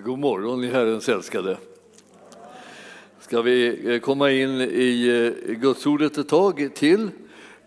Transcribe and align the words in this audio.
God 0.00 0.18
morgon 0.18 0.60
ni 0.60 0.68
Herrens 0.68 1.08
älskade. 1.08 1.56
Ska 3.20 3.42
vi 3.42 3.80
eh, 3.94 4.00
komma 4.00 4.30
in 4.30 4.60
i 4.60 5.08
eh, 5.48 5.54
Gudsordet 5.54 6.18
ett 6.18 6.28
tag 6.28 6.70
till? 6.74 7.00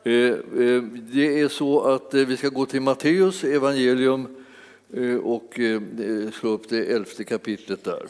Eh, 0.04 0.34
det 1.12 1.40
är 1.40 1.48
så 1.48 1.82
att 1.82 2.14
vi 2.14 2.38
ska 2.38 2.50
gå 2.50 2.66
till 2.66 2.82
Matteus 2.82 3.44
evangelium 3.44 4.28
och 5.22 5.60
slå 6.34 6.50
upp 6.50 6.70
det 6.70 6.86
elfte 6.86 7.24
kapitlet 7.24 7.84
där. 7.84 8.08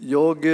Jag 0.00 0.44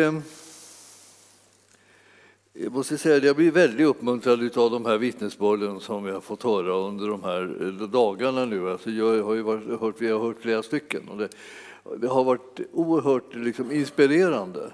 jag 2.55 2.73
måste 2.73 2.99
säga 2.99 3.17
att 3.17 3.25
jag 3.25 3.37
blir 3.37 3.51
väldigt 3.51 3.87
uppmuntrad 3.87 4.59
av 4.59 4.71
de 4.71 4.87
här 4.87 4.99
vittnesbörden 4.99 5.81
som 5.81 6.05
vi 6.05 6.11
har 6.11 6.21
fått 6.21 6.43
höra 6.43 6.73
under 6.73 7.09
de 7.09 7.23
här 7.23 7.57
eh, 7.61 7.89
dagarna 7.89 8.45
nu. 8.45 8.71
Alltså 8.71 8.91
jag 8.91 9.23
har 9.23 9.35
ju 9.35 9.43
varit, 9.43 9.81
hört, 9.81 9.95
vi 9.99 10.11
har 10.11 10.21
hört 10.21 10.41
flera 10.41 10.63
stycken 10.63 11.09
och 11.09 11.19
det, 11.19 11.29
det 11.99 12.09
har 12.09 12.25
varit 12.25 12.61
oerhört 12.73 13.35
liksom 13.35 13.73
inspirerande. 13.73 14.73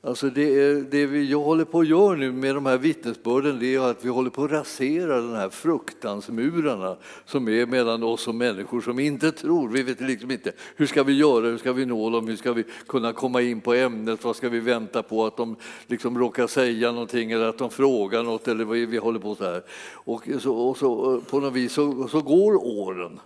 Alltså 0.00 0.30
det, 0.30 0.74
det 0.90 1.06
vi 1.06 1.32
håller 1.32 1.64
på 1.64 1.80
att 1.80 1.88
göra 1.88 2.16
nu 2.16 2.32
med 2.32 2.54
de 2.54 2.66
här 2.66 2.78
vittnesbörden 2.78 3.58
det 3.58 3.74
är 3.74 3.80
att 3.80 4.04
vi 4.04 4.08
håller 4.08 4.30
på 4.30 4.44
att 4.44 4.50
rasera 4.50 5.20
de 5.20 5.32
här 5.32 5.48
fruktansmurarna 5.48 6.96
som 7.24 7.48
är 7.48 7.66
mellan 7.66 8.02
oss 8.02 8.28
och 8.28 8.34
människor 8.34 8.80
som 8.80 8.98
inte 8.98 9.32
tror. 9.32 9.68
Vi 9.68 9.82
vet 9.82 10.00
liksom 10.00 10.30
inte 10.30 10.52
hur 10.76 10.86
ska 10.86 11.02
vi 11.02 11.12
göra, 11.12 11.46
hur 11.46 11.58
ska 11.58 11.72
vi 11.72 11.86
nå 11.86 12.10
dem, 12.10 12.28
hur 12.28 12.36
ska 12.36 12.52
vi 12.52 12.64
kunna 12.86 13.12
komma 13.12 13.42
in 13.42 13.60
på 13.60 13.74
ämnet, 13.74 14.24
vad 14.24 14.36
ska 14.36 14.48
vi 14.48 14.60
vänta 14.60 15.02
på 15.02 15.26
att 15.26 15.36
de 15.36 15.56
liksom 15.86 16.18
råkar 16.18 16.46
säga 16.46 16.92
någonting 16.92 17.30
eller 17.30 17.48
att 17.48 17.58
de 17.58 17.70
frågar 17.70 18.22
något 18.22 18.48
eller 18.48 18.64
vad 18.64 18.76
vi 18.76 18.98
håller 18.98 19.20
på 19.20 19.34
så 19.34 19.44
här. 19.44 19.62
Och 19.92 20.22
så, 20.40 20.54
och 20.56 20.76
så 20.76 21.20
på 21.20 21.40
något 21.40 21.52
vis 21.52 21.72
så, 21.72 22.08
så 22.08 22.20
går 22.20 22.54
åren. 22.64 23.20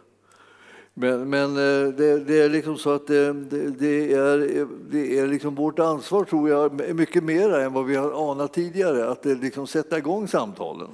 Men, 0.95 1.31
men 1.31 1.51
eh, 1.51 1.95
det, 1.95 2.19
det, 2.19 2.41
är 2.41 2.49
liksom 2.49 2.79
så 2.79 2.91
att 2.91 3.11
eh, 3.11 3.35
det, 3.35 3.71
det, 3.71 4.13
är, 4.13 4.67
det 4.91 5.19
är 5.19 5.27
liksom 5.27 5.55
vårt 5.55 5.79
ansvar, 5.79 6.25
tror 6.25 6.49
jag, 6.49 6.95
mycket 6.97 7.25
mer 7.25 7.55
än 7.55 7.73
vad 7.73 7.87
vi 7.87 7.97
har 7.97 8.31
anat 8.31 8.53
tidigare, 8.53 9.11
att 9.11 9.23
det 9.23 9.35
liksom 9.35 9.67
sätta 9.67 9.99
igång 9.99 10.29
samtalen 10.29 10.89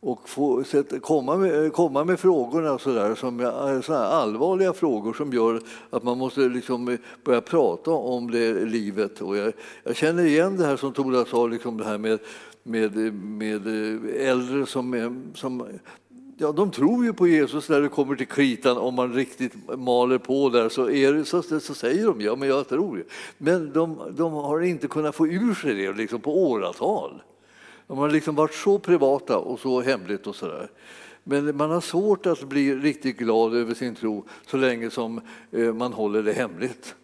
och 0.00 0.28
få, 0.28 0.64
sätta, 0.64 0.98
komma, 0.98 1.36
med, 1.36 1.72
komma 1.72 2.04
med 2.04 2.20
frågorna 2.20 2.78
så 2.78 2.90
där, 2.90 3.14
som 3.14 3.52
så 3.84 3.94
allvarliga 3.94 4.72
frågor 4.72 5.12
som 5.12 5.32
gör 5.32 5.60
att 5.90 6.02
man 6.02 6.18
måste 6.18 6.40
liksom 6.40 6.98
börja 7.24 7.40
prata 7.40 7.90
om 7.90 8.30
det 8.30 8.64
livet. 8.64 9.20
Och 9.20 9.36
jag, 9.36 9.52
jag 9.84 9.96
känner 9.96 10.24
igen 10.24 10.56
det 10.56 10.66
här 10.66 10.76
som 10.76 10.92
Tora 10.92 11.24
sa, 11.24 11.46
liksom 11.46 11.76
det 11.76 11.84
här 11.84 11.98
med, 11.98 12.18
med, 12.62 12.96
med 13.14 13.66
äldre 14.16 14.66
som, 14.66 15.22
som 15.34 15.66
ja, 16.38 16.52
de 16.52 16.70
tror 16.70 17.04
ju 17.04 17.12
på 17.12 17.28
Jesus 17.28 17.68
när 17.68 17.80
det 17.80 17.88
kommer 17.88 18.16
till 18.16 18.26
kritan. 18.26 18.76
Om 18.76 18.94
man 18.94 19.14
riktigt 19.14 19.52
maler 19.78 20.18
på 20.18 20.48
där 20.48 20.68
så, 20.68 20.90
är 20.90 21.12
det, 21.12 21.24
så, 21.24 21.42
så 21.42 21.74
säger 21.74 22.06
de 22.06 22.20
ja, 22.20 22.36
men 22.36 22.48
jag 22.48 22.68
tror 22.68 22.98
ju. 22.98 23.04
Men 23.38 23.72
de, 23.72 23.98
de 24.16 24.32
har 24.32 24.60
inte 24.60 24.88
kunnat 24.88 25.14
få 25.14 25.26
ur 25.26 25.54
sig 25.54 25.74
det 25.74 25.92
liksom 25.92 26.20
på 26.20 26.48
åratal. 26.50 27.22
De 27.86 27.98
har 27.98 28.10
liksom 28.10 28.34
varit 28.34 28.54
så 28.54 28.78
privata 28.78 29.38
och 29.38 29.60
så 29.60 29.80
hemligt 29.80 30.26
och 30.26 30.36
sådär. 30.36 30.70
Men 31.24 31.56
man 31.56 31.70
har 31.70 31.80
svårt 31.80 32.26
att 32.26 32.42
bli 32.42 32.74
riktigt 32.74 33.18
glad 33.18 33.54
över 33.54 33.74
sin 33.74 33.94
tro 33.94 34.24
så 34.46 34.56
länge 34.56 34.90
som 34.90 35.20
eh, 35.50 35.74
man 35.74 35.92
håller 35.92 36.22
det 36.22 36.32
hemligt. 36.32 36.94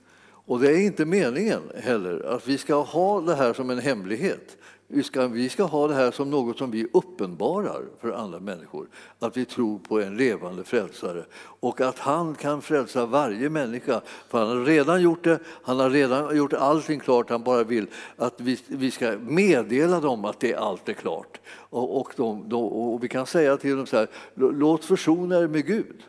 Och 0.45 0.61
det 0.61 0.73
är 0.73 0.79
inte 0.79 1.05
meningen 1.05 1.63
heller 1.77 2.35
att 2.35 2.49
vi 2.49 2.59
ska 2.59 2.75
ha 2.75 3.21
det 3.21 3.35
här 3.35 3.53
som 3.53 3.71
en 3.71 3.79
hemlighet. 3.79 4.57
Vi 4.95 5.03
ska, 5.03 5.27
vi 5.27 5.49
ska 5.49 5.65
ha 5.65 5.89
det 5.89 5.95
här 5.95 6.11
som 6.11 6.31
något 6.31 6.59
som 6.59 6.71
vi 6.71 6.87
uppenbarar 6.93 7.83
för 8.01 8.13
andra 8.13 8.41
människor. 8.41 8.89
Att 9.19 9.37
vi 9.37 9.45
tror 9.45 9.79
på 9.79 10.01
en 10.01 10.17
levande 10.17 10.65
frälsare 10.65 11.25
och 11.61 11.81
att 11.81 11.99
han 11.99 12.35
kan 12.35 12.63
frälsa 12.63 13.07
varje 13.07 13.51
människa. 13.51 14.01
För 14.29 14.39
han 14.39 14.49
har 14.49 14.65
redan 14.65 15.03
gjort 15.03 15.25
det, 15.25 15.39
han 15.63 15.81
har 15.81 15.91
redan 15.91 16.37
gjort 16.37 16.53
allting 16.53 17.01
klart. 17.01 17.31
Han 17.31 17.43
bara 17.43 17.65
vill 17.65 17.87
att 18.17 18.41
vi, 18.41 18.59
vi 18.67 18.91
ska 18.91 19.19
meddela 19.19 20.01
dem 20.01 20.25
att 20.25 20.41
det 20.41 20.55
allt 20.55 20.89
är 20.89 20.93
klart. 20.93 21.41
Och, 21.55 22.01
och, 22.01 22.13
de, 22.17 22.49
de, 22.49 22.65
och 22.65 23.05
vi 23.05 23.09
kan 23.09 23.27
säga 23.27 23.57
till 23.57 23.77
dem 23.77 23.87
så 23.87 23.97
här, 23.97 24.09
låt 24.35 24.85
försona 24.85 25.39
er 25.39 25.49
med 25.49 25.67
Gud. 25.67 26.03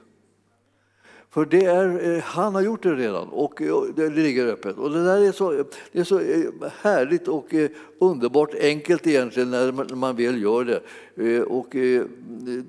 För 1.33 1.45
det 1.45 1.65
är, 1.65 2.15
eh, 2.15 2.23
han 2.23 2.55
har 2.55 2.61
gjort 2.61 2.83
det 2.83 2.95
redan 2.95 3.27
och 3.27 3.61
det 3.95 4.09
ligger 4.09 4.47
öppet. 4.47 4.77
Och 4.77 4.91
det 4.91 5.05
där 5.05 5.27
är 5.27 5.31
så, 5.31 5.51
det 5.91 6.00
är 6.00 6.03
så 6.03 6.19
eh, 6.19 6.71
härligt 6.81 7.27
och 7.27 7.53
eh, 7.53 7.69
underbart 8.03 8.53
enkelt 8.62 9.08
egentligen 9.08 9.52
när 9.52 9.96
man 9.96 10.16
väl 10.16 10.41
gör 10.41 10.66
det. 10.66 10.81
Eh, 11.16 11.41
och 11.41 11.75
eh, 11.75 12.03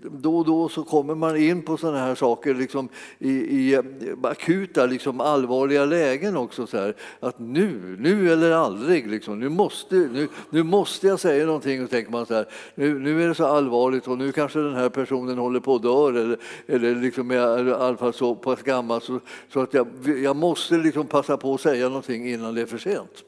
då 0.03 0.39
och 0.39 0.45
då 0.45 0.69
så 0.69 0.85
kommer 0.85 1.15
man 1.15 1.37
in 1.37 1.63
på 1.63 1.77
sådana 1.77 1.99
här 1.99 2.15
saker 2.15 2.55
liksom 2.55 2.89
i, 3.19 3.31
i 3.31 3.81
akuta, 4.23 4.87
liksom 4.87 5.21
allvarliga 5.21 5.85
lägen 5.85 6.37
också. 6.37 6.67
Så 6.67 6.77
här, 6.77 6.95
att 7.21 7.39
nu, 7.39 7.97
nu 8.01 8.33
eller 8.33 8.51
aldrig, 8.51 9.07
liksom, 9.07 9.41
nu, 9.41 9.49
måste, 9.49 9.95
nu, 9.95 10.29
nu 10.51 10.63
måste 10.63 11.07
jag 11.07 11.21
säga 11.21 11.47
någonting. 11.47 11.85
Och 11.85 11.91
tänker 11.91 12.13
man 12.13 12.27
så 12.27 12.35
här, 12.35 12.47
nu, 12.75 12.99
nu 12.99 13.25
är 13.25 13.29
det 13.29 13.35
så 13.35 13.47
allvarligt 13.47 14.09
och 14.09 14.19
nu 14.19 14.33
kanske 14.33 14.59
den 14.59 14.75
här 14.75 14.89
personen 14.89 15.39
håller 15.39 15.61
på 15.61 15.75
att 15.75 15.83
dö 15.83 16.09
eller, 16.09 16.39
eller 16.67 16.95
liksom 16.95 17.31
är 17.31 17.69
i 17.69 17.73
alla 17.73 17.97
fall 17.97 18.13
så 18.13 18.35
pass 18.35 18.63
gammal 18.63 19.01
så, 19.01 19.21
så 19.53 19.61
att 19.61 19.75
jag, 19.75 19.87
jag 20.23 20.37
måste 20.37 20.75
liksom 20.75 21.07
passa 21.07 21.37
på 21.37 21.55
att 21.55 21.61
säga 21.61 21.89
någonting 21.89 22.29
innan 22.29 22.55
det 22.55 22.61
är 22.61 22.67
för 22.67 22.79
sent. 22.79 23.25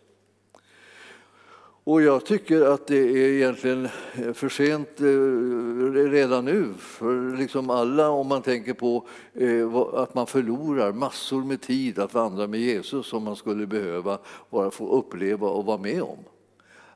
Och 1.86 2.02
jag 2.02 2.24
tycker 2.24 2.62
att 2.62 2.86
det 2.86 2.98
är 2.98 3.32
egentligen 3.32 3.84
eh, 4.14 4.32
för 4.32 4.48
sent 4.48 5.00
eh, 5.00 6.10
redan 6.10 6.44
nu 6.44 6.74
för 6.78 7.36
liksom 7.36 7.70
alla 7.70 8.08
om 8.08 8.26
man 8.26 8.42
tänker 8.42 8.74
på 8.74 9.06
eh, 9.34 9.76
att 9.76 10.14
man 10.14 10.26
förlorar 10.26 10.92
massor 10.92 11.44
med 11.44 11.60
tid 11.60 11.98
att 11.98 12.14
vandra 12.14 12.46
med 12.46 12.60
Jesus 12.60 13.06
som 13.06 13.24
man 13.24 13.36
skulle 13.36 13.66
behöva 13.66 14.18
bara 14.50 14.70
få 14.70 14.88
uppleva 14.88 15.48
och 15.48 15.64
vara 15.64 15.78
med 15.78 16.02
om. 16.02 16.18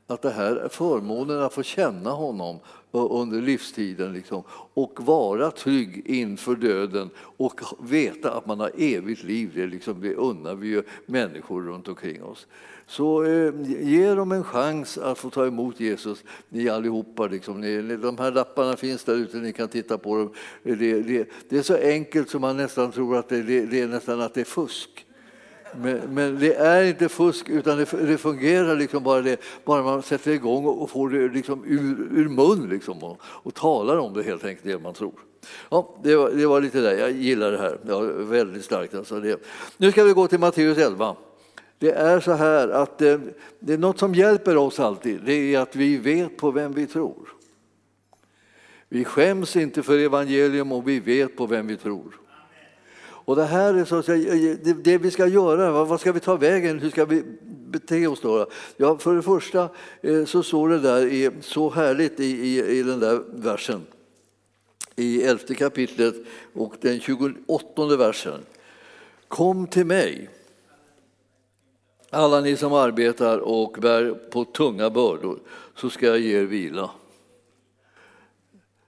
Att 0.07 0.21
det 0.21 0.31
här 0.31 0.55
är 0.55 0.69
förmånen 0.69 1.41
att 1.41 1.53
få 1.53 1.63
känna 1.63 2.09
honom 2.09 2.59
under 2.91 3.41
livstiden 3.41 4.13
liksom, 4.13 4.43
och 4.73 4.99
vara 5.01 5.51
trygg 5.51 6.07
inför 6.07 6.55
döden 6.55 7.09
och 7.17 7.61
veta 7.79 8.31
att 8.33 8.45
man 8.45 8.59
har 8.59 8.71
evigt 8.77 9.23
liv. 9.23 9.51
Det, 9.55 9.67
liksom, 9.67 10.01
det 10.01 10.15
unnar 10.15 10.55
vi 10.55 10.67
ju 10.67 10.83
människor 11.05 11.61
runt 11.61 11.87
omkring 11.87 12.23
oss. 12.23 12.47
Så 12.91 13.23
eh, 13.23 13.53
ge 13.65 14.13
dem 14.13 14.31
en 14.31 14.43
chans 14.43 14.97
att 14.97 15.17
få 15.17 15.29
ta 15.29 15.45
emot 15.45 15.79
Jesus, 15.79 16.23
ni 16.49 16.69
allihopa. 16.69 17.27
Liksom. 17.27 17.61
Ni, 17.61 17.95
de 17.97 18.17
här 18.17 18.31
lapparna 18.31 18.77
finns 18.77 19.03
där 19.03 19.13
ute, 19.13 19.37
ni 19.37 19.53
kan 19.53 19.67
titta 19.67 19.97
på 19.97 20.17
dem. 20.17 20.33
Det, 20.63 20.75
det, 20.75 21.29
det 21.49 21.57
är 21.57 21.61
så 21.61 21.75
enkelt 21.75 22.29
som 22.29 22.41
man 22.41 22.57
nästan 22.57 22.91
tror 22.91 23.17
att 23.17 23.29
det, 23.29 23.41
det 23.41 23.81
är 23.81 23.87
nästan 23.87 24.21
att 24.21 24.33
det 24.33 24.41
är 24.41 24.45
fusk. 24.45 25.05
Men, 25.75 25.99
men, 26.09 26.39
det 26.39 26.55
är 26.55 26.83
inte 26.83 27.09
fusk, 27.09 27.49
utan 27.49 27.77
det, 27.77 27.85
det, 27.91 28.17
fungerar 28.17 28.75
liksom 28.75 29.03
bara 29.03 29.21
det, 29.21 29.41
bara 29.65 29.83
man 29.83 30.03
sätter 30.03 30.31
igång 30.31 30.65
och 30.65 30.89
får 30.89 31.09
det 31.09 31.27
liksom 31.27 31.65
ur, 31.65 32.19
ur 32.19 32.29
mun 32.29 32.69
liksom 32.69 33.03
och, 33.03 33.17
och 33.21 33.53
talar 33.53 33.97
om 33.97 34.13
det 34.13 34.23
helt 34.23 34.45
enkelt, 34.45 34.65
det 34.65 34.79
man 34.79 34.93
tror. 34.93 35.13
Ja, 35.69 35.95
det 36.03 36.15
var, 36.15 36.29
det 36.29 36.45
var 36.45 36.61
lite 36.61 36.81
där, 36.81 36.97
jag 36.97 37.11
gillar 37.11 37.51
det 37.51 37.57
här, 37.57 37.79
ja, 37.87 37.99
väldigt 38.17 38.65
starkt. 38.65 38.95
Alltså 38.95 39.19
det. 39.19 39.41
Nu 39.77 39.91
ska 39.91 40.03
vi 40.03 40.13
gå 40.13 40.27
till 40.27 40.39
Matteus 40.39 40.77
11. 40.77 41.15
Det 41.81 41.91
är 41.91 42.19
så 42.19 42.31
här 42.31 42.67
att 42.67 42.97
det, 42.97 43.21
det 43.59 43.73
är 43.73 43.77
något 43.77 43.99
som 43.99 44.15
hjälper 44.15 44.57
oss 44.57 44.79
alltid, 44.79 45.21
det 45.25 45.33
är 45.33 45.59
att 45.59 45.75
vi 45.75 45.97
vet 45.97 46.37
på 46.37 46.51
vem 46.51 46.73
vi 46.73 46.87
tror. 46.87 47.33
Vi 48.89 49.05
skäms 49.05 49.55
inte 49.55 49.83
för 49.83 49.99
evangelium 49.99 50.71
och 50.71 50.87
vi 50.87 50.99
vet 50.99 51.37
på 51.37 51.45
vem 51.45 51.67
vi 51.67 51.77
tror. 51.77 52.19
Och 53.03 53.35
det 53.35 53.43
här 53.43 53.73
är 53.73 53.85
så 53.85 53.95
att 53.95 54.05
säga, 54.05 54.33
eh, 54.33 54.57
det, 54.63 54.73
det 54.73 54.97
vi 54.97 55.11
ska 55.11 55.27
göra. 55.27 55.71
Vad, 55.83 55.99
ska 55.99 56.11
vi 56.11 56.19
ta 56.19 56.35
vägen? 56.35 56.79
Hur 56.79 56.89
ska 56.89 57.05
vi 57.05 57.23
bete 57.67 58.07
oss 58.07 58.21
då? 58.21 58.47
Ja, 58.77 58.97
för 58.97 59.15
det 59.15 59.21
första 59.21 59.69
eh, 60.01 60.25
så 60.25 60.43
står 60.43 60.69
det 60.69 60.79
där 60.79 61.07
i, 61.07 61.31
så 61.41 61.69
härligt 61.69 62.19
i, 62.19 62.25
i, 62.25 62.79
i 62.79 62.83
den 62.83 62.99
där 62.99 63.21
versen 63.33 63.81
i 64.95 65.23
elfte 65.23 65.55
kapitlet 65.55 66.15
och 66.53 66.75
den 66.81 66.99
28 66.99 67.97
versen. 67.97 68.39
Kom 69.27 69.67
till 69.67 69.85
mig, 69.85 70.29
alla 72.11 72.41
ni 72.41 72.57
som 72.57 72.73
arbetar 72.73 73.37
och 73.37 73.77
bär 73.81 74.13
på 74.31 74.45
tunga 74.45 74.89
bördor, 74.89 75.39
så 75.75 75.89
ska 75.89 76.05
jag 76.05 76.19
ge 76.19 76.39
er 76.39 76.43
vila. 76.43 76.89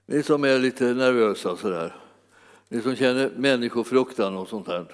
Ni 0.06 0.22
som 0.22 0.44
är 0.44 0.58
lite 0.58 0.84
nervösa 0.84 1.56
sådär. 1.56 1.96
Ni 2.68 2.82
som 2.82 2.96
känner 2.96 3.30
människofruktan 3.36 4.36
och 4.36 4.48
sånt 4.48 4.66
där. 4.66 4.86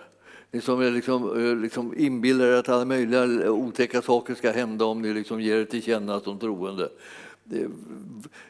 Ni 0.50 0.60
som 0.60 0.80
är 0.80 0.90
liksom, 0.90 1.46
eh, 1.46 1.56
liksom 1.56 1.94
inbillar 1.96 2.46
er 2.46 2.52
att 2.52 2.68
alla 2.68 2.84
möjliga 2.84 3.50
otäcka 3.50 4.02
saker 4.02 4.34
ska 4.34 4.50
hända 4.50 4.84
om 4.84 5.02
ni 5.02 5.14
liksom 5.14 5.40
ger 5.40 5.56
er 5.56 5.64
till 5.64 5.82
känna 5.82 6.20
som 6.20 6.38
troende. 6.38 6.88
Det, 7.50 7.68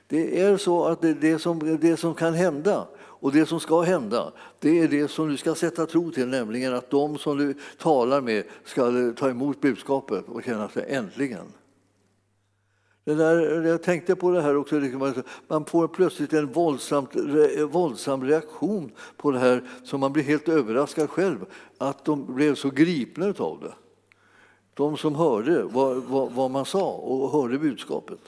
det 0.08 0.40
är 0.40 0.56
så 0.56 0.84
att 0.84 1.00
det, 1.00 1.14
det, 1.14 1.38
som, 1.38 1.78
det 1.80 1.96
som 1.96 2.14
kan 2.14 2.34
hända 2.34 2.88
och 2.98 3.32
det 3.32 3.46
som 3.46 3.60
ska 3.60 3.80
hända, 3.80 4.32
det 4.58 4.80
är 4.80 4.88
det 4.88 5.08
som 5.08 5.28
du 5.28 5.36
ska 5.36 5.54
sätta 5.54 5.86
tro 5.86 6.10
till, 6.10 6.28
nämligen 6.28 6.74
att 6.74 6.90
de 6.90 7.18
som 7.18 7.38
du 7.38 7.54
talar 7.78 8.20
med 8.20 8.44
ska 8.64 9.12
ta 9.16 9.30
emot 9.30 9.60
budskapet 9.60 10.24
och 10.28 10.44
känna 10.44 10.68
sig 10.68 10.84
äntligen. 10.88 11.46
Det 13.04 13.14
där, 13.14 13.62
jag 13.66 13.82
tänkte 13.82 14.16
på 14.16 14.30
det 14.30 14.42
här 14.42 14.56
också, 14.56 14.78
liksom, 14.78 15.22
man 15.48 15.64
får 15.64 15.88
plötsligt 15.88 16.32
en 16.32 16.52
våldsamt, 16.52 17.10
våldsam 17.70 18.24
reaktion 18.24 18.92
på 19.16 19.30
det 19.30 19.38
här 19.38 19.64
som 19.84 20.00
man 20.00 20.12
blir 20.12 20.24
helt 20.24 20.48
överraskad 20.48 21.10
själv, 21.10 21.46
att 21.78 22.04
de 22.04 22.34
blev 22.34 22.54
så 22.54 22.70
gripna 22.70 23.34
av 23.38 23.60
det. 23.60 23.74
De 24.74 24.96
som 24.96 25.14
hörde 25.14 25.62
vad, 25.62 25.96
vad, 25.96 26.32
vad 26.32 26.50
man 26.50 26.64
sa 26.64 26.92
och 26.92 27.30
hörde 27.30 27.58
budskapet. 27.58 28.20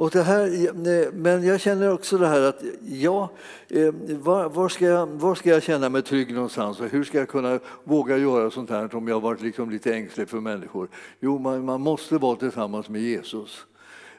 Och 0.00 0.10
det 0.10 0.22
här, 0.22 0.72
men 1.12 1.44
jag 1.44 1.60
känner 1.60 1.92
också 1.92 2.18
det 2.18 2.26
här 2.26 2.40
att 2.40 2.62
ja, 2.88 3.28
eh, 3.68 3.94
var, 4.20 4.48
var, 4.48 4.68
ska 4.68 4.84
jag, 4.84 5.06
var 5.06 5.34
ska 5.34 5.50
jag 5.50 5.62
känna 5.62 5.88
mig 5.88 6.02
trygg 6.02 6.34
någonstans 6.34 6.80
och 6.80 6.88
hur 6.88 7.04
ska 7.04 7.18
jag 7.18 7.28
kunna 7.28 7.58
våga 7.84 8.16
göra 8.16 8.50
sånt 8.50 8.70
här 8.70 8.94
om 8.94 9.08
jag 9.08 9.20
varit 9.20 9.40
liksom 9.40 9.70
lite 9.70 9.94
ängslig 9.94 10.28
för 10.28 10.40
människor? 10.40 10.88
Jo, 11.20 11.38
man, 11.38 11.64
man 11.64 11.80
måste 11.80 12.18
vara 12.18 12.36
tillsammans 12.36 12.88
med 12.88 13.02
Jesus. 13.02 13.66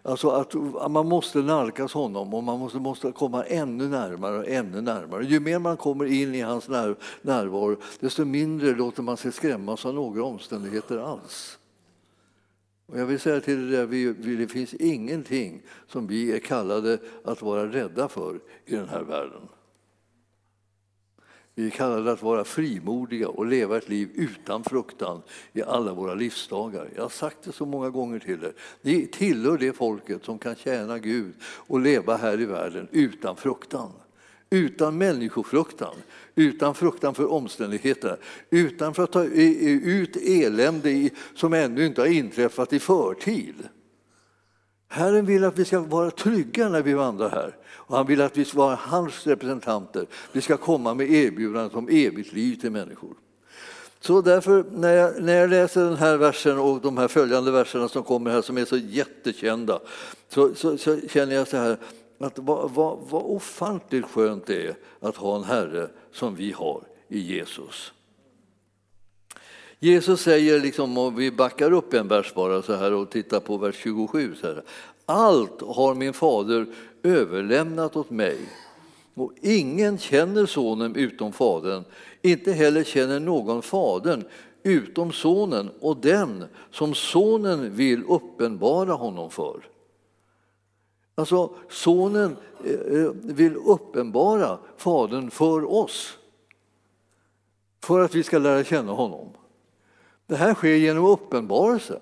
Alltså 0.04 0.30
att 0.30 0.54
man 0.92 1.08
måste 1.08 1.40
nalkas 1.40 1.94
honom 1.94 2.34
och 2.34 2.44
man 2.44 2.60
måste, 2.60 2.78
måste 2.78 3.12
komma 3.12 3.44
ännu 3.44 3.88
närmare 3.88 4.38
och 4.38 4.48
ännu 4.48 4.82
närmare. 4.82 5.26
Ju 5.26 5.40
mer 5.40 5.60
man 5.60 5.78
kommer 5.78 6.06
in 6.06 6.36
i 6.36 6.42
hans 6.42 6.68
när, 6.68 6.96
närvaro, 7.22 7.78
desto 8.00 8.26
mindre 8.26 8.72
låter 8.72 9.04
man 9.04 9.18
sig 9.18 9.32
skrämmas 9.32 9.86
av 9.86 9.94
några 9.94 10.24
omständigheter 10.24 10.98
alls. 10.98 11.58
Och 12.92 13.00
jag 13.00 13.06
vill 13.06 13.20
säga 13.20 13.42
till 13.42 13.72
dig, 13.72 13.86
vi, 13.86 14.14
det 14.36 14.48
finns 14.48 14.74
ingenting 14.74 15.62
som 15.88 16.08
vi 16.08 16.32
är 16.32 16.40
kallade 16.40 16.98
att 17.24 17.42
vara 17.42 17.72
rädda 17.72 18.08
för 18.08 18.40
i 18.66 18.76
den 18.76 18.90
här 18.90 19.02
världen. 19.02 19.42
Vi 21.56 21.66
är 21.66 21.70
kallade 21.70 22.12
att 22.12 22.24
vara 22.24 22.44
frimodiga 22.44 23.30
och 23.30 23.46
leva 23.46 23.78
ett 23.78 23.90
liv 23.90 24.10
utan 24.16 24.64
fruktan 24.64 25.22
i 25.54 25.64
alla 25.64 25.94
våra 25.94 26.14
livsdagar. 26.14 26.90
Jag 26.96 27.02
har 27.02 27.10
sagt 27.10 27.44
det 27.44 27.52
så 27.52 27.66
många 27.66 27.90
gånger 27.90 28.20
till 28.20 28.44
er. 28.44 28.54
Ni 28.82 29.08
tillhör 29.08 29.58
det 29.58 29.74
folket 29.74 30.26
som 30.26 30.40
kan 30.40 30.56
tjäna 30.56 31.00
Gud 31.00 31.34
och 31.44 31.80
leva 31.80 32.18
här 32.18 32.42
i 32.42 32.46
världen 32.46 32.88
utan 32.92 33.36
fruktan. 33.36 33.92
Utan 34.54 34.98
människofruktan, 34.98 35.96
utan 36.36 36.76
fruktan 36.76 37.16
för 37.16 37.32
omständigheter, 37.32 38.18
utan 38.50 38.94
för 38.94 39.04
att 39.04 39.12
ta 39.12 39.24
ut 39.24 40.16
elände 40.16 41.10
som 41.36 41.54
ännu 41.54 41.86
inte 41.86 42.02
har 42.02 42.08
inträffat 42.08 42.74
i 42.74 42.80
förtid. 42.80 43.56
Herren 44.88 45.26
vill 45.26 45.44
att 45.44 45.60
vi 45.60 45.66
ska 45.66 45.80
vara 45.80 46.12
trygga 46.12 46.70
när 46.70 46.82
vi 46.82 46.94
vandrar 46.94 47.30
här. 47.30 47.56
Och 47.68 47.98
han 47.98 48.08
vill 48.08 48.22
att 48.22 48.38
vi 48.38 48.46
ska 48.46 48.58
vara 48.58 48.76
hans 48.76 49.28
representanter. 49.28 50.06
Vi 50.32 50.42
ska 50.42 50.58
komma 50.58 50.94
med 50.94 51.12
erbjudandet 51.12 51.76
om 51.76 51.88
evigt 51.90 52.34
liv 52.34 52.56
till 52.56 52.72
människor. 52.72 53.14
Så 54.00 54.22
därför, 54.22 54.66
när 54.72 54.94
jag, 54.94 55.24
när 55.24 55.34
jag 55.34 55.50
läser 55.50 55.84
den 55.84 55.96
här 55.96 56.18
versen 56.18 56.60
och 56.60 56.82
de 56.82 56.98
här 56.98 57.08
följande 57.08 57.52
verserna 57.52 57.88
som 57.88 58.04
kommer 58.04 58.32
här 58.32 58.42
som 58.42 58.58
är 58.58 58.66
så 58.66 58.78
jättekända, 58.78 59.80
så, 60.30 60.56
så, 60.56 60.78
så 60.78 60.98
känner 61.10 61.36
jag 61.36 61.48
så 61.48 61.58
här 61.58 61.78
att 62.24 62.40
vad, 62.40 62.72
vad, 62.72 63.00
vad 63.10 63.24
ofantligt 63.24 64.06
skönt 64.06 64.46
det 64.46 64.68
är 64.68 64.76
att 65.00 65.16
ha 65.16 65.36
en 65.36 65.44
Herre 65.44 65.90
som 66.12 66.36
vi 66.36 66.52
har 66.52 66.84
i 67.08 67.20
Jesus. 67.20 67.94
Jesus 69.80 70.22
säger, 70.22 70.60
liksom, 70.60 70.98
och 70.98 71.20
vi 71.20 71.32
backar 71.32 71.72
upp 71.72 71.94
en 71.94 72.08
vers 72.08 72.34
bara 72.34 72.62
så 72.62 72.74
här 72.74 72.94
och 72.94 73.10
tittar 73.10 73.40
på 73.40 73.58
vers 73.58 73.76
27. 73.76 74.36
Så 74.42 74.48
här, 74.48 74.64
Allt 75.06 75.62
har 75.62 75.96
min 75.96 76.14
fader 76.14 76.66
överlämnat 77.04 77.96
åt 77.96 78.10
mig 78.10 78.38
och 79.14 79.34
ingen 79.42 79.98
känner 79.98 80.46
sonen 80.46 80.96
utom 80.96 81.34
fadern. 81.34 81.84
Inte 82.22 82.52
heller 82.52 82.84
känner 82.84 83.20
någon 83.20 83.62
fadern 83.62 84.24
utom 84.64 85.12
sonen 85.12 85.70
och 85.80 85.98
den 85.98 86.44
som 86.72 86.94
sonen 86.94 87.76
vill 87.76 88.04
uppenbara 88.04 88.94
honom 88.94 89.32
för. 89.32 89.71
Alltså, 91.22 91.50
sonen 91.70 92.38
eh, 92.64 92.72
eh, 92.72 93.12
vill 93.24 93.56
uppenbara 93.56 94.60
Fadern 94.78 95.32
för 95.32 95.72
oss 95.74 96.18
för 97.84 98.00
att 98.02 98.16
vi 98.16 98.24
ska 98.24 98.38
lära 98.38 98.64
känna 98.64 98.92
honom. 98.92 99.30
Det 100.28 100.36
här 100.36 100.54
sker 100.54 100.76
genom 100.76 101.06
uppenbarelse. 101.06 102.00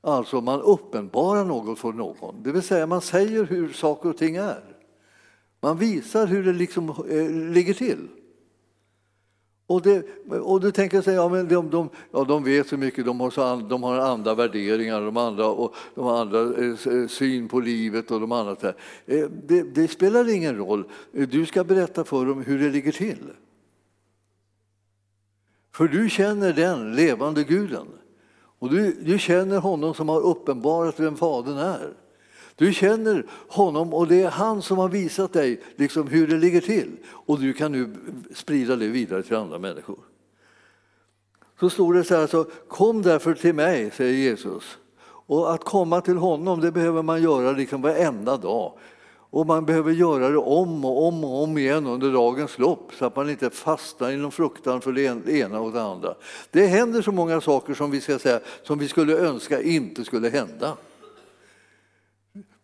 Alltså 0.00 0.40
man 0.40 0.60
uppenbarar 0.60 1.44
något 1.44 1.78
för 1.78 1.92
någon, 1.92 2.42
det 2.42 2.52
vill 2.52 2.62
säga 2.62 2.86
man 2.86 3.00
säger 3.00 3.44
hur 3.44 3.72
saker 3.72 4.08
och 4.08 4.16
ting 4.16 4.36
är. 4.36 4.64
Man 5.60 5.78
visar 5.78 6.26
hur 6.26 6.44
det 6.44 6.52
liksom 6.52 6.88
eh, 6.88 7.30
ligger 7.30 7.74
till. 7.74 8.08
Och, 9.66 9.82
det, 9.82 10.06
och 10.28 10.60
du 10.60 10.72
tänker 10.72 11.02
sig, 11.02 11.14
ja, 11.14 11.28
men 11.28 11.48
de, 11.48 11.70
de, 11.70 11.88
ja, 12.10 12.24
de 12.24 12.44
vet 12.44 12.68
så 12.68 12.76
mycket, 12.76 13.04
de 13.04 13.20
har, 13.20 13.30
så, 13.30 13.56
de 13.56 13.82
har 13.82 13.98
andra 13.98 14.34
värderingar, 14.34 15.00
de, 15.00 15.16
andra, 15.16 15.46
och, 15.46 15.74
de 15.94 16.04
har 16.04 16.20
andra 16.20 16.40
eh, 16.40 16.70
eh, 16.70 17.08
syn 17.08 17.48
på 17.48 17.60
livet 17.60 18.10
och 18.10 18.20
de 18.20 18.32
andra. 18.32 18.56
Eh, 19.06 19.26
det, 19.46 19.62
det, 19.62 19.88
spelar 19.88 20.34
ingen 20.34 20.56
roll, 20.56 20.84
du 21.12 21.46
ska 21.46 21.64
berätta 21.64 22.04
för 22.04 22.26
dem 22.26 22.42
hur 22.42 22.58
det 22.58 22.70
ligger 22.70 22.92
till. 22.92 23.30
För 25.72 25.88
du 25.88 26.10
känner 26.10 26.52
den 26.52 26.94
levande 26.96 27.44
guden. 27.44 27.86
Och 28.58 28.70
du, 28.70 28.92
du 28.92 29.18
känner 29.18 29.58
honom 29.58 29.94
som 29.94 30.08
har 30.08 30.20
uppenbarat 30.20 31.00
vem 31.00 31.16
Fadern 31.16 31.58
är. 31.58 31.94
Du 32.56 32.72
känner 32.72 33.26
honom 33.48 33.94
och 33.94 34.08
det 34.08 34.22
är 34.22 34.30
han 34.30 34.62
som 34.62 34.78
har 34.78 34.88
visat 34.88 35.32
dig 35.32 35.60
liksom 35.76 36.08
hur 36.08 36.26
det 36.26 36.36
ligger 36.36 36.60
till. 36.60 36.90
Och 37.06 37.40
du 37.40 37.52
kan 37.52 37.72
nu 37.72 37.94
sprida 38.34 38.76
det 38.76 38.88
vidare 38.88 39.22
till 39.22 39.36
andra 39.36 39.58
människor. 39.58 39.98
Så 41.60 41.70
står 41.70 41.94
det 41.94 42.04
så 42.04 42.14
här, 42.14 42.26
så, 42.26 42.44
kom 42.68 43.02
därför 43.02 43.34
till 43.34 43.54
mig, 43.54 43.90
säger 43.90 44.12
Jesus. 44.12 44.78
Och 45.28 45.54
att 45.54 45.64
komma 45.64 46.00
till 46.00 46.16
honom 46.16 46.60
det 46.60 46.72
behöver 46.72 47.02
man 47.02 47.22
göra 47.22 47.52
liksom 47.52 47.82
varenda 47.82 48.36
dag. 48.36 48.72
Och 49.30 49.46
man 49.46 49.64
behöver 49.64 49.92
göra 49.92 50.28
det 50.28 50.38
om 50.38 50.84
och 50.84 51.06
om 51.08 51.24
och 51.24 51.42
om 51.42 51.58
igen 51.58 51.86
under 51.86 52.12
dagens 52.12 52.58
lopp 52.58 52.92
så 52.98 53.04
att 53.04 53.16
man 53.16 53.30
inte 53.30 53.50
fastnar 53.50 54.10
i 54.10 54.16
någon 54.16 54.32
fruktan 54.32 54.80
för 54.80 54.92
det 54.92 55.28
ena 55.28 55.60
och 55.60 55.72
det 55.72 55.82
andra. 55.82 56.14
Det 56.50 56.66
händer 56.66 57.02
så 57.02 57.12
många 57.12 57.40
saker 57.40 57.74
som 57.74 57.90
vi, 57.90 58.00
ska 58.00 58.18
säga, 58.18 58.40
som 58.62 58.78
vi 58.78 58.88
skulle 58.88 59.18
önska 59.18 59.62
inte 59.62 60.04
skulle 60.04 60.28
hända. 60.28 60.76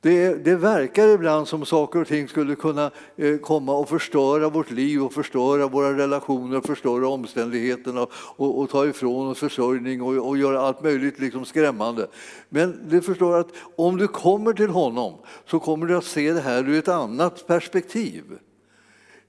Det, 0.02 0.44
det, 0.44 0.56
verkar 0.56 1.08
ibland 1.08 1.48
som 1.48 1.66
saker 1.66 2.00
och 2.00 2.08
ting 2.08 2.28
skulle 2.28 2.54
kunna 2.54 2.90
eh, 3.16 3.36
komma 3.36 3.72
och 3.72 3.88
förstöra 3.88 4.48
vårt 4.48 4.70
liv 4.70 5.02
och 5.02 5.12
förstöra 5.12 5.68
våra 5.68 5.96
relationer, 5.98 6.60
förstöra 6.60 7.08
omständigheterna 7.08 8.06
och, 8.12 8.58
och 8.60 8.70
ta 8.70 8.86
ifrån 8.86 9.28
oss 9.28 9.38
försörjning 9.38 10.02
och, 10.02 10.28
och, 10.28 10.38
göra 10.38 10.60
allt 10.60 10.82
möjligt 10.82 11.18
liksom 11.18 11.44
skrämmande. 11.44 12.06
Men 12.48 12.88
du 12.88 13.02
förstår 13.02 13.40
att 13.40 13.48
om 13.76 13.96
du 13.96 14.08
kommer 14.08 14.52
till 14.52 14.68
honom 14.68 15.14
så 15.46 15.60
kommer 15.60 15.86
du 15.86 15.96
att 15.96 16.04
se 16.04 16.32
det 16.32 16.40
här 16.40 16.68
ur 16.68 16.78
ett 16.78 16.88
annat 16.88 17.46
perspektiv. 17.46 18.24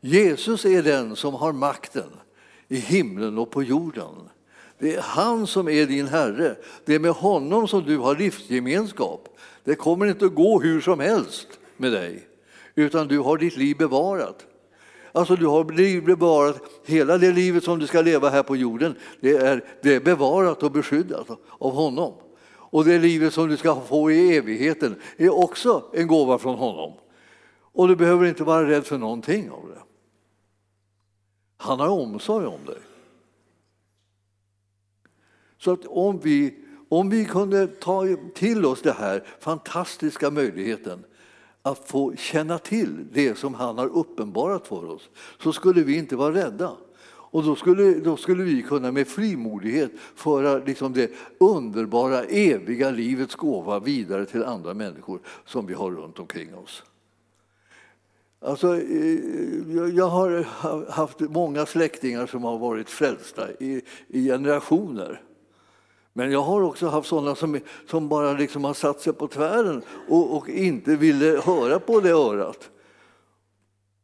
Jesus 0.02 0.66
är 0.66 0.84
den 0.84 1.16
som 1.16 1.34
har 1.34 1.54
makten 1.54 2.10
i 2.68 2.76
himlen 2.76 3.38
och 3.38 3.52
på 3.52 3.64
jorden. 3.64 4.30
Det 4.80 4.96
är 4.96 5.02
han 5.02 5.48
som 5.48 5.70
är 5.70 5.86
din 5.86 6.08
Herre. 6.08 6.56
Det 6.86 6.96
är 6.96 7.00
med 7.00 7.12
honom 7.12 7.68
som 7.68 7.84
du 7.84 7.98
har 7.98 8.16
livsgemenskap. 8.16 9.33
Det 9.64 9.76
kommer 9.76 10.06
inte 10.06 10.26
att 10.26 10.36
gå 10.36 10.60
hur 10.60 10.82
som 10.82 11.00
helst 11.00 11.60
med 11.78 11.92
dig, 11.92 12.28
utan 12.76 13.08
du 13.08 13.20
har 13.20 13.38
ditt 13.38 13.58
liv 13.58 13.78
bevarat. 13.78 14.46
Alltså 15.12 15.36
du 15.36 15.46
har 15.46 15.64
blivit 15.64 16.06
bevarat, 16.06 16.62
hela 16.86 17.18
det 17.18 17.32
livet 17.32 17.64
som 17.64 17.80
du 17.80 17.88
ska 17.88 18.02
leva 18.02 18.30
här 18.30 18.44
på 18.44 18.56
jorden, 18.56 18.96
det 19.22 19.32
är, 19.32 19.64
det 19.82 19.96
är 19.96 20.00
bevarat 20.00 20.64
och 20.64 20.72
beskyddat 20.72 21.28
av 21.60 21.74
honom. 21.74 22.14
Och 22.46 22.86
det 22.86 23.00
livet 23.00 23.34
som 23.34 23.48
du 23.48 23.58
ska 23.58 23.82
få 23.82 24.12
i 24.12 24.38
evigheten 24.38 24.96
är 25.18 25.30
också 25.30 25.84
en 25.94 26.08
gåva 26.08 26.38
från 26.38 26.56
honom. 26.56 26.94
Och 27.74 27.88
du 27.88 27.96
behöver 27.96 28.26
inte 28.26 28.44
vara 28.44 28.70
rädd 28.70 28.86
för 28.86 28.98
någonting 28.98 29.52
av 29.52 29.70
det. 29.70 29.82
Han 31.58 31.80
har 31.80 31.88
omsorg 31.88 32.46
om 32.46 32.66
dig. 32.66 32.80
Så 35.58 35.72
att 35.72 35.86
om 35.86 36.20
vi 36.20 36.63
om 37.00 37.10
vi 37.10 37.26
kunde 37.26 37.68
ta 37.68 38.08
till 38.34 38.66
oss 38.66 38.82
den 38.82 38.96
här 38.96 39.24
fantastiska 39.40 40.32
möjligheten 40.32 41.04
att 41.62 41.90
få 41.90 42.16
känna 42.16 42.58
till 42.58 43.06
det 43.14 43.38
som 43.38 43.54
han 43.54 43.78
har 43.78 43.88
uppenbarat 43.88 44.68
för 44.68 44.90
oss 44.90 45.10
så 45.40 45.54
skulle 45.54 45.84
vi 45.84 45.98
inte 45.98 46.16
vara 46.16 46.34
rädda. 46.34 46.72
Och 47.06 47.44
då 47.44 47.56
skulle, 47.56 47.94
då 47.94 48.18
skulle 48.18 48.44
vi 48.44 48.62
kunna 48.62 48.92
med 48.92 49.08
frimodighet 49.08 49.92
föra 50.16 50.58
liksom 50.58 50.94
det 50.94 51.12
underbara, 51.38 52.24
eviga 52.24 52.92
livets 52.92 53.36
gåva 53.36 53.80
vidare 53.80 54.26
till 54.26 54.44
andra 54.44 54.74
människor 54.74 55.20
som 55.46 55.66
vi 55.66 55.74
har 55.74 55.92
runt 55.92 56.20
omkring 56.20 56.56
oss. 56.56 56.84
Alltså, 58.40 58.76
eh, 58.76 59.20
jag 59.94 60.08
har 60.08 60.46
haft 60.92 61.20
många 61.20 61.66
släktingar 61.66 62.28
som 62.28 62.44
har 62.44 62.58
varit 62.58 62.90
frälsta 62.90 63.52
i, 63.60 63.82
i 64.08 64.26
generationer. 64.26 65.22
Men 66.14 66.32
jag 66.32 66.42
har 66.42 66.62
också 66.62 66.88
haft 66.88 67.08
sådana 67.08 67.36
som, 67.36 67.60
som 67.90 68.10
bara 68.10 68.34
liksom 68.34 68.64
har 68.64 68.74
satt 68.74 69.02
sig 69.02 69.14
på 69.14 69.28
tvären 69.28 69.82
och, 70.08 70.38
och 70.38 70.50
inte 70.50 70.96
ville 70.96 71.42
höra 71.46 71.80
på 71.80 72.00
det 72.00 72.10
örat. 72.10 72.70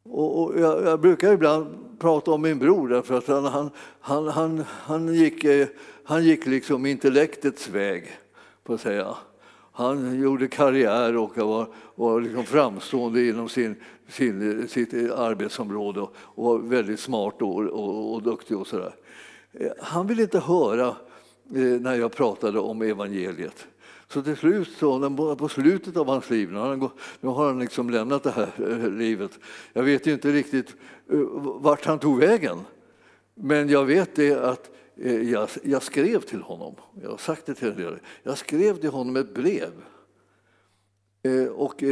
Och, 0.03 0.43
och 0.43 0.59
jag, 0.59 0.83
jag, 0.83 0.99
brukar 0.99 1.33
ibland 1.33 1.67
prata 1.99 2.31
om 2.31 2.41
min 2.41 2.59
bror 2.59 2.89
därför 2.89 3.17
att 3.17 3.27
han, 3.27 3.45
han, 3.45 3.71
han, 3.99 4.27
han, 4.27 4.63
han 4.69 5.13
gick, 5.13 5.43
eh, 5.43 5.67
han 6.03 6.23
gick 6.23 6.45
liksom 6.45 6.85
intellektets 6.85 7.69
väg, 7.69 8.11
på 8.63 8.73
att 8.73 8.81
säga. 8.81 9.15
Han 9.71 10.19
gjorde 10.19 10.47
karriär 10.47 11.17
och 11.17 11.37
var, 11.37 11.67
var 11.95 12.21
liksom 12.21 12.43
framstående 12.43 13.27
inom 13.27 13.49
sin, 13.49 13.75
sin, 14.09 14.67
sitt 14.67 14.93
arbetsområde 15.11 16.01
och 16.11 16.45
var 16.45 16.57
väldigt 16.57 16.99
smart 16.99 17.41
och, 17.41 17.57
och, 17.57 18.13
och 18.13 18.23
duktig. 18.23 18.57
och 18.57 18.67
sådär. 18.67 18.95
Eh, 19.51 19.71
han 19.79 20.07
ville 20.07 20.21
inte 20.21 20.39
höra 20.39 20.95
Eh, 21.55 21.61
när 21.61 21.95
jag 21.95 22.11
pratade 22.11 22.59
om 22.59 22.81
evangeliet. 22.81 23.67
Så 24.07 24.21
till 24.21 24.35
slut, 24.35 24.69
så, 24.77 25.35
på 25.39 25.49
slutet 25.49 25.97
av 25.97 26.07
hans 26.07 26.29
liv, 26.29 26.51
nu 26.51 26.57
har 26.57 26.69
han, 26.69 26.89
nu 27.19 27.29
har 27.29 27.47
han 27.47 27.59
liksom 27.59 27.89
lämnat 27.89 28.23
det 28.23 28.31
här 28.31 28.51
eh, 28.57 28.91
livet. 28.91 29.39
Jag 29.73 29.83
vet 29.83 30.07
ju 30.07 30.13
inte 30.13 30.31
riktigt 30.31 30.75
eh, 31.11 31.19
vart 31.43 31.85
han 31.85 31.99
tog 31.99 32.19
vägen. 32.19 32.59
Men 33.35 33.69
jag 33.69 33.85
vet 33.85 34.15
det 34.15 34.33
att 34.33 34.69
jag, 35.23 35.49
jag, 35.63 35.83
skrev 35.83 36.21
till 36.21 36.41
honom, 36.41 36.75
jag 37.01 37.09
har 37.09 37.17
sagt 37.17 37.45
det 37.45 37.53
till 37.53 37.67
er, 37.67 38.01
jag 38.23 38.37
skrev 38.37 38.77
till 38.77 38.89
honom 38.89 39.15
ett 39.15 39.33
brev. 39.33 39.71
Och, 41.51 41.83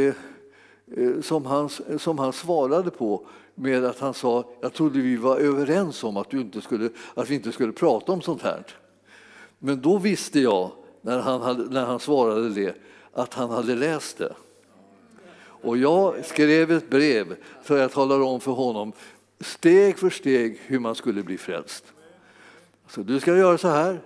som, 1.21 1.45
han, 1.45 1.69
som 1.99 2.19
han 2.19 2.33
svarade 2.33 2.89
på 2.89 3.27
med 3.55 3.85
att 3.85 3.99
han 3.99 4.13
sa 4.13 4.49
jag 4.61 4.73
trodde 4.73 4.99
vi 4.99 5.15
var 5.15 5.37
överens 5.37 6.03
om 6.03 6.17
att, 6.17 6.29
du 6.29 6.41
inte 6.41 6.61
skulle, 6.61 6.89
att 7.13 7.29
vi 7.29 7.35
inte 7.35 7.51
skulle 7.51 7.71
prata 7.71 8.11
om 8.11 8.21
sånt 8.21 8.41
här. 8.41 8.63
Men 9.59 9.81
då 9.81 9.97
visste 9.97 10.39
jag, 10.39 10.71
när 11.01 11.19
han, 11.19 11.41
hade, 11.41 11.63
när 11.63 11.85
han 11.85 11.99
svarade 11.99 12.49
det, 12.49 12.75
att 13.13 13.33
han 13.33 13.49
hade 13.49 13.75
läst 13.75 14.17
det. 14.17 14.33
Och 15.61 15.77
jag 15.77 16.25
skrev 16.25 16.71
ett 16.71 16.89
brev 16.89 17.35
för 17.63 17.77
jag 17.77 17.91
talade 17.91 18.23
om 18.23 18.39
för 18.39 18.51
honom 18.51 18.93
steg 19.39 19.97
för 19.97 20.09
steg 20.09 20.59
hur 20.65 20.79
man 20.79 20.95
skulle 20.95 21.23
bli 21.23 21.37
frälst. 21.37 21.93
Så 22.89 23.01
du 23.01 23.19
ska 23.19 23.37
göra 23.37 23.57
så 23.57 23.67
här, 23.67 24.01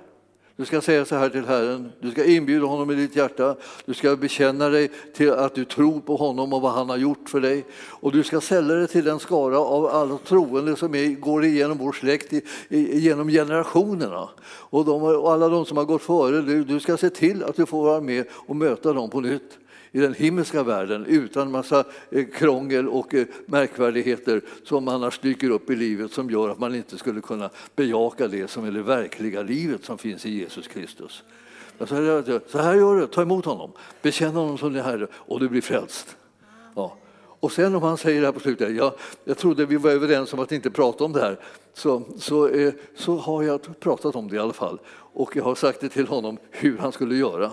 du 0.61 0.65
ska 0.65 0.81
säga 0.81 1.05
så 1.05 1.15
här 1.15 1.29
till 1.29 1.45
Herren, 1.45 1.91
du 1.99 2.11
ska 2.11 2.25
inbjuda 2.25 2.65
honom 2.65 2.91
i 2.91 2.95
ditt 2.95 3.15
hjärta, 3.15 3.55
du 3.85 3.93
ska 3.93 4.15
bekänna 4.15 4.69
dig 4.69 4.91
till 5.13 5.31
att 5.31 5.55
du 5.55 5.65
tror 5.65 5.99
på 5.99 6.15
honom 6.15 6.53
och 6.53 6.61
vad 6.61 6.71
han 6.71 6.89
har 6.89 6.97
gjort 6.97 7.29
för 7.29 7.41
dig. 7.41 7.65
Och 7.87 8.11
du 8.11 8.23
ska 8.23 8.41
sälja 8.41 8.75
dig 8.75 8.87
till 8.87 9.03
den 9.03 9.19
skara 9.19 9.59
av 9.59 9.85
alla 9.85 10.17
troende 10.17 10.75
som 10.75 10.95
är, 10.95 11.07
går 11.07 11.45
igenom 11.45 11.77
vår 11.77 11.91
släkt, 11.91 12.33
genom 12.69 13.29
generationerna. 13.29 14.29
Och, 14.45 14.85
de, 14.85 15.03
och 15.03 15.33
alla 15.33 15.49
de 15.49 15.65
som 15.65 15.77
har 15.77 15.85
gått 15.85 16.01
före, 16.01 16.41
du, 16.41 16.63
du 16.63 16.79
ska 16.79 16.97
se 16.97 17.09
till 17.09 17.43
att 17.43 17.55
du 17.55 17.65
får 17.65 17.83
vara 17.83 18.01
med 18.01 18.25
och 18.31 18.55
möta 18.55 18.93
dem 18.93 19.09
på 19.09 19.21
nytt 19.21 19.59
i 19.91 19.99
den 19.99 20.13
himmelska 20.13 20.63
världen 20.63 21.05
utan 21.05 21.51
massa 21.51 21.83
eh, 22.09 22.25
krångel 22.25 22.87
och 22.87 23.13
eh, 23.13 23.27
märkvärdigheter 23.45 24.41
som 24.63 24.87
annars 24.87 25.19
dyker 25.19 25.49
upp 25.49 25.69
i 25.69 25.75
livet 25.75 26.11
som 26.11 26.29
gör 26.29 26.49
att 26.49 26.59
man 26.59 26.75
inte 26.75 26.97
skulle 26.97 27.21
kunna 27.21 27.49
bejaka 27.75 28.27
det 28.27 28.49
som 28.49 28.65
är 28.65 28.71
det 28.71 28.81
verkliga 28.81 29.41
livet 29.41 29.85
som 29.85 29.97
finns 29.97 30.25
i 30.25 30.29
Jesus 30.29 30.67
Kristus. 30.67 31.23
Så 31.77 32.57
här 32.57 32.73
gör 32.75 32.95
du, 32.99 33.07
ta 33.07 33.21
emot 33.21 33.45
honom, 33.45 33.71
bekänn 34.01 34.35
honom 34.35 34.57
som 34.57 34.73
din 34.73 34.83
Herre 34.83 35.07
och 35.13 35.39
du 35.39 35.49
blir 35.49 35.61
frälst. 35.61 36.15
Ja. 36.75 36.97
Och 37.39 37.51
sen 37.51 37.75
om 37.75 37.83
han 37.83 37.97
säger 37.97 38.21
det 38.21 38.27
här 38.27 38.31
på 38.31 38.39
slutet, 38.39 38.75
jag, 38.75 38.93
jag 39.23 39.37
trodde 39.37 39.65
vi 39.65 39.75
var 39.75 39.91
överens 39.91 40.33
om 40.33 40.39
att 40.39 40.51
inte 40.51 40.71
prata 40.71 41.03
om 41.03 41.13
det 41.13 41.21
här, 41.21 41.39
så, 41.73 42.03
så, 42.17 42.47
eh, 42.47 42.73
så 42.95 43.17
har 43.17 43.43
jag 43.43 43.79
pratat 43.79 44.15
om 44.15 44.27
det 44.27 44.35
i 44.35 44.39
alla 44.39 44.53
fall. 44.53 44.79
Och 45.13 45.35
jag 45.35 45.43
har 45.43 45.55
sagt 45.55 45.81
det 45.81 45.89
till 45.89 46.07
honom 46.07 46.37
hur 46.49 46.77
han 46.77 46.91
skulle 46.91 47.15
göra. 47.15 47.51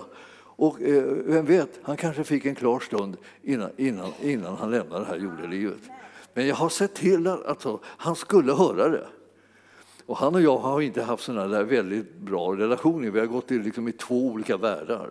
Och 0.59 0.81
eh, 0.81 1.03
vem 1.03 1.45
vet, 1.45 1.79
han 1.81 1.97
kanske 1.97 2.23
fick 2.23 2.45
en 2.45 2.55
klar 2.55 2.79
stund 2.79 3.17
innan, 3.43 3.69
innan, 3.77 4.11
innan 4.21 4.55
han 4.55 4.71
lämnade 4.71 4.99
det 4.99 5.07
här 5.07 5.17
jordelivet. 5.17 5.81
Men 6.33 6.47
jag 6.47 6.55
har 6.55 6.69
sett 6.69 6.95
till 6.95 7.27
att 7.27 7.45
alltså, 7.45 7.79
han 7.83 8.15
skulle 8.15 8.53
höra 8.53 8.89
det. 8.89 9.07
Och 10.05 10.17
han 10.17 10.35
och 10.35 10.41
jag 10.41 10.57
har 10.57 10.81
inte 10.81 11.01
haft 11.01 11.23
sådana 11.23 11.47
där 11.47 11.63
väldigt 11.63 12.17
bra 12.17 12.55
relationer. 12.55 13.09
Vi 13.09 13.19
har 13.19 13.25
gått 13.25 13.51
i, 13.51 13.59
liksom, 13.59 13.87
i 13.87 13.91
två 13.91 14.27
olika 14.27 14.57
världar. 14.57 15.09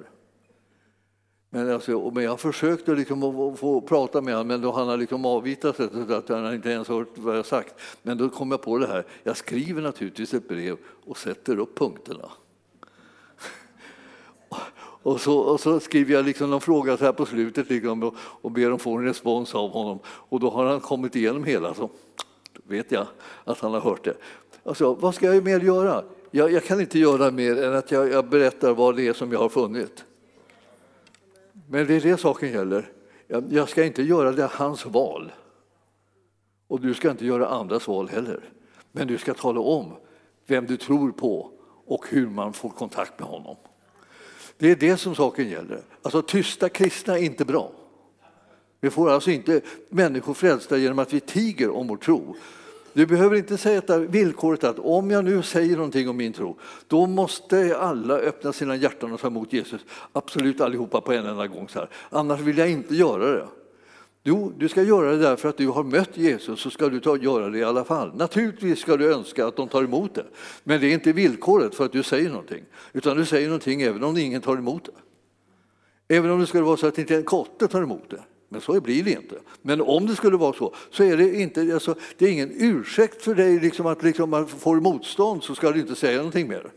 Men, 1.50 1.71
alltså, 1.71 2.11
men 2.14 2.25
jag 2.25 2.31
har 2.31 2.37
försökt 2.37 2.88
att, 2.88 2.99
liksom, 2.99 3.23
att 3.23 3.59
få 3.59 3.81
prata 3.81 4.21
med 4.21 4.35
honom, 4.35 4.49
men 4.49 4.61
då 4.61 4.73
han 4.73 4.88
har 4.88 4.97
liksom 4.97 5.52
sig. 5.76 5.88
det, 6.09 6.17
att 6.17 6.28
han 6.28 6.55
inte 6.55 6.71
ens 6.71 6.88
hört 6.88 7.09
vad 7.14 7.37
jag 7.37 7.47
sagt. 7.47 7.75
Men 8.02 8.19
då 8.19 8.28
kom 8.28 8.50
jag 8.50 8.62
på 8.62 8.78
det 8.78 8.87
här, 8.87 9.07
jag 9.23 9.37
skriver 9.37 9.83
naturligtvis 9.83 10.35
ett 10.35 10.49
brev 10.49 10.76
och 11.07 11.19
sätter 11.19 11.59
upp 11.59 11.78
punkterna. 11.78 12.31
Och 15.02 15.21
så, 15.21 15.38
och 15.38 15.61
så 15.61 15.81
skriver 15.81 16.14
jag 16.14 16.25
liksom 16.25 16.50
någon 16.50 16.61
fråga 16.61 16.97
så 16.97 17.05
här 17.05 17.12
på 17.12 17.26
slutet 17.26 17.71
liksom, 17.71 18.02
och, 18.02 18.14
och 18.19 18.50
ber 18.50 18.73
om 18.73 18.78
få 18.78 18.97
en 18.97 19.05
respons 19.05 19.55
av 19.55 19.71
honom. 19.71 19.99
Och 20.07 20.40
då 20.40 20.50
har 20.50 20.67
han 20.67 20.81
kommit 20.81 21.17
igenom 21.17 21.45
hela, 21.45 21.75
så 21.75 21.90
vet 22.64 22.93
jag 22.93 23.07
att 23.45 23.61
han 23.61 23.73
har 23.73 23.81
hört 23.81 24.05
det. 24.05 24.14
Alltså, 24.64 24.95
vad 24.95 25.14
ska 25.14 25.35
jag 25.35 25.45
mer 25.45 25.61
göra? 25.61 26.05
Jag, 26.31 26.52
jag 26.52 26.64
kan 26.64 26.81
inte 26.81 26.99
göra 26.99 27.31
mer 27.31 27.62
än 27.62 27.75
att 27.75 27.90
jag, 27.90 28.12
jag, 28.12 28.28
berättar 28.28 28.75
vad 28.75 28.97
det 28.97 29.09
är 29.09 29.12
som 29.12 29.33
jag 29.33 29.38
har 29.38 29.49
funnit. 29.49 30.05
Men 31.69 31.87
det 31.87 31.95
är 31.95 32.00
det 32.00 32.17
saken 32.17 32.52
gäller. 32.52 32.93
Jag, 33.26 33.45
jag 33.50 33.69
ska 33.69 33.85
inte 33.85 34.02
göra 34.02 34.33
det 34.33 34.50
hans 34.52 34.87
val. 34.87 35.33
Och 36.69 36.81
du 36.81 36.95
ska 36.95 37.11
inte 37.11 37.26
göra 37.26 37.49
andras 37.49 37.88
val 37.88 38.09
heller. 38.09 38.40
Men 38.93 39.07
du 39.07 39.19
ska 39.19 39.35
tala 39.35 39.61
om 39.61 39.93
vem 40.47 40.67
du 40.67 40.76
tror 40.76 41.11
på 41.12 41.50
och 41.87 42.05
hur 42.09 42.26
man 42.26 42.52
får 42.52 42.71
kontakt 42.71 43.19
med 43.19 43.28
honom. 43.28 43.57
Det 44.59 44.71
är 44.71 44.77
det 44.77 44.97
som 44.97 45.15
saken 45.15 45.49
gäller. 45.49 45.81
Alltså 46.03 46.23
tysta 46.23 46.69
kristna 46.69 47.19
är 47.19 47.23
inte 47.23 47.45
bra. 47.45 47.73
Vi 48.81 48.91
får 48.91 49.11
alltså 49.11 49.31
inte 49.31 49.61
människor 49.88 50.35
frälsta 50.35 50.77
genom 50.77 50.99
att 50.99 51.12
vi 51.12 51.21
tiger 51.21 51.71
om 51.71 51.87
vår 51.87 51.97
tro. 51.97 52.37
Du 52.93 53.07
behöver 53.07 53.37
inte 53.37 53.59
sätta 53.59 53.99
villkoret 53.99 54.65
att 54.65 54.79
om 54.79 55.11
jag 55.11 55.25
nu 55.25 55.43
säger 55.43 55.77
någonting 55.77 56.09
om 56.09 56.17
min 56.17 56.33
tro, 56.33 56.59
då 56.87 57.07
måste 57.07 57.77
alla 57.77 58.15
öppna 58.15 58.53
sina 58.53 58.77
hjärtan 58.77 59.12
och 59.12 59.21
ta 59.21 59.27
emot 59.27 59.53
Jesus. 59.53 59.81
Absolut 60.12 60.61
allihopa 60.61 61.00
på 61.00 61.12
en 61.12 61.27
enda 61.27 61.47
gång. 61.47 61.69
Så 61.69 61.79
här. 61.79 61.88
Annars 62.11 62.41
vill 62.41 62.59
jag 62.59 62.71
inte 62.71 62.95
göra 62.95 63.33
det. 63.33 63.47
Jo, 64.29 64.53
du 64.57 64.69
ska 64.69 64.83
göra 64.83 65.11
det 65.11 65.17
därför 65.17 65.49
att 65.49 65.57
du 65.57 65.69
har 65.69 65.85
mött 65.85 66.17
Jesus, 66.17 66.61
så 66.61 66.71
ska 66.71 66.89
du 66.89 67.01
ta, 67.01 67.17
göra 67.17 67.49
det 67.49 67.59
i 67.59 67.65
alla 67.65 67.85
fall. 67.85 68.17
Naturligtvis 68.17 68.79
ska 68.79 68.97
du 68.97 69.15
önska 69.15 69.47
att 69.47 69.57
de 69.57 69.69
tar 69.69 69.85
emot 69.85 70.15
det, 70.15 70.25
men 70.65 70.81
det 70.81 70.87
är 70.87 70.95
inte 70.95 71.13
villkoret 71.13 71.75
för 71.75 71.85
att 71.85 71.93
du 71.93 72.03
säger 72.03 72.31
någonting, 72.31 72.65
utan 72.93 73.17
du 73.17 73.27
säger 73.27 73.47
någonting 73.47 73.83
även 73.83 74.05
om 74.05 74.17
ingen 74.17 74.41
tar 74.41 74.57
emot 74.57 74.85
det. 74.85 76.15
Även 76.17 76.31
om 76.31 76.41
det 76.41 76.47
skulle 76.47 76.65
vara 76.65 76.77
så 76.77 76.87
att 76.87 76.99
inte 76.99 77.17
en 77.17 77.23
kotte 77.23 77.69
tar 77.69 77.83
emot 77.83 78.11
det. 78.11 78.21
Men 78.49 78.61
så 78.61 78.81
blir 78.81 79.05
det 79.05 79.11
inte. 79.11 79.35
Men 79.63 79.81
om 79.81 80.07
det 80.07 80.17
skulle 80.17 80.37
vara 80.37 80.53
så, 80.53 80.75
så 80.91 81.05
är 81.05 81.17
det, 81.17 81.35
inte, 81.35 81.61
alltså, 81.75 81.95
det 82.19 82.27
är 82.27 82.33
ingen 82.33 82.53
ursäkt 82.55 83.23
för 83.23 83.35
dig 83.35 83.61
liksom 83.61 83.87
att 83.87 84.03
liksom, 84.03 84.31
man 84.31 84.47
får 84.47 84.81
motstånd 84.81 85.43
så 85.43 85.55
ska 85.55 85.73
du 85.73 85.81
inte 85.81 85.95
säga 85.95 86.17
någonting 86.17 86.49
mer. 86.49 86.71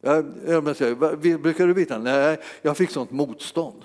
Jag, 0.00 0.24
jag 0.46 0.76
säger, 0.76 1.36
brukar 1.38 1.66
du 1.66 1.72
vittna? 1.72 1.98
Nej, 1.98 2.38
jag 2.62 2.76
fick 2.76 2.90
sånt 2.90 3.10
motstånd. 3.10 3.82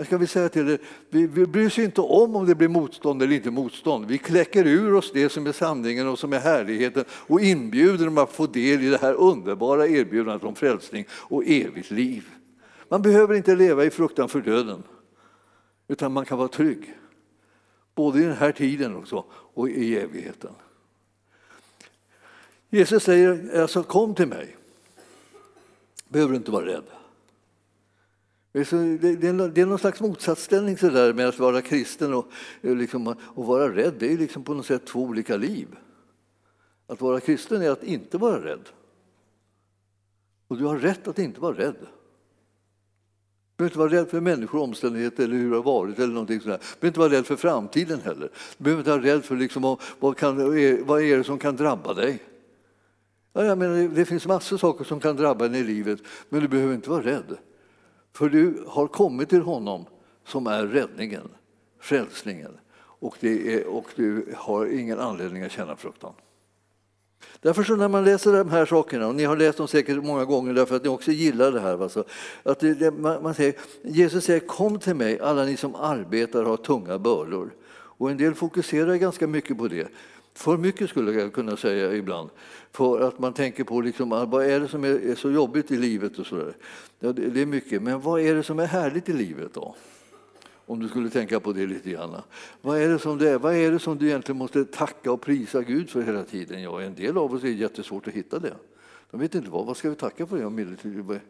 Jag 0.00 0.06
ska 0.06 0.18
vi 0.18 0.26
säga 0.26 0.48
till 0.48 0.68
er, 0.68 0.78
vi, 1.10 1.26
vi 1.26 1.46
bryr 1.46 1.66
oss 1.66 1.78
inte 1.78 2.00
om 2.00 2.36
om 2.36 2.46
det 2.46 2.54
blir 2.54 2.68
motstånd 2.68 3.22
eller 3.22 3.34
inte 3.34 3.50
motstånd. 3.50 4.06
Vi 4.06 4.18
kläcker 4.18 4.66
ur 4.66 4.94
oss 4.94 5.12
det 5.12 5.28
som 5.28 5.46
är 5.46 5.52
sanningen 5.52 6.08
och 6.08 6.18
som 6.18 6.32
är 6.32 6.38
härligheten 6.38 7.04
och 7.10 7.40
inbjuder 7.40 8.04
dem 8.04 8.18
att 8.18 8.32
få 8.32 8.46
del 8.46 8.82
i 8.82 8.88
det 8.88 9.00
här 9.00 9.14
underbara 9.14 9.86
erbjudandet 9.86 10.44
om 10.44 10.54
frälsning 10.54 11.06
och 11.10 11.44
evigt 11.46 11.90
liv. 11.90 12.28
Man 12.88 13.02
behöver 13.02 13.34
inte 13.34 13.54
leva 13.56 13.84
i 13.84 13.90
fruktan 13.90 14.28
för 14.28 14.40
döden, 14.40 14.82
utan 15.88 16.12
man 16.12 16.24
kan 16.24 16.38
vara 16.38 16.48
trygg. 16.48 16.94
Både 17.94 18.20
i 18.20 18.22
den 18.22 18.36
här 18.36 18.52
tiden 18.52 18.96
också 18.96 19.24
och 19.32 19.68
i 19.68 19.96
evigheten. 19.96 20.52
Jesus 22.70 23.02
säger 23.02 23.60
alltså 23.60 23.82
kom 23.82 24.14
till 24.14 24.28
mig. 24.28 24.56
Behöver 26.08 26.32
du 26.32 26.36
inte 26.36 26.50
vara 26.50 26.66
rädd. 26.66 26.99
Det 28.52 28.72
är 28.72 29.66
någon 29.66 29.78
slags 29.78 30.00
motsatsställning 30.00 30.78
så 30.78 30.88
där 30.88 31.12
med 31.12 31.28
att 31.28 31.38
vara 31.38 31.62
kristen 31.62 32.14
och, 32.14 32.26
eh, 32.62 32.76
liksom, 32.76 33.14
och 33.20 33.46
vara 33.46 33.76
rädd. 33.76 33.94
Det 33.98 34.12
är 34.12 34.18
liksom 34.18 34.44
på 34.44 34.54
något 34.54 34.66
sätt 34.66 34.86
två 34.86 35.02
olika 35.02 35.36
liv. 35.36 35.68
Att 36.86 37.00
vara 37.00 37.20
kristen 37.20 37.62
är 37.62 37.70
att 37.70 37.84
inte 37.84 38.18
vara 38.18 38.44
rädd. 38.44 38.68
Och 40.48 40.56
du 40.56 40.64
har 40.64 40.78
rätt 40.78 41.08
att 41.08 41.18
inte 41.18 41.40
vara 41.40 41.56
rädd. 41.56 41.76
Du 43.56 43.64
behöver 43.64 43.70
inte 43.70 43.78
vara 43.78 43.92
rädd 43.92 44.10
för 44.10 44.20
människor 44.20 44.58
och 44.58 44.64
omständigheter 44.64 45.24
eller 45.24 45.36
hur 45.36 45.50
det 45.50 45.56
har 45.56 45.62
varit. 45.62 45.98
eller 45.98 46.14
någonting 46.14 46.40
sådär. 46.40 46.58
Du 46.58 46.80
behöver 46.80 46.88
inte 46.88 47.00
vara 47.00 47.12
rädd 47.12 47.26
för 47.26 47.36
framtiden 47.36 48.00
heller. 48.00 48.30
Du 48.58 48.64
behöver 48.64 48.80
inte 48.80 48.90
vara 48.90 49.02
rädd 49.02 49.24
för 49.24 49.36
liksom, 49.36 49.76
vad, 49.98 50.16
kan, 50.16 50.58
eh, 50.58 50.78
vad 50.84 51.02
är 51.02 51.18
det 51.18 51.24
som 51.24 51.38
kan 51.38 51.56
drabba 51.56 51.94
dig. 51.94 52.22
Ja, 53.32 53.44
jag 53.44 53.58
menar, 53.58 53.94
det 53.94 54.04
finns 54.04 54.26
massor 54.26 54.56
av 54.56 54.58
saker 54.58 54.84
som 54.84 55.00
kan 55.00 55.16
drabba 55.16 55.48
dig 55.48 55.60
i 55.60 55.64
livet, 55.64 56.00
men 56.28 56.40
du 56.40 56.48
behöver 56.48 56.74
inte 56.74 56.90
vara 56.90 57.02
rädd. 57.02 57.38
För 58.12 58.28
du 58.28 58.64
har 58.68 58.86
kommit 58.86 59.28
till 59.28 59.42
honom 59.42 59.84
som 60.24 60.46
är 60.46 60.66
räddningen, 60.66 61.28
frälsningen. 61.80 62.52
Och, 63.00 63.16
det 63.20 63.54
är, 63.54 63.66
och 63.66 63.86
du 63.96 64.34
har 64.36 64.66
ingen 64.66 65.00
anledning 65.00 65.42
att 65.42 65.52
känna 65.52 65.76
fruktan. 65.76 66.12
Därför 67.40 67.62
så 67.62 67.76
när 67.76 67.88
man 67.88 68.04
läser 68.04 68.32
de 68.32 68.50
här 68.50 68.66
sakerna, 68.66 69.06
och 69.06 69.14
ni 69.14 69.24
har 69.24 69.36
läst 69.36 69.58
dem 69.58 69.68
säkert 69.68 70.04
många 70.04 70.24
gånger 70.24 70.54
därför 70.54 70.76
att 70.76 70.82
ni 70.82 70.88
också 70.88 71.10
gillar 71.10 71.52
det 71.52 71.60
här. 71.60 71.82
Alltså, 71.82 72.04
att 72.42 72.60
det, 72.60 72.74
det, 72.74 72.90
man, 72.90 73.34
säger, 73.34 73.54
Jesus 73.82 74.24
säger 74.24 74.40
kom 74.40 74.78
till 74.78 74.94
mig 74.94 75.20
alla 75.20 75.44
ni 75.44 75.56
som 75.56 75.74
arbetar 75.74 76.42
och 76.42 76.50
har 76.50 76.56
tunga 76.56 76.98
bördor. 76.98 77.54
Och 77.70 78.10
en 78.10 78.16
del 78.16 78.34
fokuserar 78.34 78.96
ganska 78.96 79.26
mycket 79.26 79.58
på 79.58 79.68
det. 79.68 79.88
För 80.34 80.56
mycket 80.56 80.90
skulle 80.90 81.12
jag 81.12 81.32
kunna 81.32 81.56
säga 81.56 81.94
ibland. 81.94 82.30
För 82.72 83.00
att 83.00 83.18
man 83.18 83.32
tänker 83.32 83.64
på 83.64 83.80
liksom, 83.80 84.12
ah, 84.12 84.24
vad 84.24 84.44
är 84.44 84.60
det 84.60 84.68
som 84.68 84.84
är, 84.84 85.14
så 85.14 85.30
jobbigt 85.30 85.70
i 85.70 85.76
livet 85.76 86.18
och 86.18 86.26
sådär. 86.26 86.56
Ja, 87.00 87.12
det, 87.12 87.30
det 87.30 87.40
är 87.42 87.46
mycket, 87.46 87.82
men 87.82 88.00
vad 88.00 88.20
är 88.20 88.34
det 88.34 88.42
som 88.42 88.58
är 88.58 88.66
härligt 88.66 89.08
i 89.08 89.12
livet 89.12 89.54
då? 89.54 89.76
Om 90.66 90.80
du 90.80 90.88
skulle 90.88 91.10
tänka 91.10 91.40
på 91.40 91.52
det 91.52 91.66
lite 91.66 91.90
grann. 91.90 92.16
Vad 92.60 92.80
är 92.80 92.88
det 92.88 92.98
som, 92.98 93.18
det 93.18 93.30
är? 93.30 93.38
Vad 93.38 93.54
är 93.54 93.70
det 93.70 93.78
som 93.78 93.98
du 93.98 94.06
egentligen 94.06 94.38
måste 94.38 94.64
tacka 94.64 95.12
och 95.12 95.20
prisa 95.20 95.62
Gud 95.62 95.90
för 95.90 96.02
hela 96.02 96.24
tiden? 96.24 96.62
Ja, 96.62 96.82
en 96.82 96.94
del 96.94 97.18
av 97.18 97.34
oss 97.34 97.44
är 97.44 97.48
jättesvårt 97.48 98.08
att 98.08 98.14
hitta 98.14 98.38
det. 98.38 98.54
De 99.10 99.20
vet 99.20 99.34
inte 99.34 99.50
vad, 99.50 99.66
vad 99.66 99.76
ska 99.76 99.90
vi 99.90 99.96
tacka 99.96 100.26
för? 100.26 100.36
Det? 100.36 101.20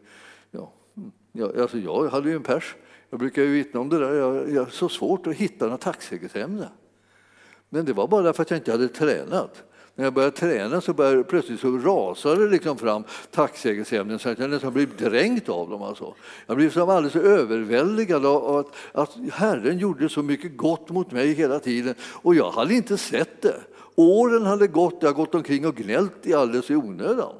Ja, 0.51 0.73
mm. 0.97 1.11
ja, 1.31 1.61
alltså 1.61 1.77
jag 1.77 2.09
hade 2.09 2.29
ju 2.29 2.35
en 2.35 2.43
pers, 2.43 2.75
jag 3.09 3.19
brukar 3.19 3.41
ju 3.41 3.53
vittna 3.53 3.79
om 3.79 3.89
det 3.89 3.99
där, 3.99 4.13
jag, 4.13 4.51
jag 4.51 4.71
så 4.71 4.89
svårt 4.89 5.27
att 5.27 5.35
hitta 5.35 5.67
något 5.67 5.81
tacksägelseämne. 5.81 6.69
Men 7.73 7.85
det 7.85 7.93
var 7.93 8.07
bara 8.07 8.33
för 8.33 8.41
att 8.41 8.51
jag 8.51 8.57
inte 8.57 8.71
hade 8.71 8.87
tränat. 8.87 9.63
När 9.95 10.05
jag 10.05 10.13
började 10.13 10.37
träna 10.37 10.81
så 10.81 10.93
började 10.93 11.23
plötsligt 11.23 11.59
så 11.59 11.77
rasade 11.77 12.45
det 12.45 12.51
liksom 12.51 12.77
fram 12.77 13.03
tacksägelseämnen 13.31 14.19
så 14.19 14.29
att 14.29 14.39
jag 14.39 14.49
nästan 14.49 14.73
blev 14.73 14.97
dränkt 14.97 15.49
av 15.49 15.69
dem. 15.69 15.81
Alltså. 15.81 16.13
Jag 16.45 16.57
blev 16.57 16.69
som 16.69 16.89
alldeles 16.89 17.15
överväldigad 17.15 18.25
av 18.25 18.57
att, 18.57 18.67
att 18.91 19.17
Herren 19.33 19.77
gjorde 19.77 20.09
så 20.09 20.23
mycket 20.23 20.57
gott 20.57 20.89
mot 20.89 21.11
mig 21.11 21.33
hela 21.33 21.59
tiden 21.59 21.95
och 22.01 22.35
jag 22.35 22.51
hade 22.51 22.73
inte 22.73 22.97
sett 22.97 23.41
det. 23.41 23.61
Åren 23.95 24.45
hade 24.45 24.67
gått, 24.67 24.97
jag 24.99 25.07
hade 25.07 25.17
gått 25.17 25.35
omkring 25.35 25.67
och 25.67 25.75
gnällt 25.75 26.27
i 26.27 26.33
alldeles 26.33 26.71
i 26.71 26.75
onödan. 26.75 27.35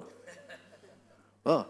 Va? 1.43 1.65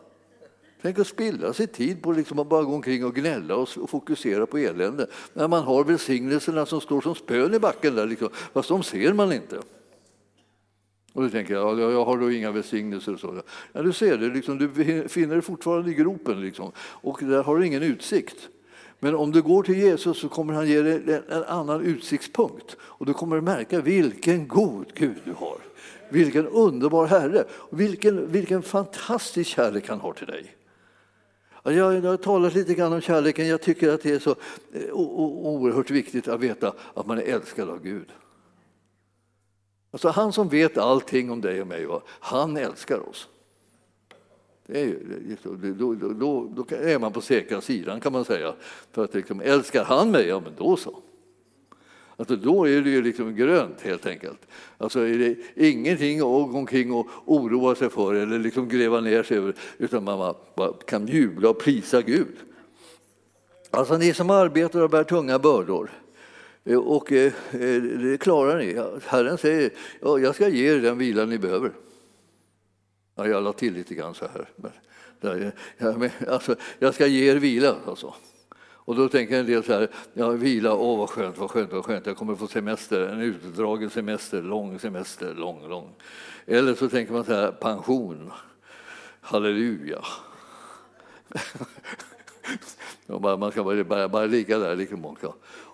Tänk 0.81 0.99
att 0.99 1.07
spilla 1.07 1.53
sig 1.53 1.67
tid 1.67 2.01
på 2.01 2.11
liksom 2.11 2.39
att 2.39 2.49
bara 2.49 2.63
gå 2.63 2.73
omkring 2.73 3.05
och 3.05 3.15
gnälla 3.15 3.55
och 3.55 3.89
fokusera 3.89 4.45
på 4.45 4.57
elände 4.57 5.07
när 5.33 5.47
man 5.47 5.63
har 5.63 5.83
välsignelserna 5.83 6.65
som 6.65 6.81
står 6.81 7.01
som 7.01 7.15
spön 7.15 7.53
i 7.53 7.59
backen 7.59 7.95
där, 7.95 8.05
liksom. 8.05 8.29
fast 8.53 8.69
de 8.69 8.83
ser 8.83 9.13
man 9.13 9.33
inte. 9.33 9.59
Och 11.13 11.23
då 11.23 11.29
tänker 11.29 11.53
jag, 11.53 11.79
ja, 11.79 11.91
jag 11.91 12.05
har 12.05 12.17
då 12.17 12.31
inga 12.31 12.51
välsignelser 12.51 13.13
och 13.13 13.19
så. 13.19 13.41
Ja, 13.73 13.81
du 13.81 13.93
ser 13.93 14.17
det, 14.17 14.27
liksom, 14.27 14.57
du 14.57 14.69
finner 15.09 15.33
dig 15.33 15.41
fortfarande 15.41 15.91
i 15.91 15.93
gropen 15.93 16.41
liksom, 16.41 16.71
och 16.77 17.19
där 17.21 17.43
har 17.43 17.57
du 17.57 17.67
ingen 17.67 17.83
utsikt. 17.83 18.49
Men 18.99 19.15
om 19.15 19.31
du 19.31 19.41
går 19.41 19.63
till 19.63 19.77
Jesus 19.77 20.19
så 20.19 20.29
kommer 20.29 20.53
han 20.53 20.67
ge 20.67 20.81
dig 20.81 21.21
en 21.29 21.43
annan 21.43 21.81
utsiktspunkt 21.81 22.77
och 22.79 23.05
du 23.05 23.13
kommer 23.13 23.41
märka 23.41 23.81
vilken 23.81 24.47
god 24.47 24.85
Gud 24.93 25.21
du 25.25 25.33
har. 25.33 25.57
Vilken 26.09 26.47
underbar 26.47 27.05
Herre, 27.05 27.43
vilken, 27.69 28.31
vilken 28.31 28.61
fantastisk 28.61 29.49
kärlek 29.49 29.89
han 29.89 29.99
har 29.99 30.13
till 30.13 30.27
dig. 30.27 30.55
Jag, 31.63 32.01
har 32.01 32.17
talat 32.17 32.53
lite 32.53 32.73
grann 32.73 32.93
om 32.93 33.01
kärleken. 33.01 33.47
Jag 33.47 33.61
tycker 33.61 33.93
att 33.93 34.01
det 34.01 34.11
är 34.11 34.19
så 34.19 34.35
eh, 34.73 34.91
oerhört 34.93 35.91
viktigt 35.91 36.27
att 36.27 36.39
veta 36.39 36.73
att 36.93 37.05
man 37.05 37.17
är 37.17 37.21
älskad 37.21 37.69
av 37.69 37.83
Gud. 37.83 38.07
Alltså 39.91 40.09
han 40.09 40.33
som 40.33 40.49
vet 40.49 40.77
allting 40.77 41.31
om 41.31 41.41
dig 41.41 41.61
och 41.61 41.67
mig, 41.67 41.87
han 42.05 42.57
älskar 42.57 43.09
oss. 43.09 43.27
Det 44.65 44.81
är, 44.81 44.97
då, 45.43 45.93
då, 45.93 46.13
då, 46.13 46.47
då, 46.55 46.75
är 46.75 46.99
man 46.99 47.13
på 47.13 47.21
säkra 47.21 47.61
sidan 47.61 47.99
kan 47.99 48.13
man 48.13 48.25
säga. 48.25 48.53
För 48.91 49.03
att 49.03 49.13
liksom, 49.13 49.41
älskar 49.41 49.83
han 49.83 50.11
mig, 50.11 50.27
ja 50.27 50.39
men 50.39 50.53
då 50.57 50.77
så. 50.77 51.01
Alltså 52.17 52.35
då 52.35 52.67
är 52.67 52.81
det 52.81 52.89
ju 52.89 53.01
liksom 53.01 53.35
grönt 53.35 53.81
helt 53.81 54.05
enkelt. 54.05 54.47
Alltså 54.77 54.99
är 54.99 55.17
det 55.17 55.35
ingenting 55.55 56.17
att 56.17 56.23
gå 56.23 56.57
omkring 56.57 56.91
och 56.91 57.07
oroa 57.25 57.75
sig 57.75 57.89
för 57.89 58.13
eller 58.13 58.39
liksom 58.39 58.69
gräva 58.69 59.01
ner 59.01 59.23
sig 59.23 59.37
över 59.37 59.53
utan 59.77 60.03
man 60.03 60.35
bara 60.55 60.73
kan 60.73 61.07
jubla 61.07 61.49
och 61.49 61.59
prisa 61.59 62.01
Gud. 62.01 62.35
Alltså 63.71 63.97
ni 63.97 64.13
som 64.13 64.29
arbetar 64.29 64.81
och 64.81 64.89
bär 64.89 65.03
tunga 65.03 65.39
bördor 65.39 65.91
eh, 66.63 66.77
och 66.77 67.11
eh, 67.11 67.33
eh, 67.51 67.81
det 67.81 68.21
klarar 68.21 68.57
ni. 68.57 68.99
Herren 69.05 69.37
säger 69.37 69.71
ja, 70.01 70.19
jag 70.19 70.35
ska 70.35 70.47
ge 70.47 70.73
er 70.73 70.79
den 70.79 70.97
vila 70.97 71.25
ni 71.25 71.37
behöver. 71.37 71.71
Ja, 73.15 73.27
jag 73.27 73.43
la 73.43 73.53
till 73.53 73.73
lite 73.73 73.95
grann 73.95 74.15
så 74.15 74.25
här. 74.25 74.49
Men, 75.77 76.09
alltså, 76.27 76.55
jag 76.79 76.93
ska 76.93 77.07
ge 77.07 77.31
er 77.31 77.35
vila. 77.35 77.75
Alltså. 77.85 78.13
Och 78.91 78.97
då 78.97 79.09
tänker 79.09 79.39
en 79.39 79.45
del 79.45 79.63
så 79.63 79.73
här, 79.73 79.89
ja, 80.13 80.29
vila, 80.29 80.73
åh 80.73 80.99
vad 80.99 81.09
skönt, 81.09 81.37
vad 81.37 81.51
skönt, 81.51 81.71
vad 81.71 81.85
skönt, 81.85 82.05
jag 82.05 82.17
kommer 82.17 82.35
få 82.35 82.47
semester, 82.47 83.07
en 83.07 83.21
utdragen 83.21 83.89
semester, 83.89 84.41
lång 84.41 84.79
semester, 84.79 85.33
lång, 85.33 85.69
lång. 85.69 85.93
Eller 86.45 86.75
så 86.75 86.89
tänker 86.89 87.13
man 87.13 87.23
så 87.23 87.33
här, 87.33 87.51
pension, 87.51 88.31
halleluja. 89.21 90.01
man 93.39 93.51
ska 93.51 93.63
bara, 93.63 93.83
bara, 93.83 94.09
bara 94.09 94.25
ligga 94.25 94.59
där 94.59 94.75
liksom 94.75 95.17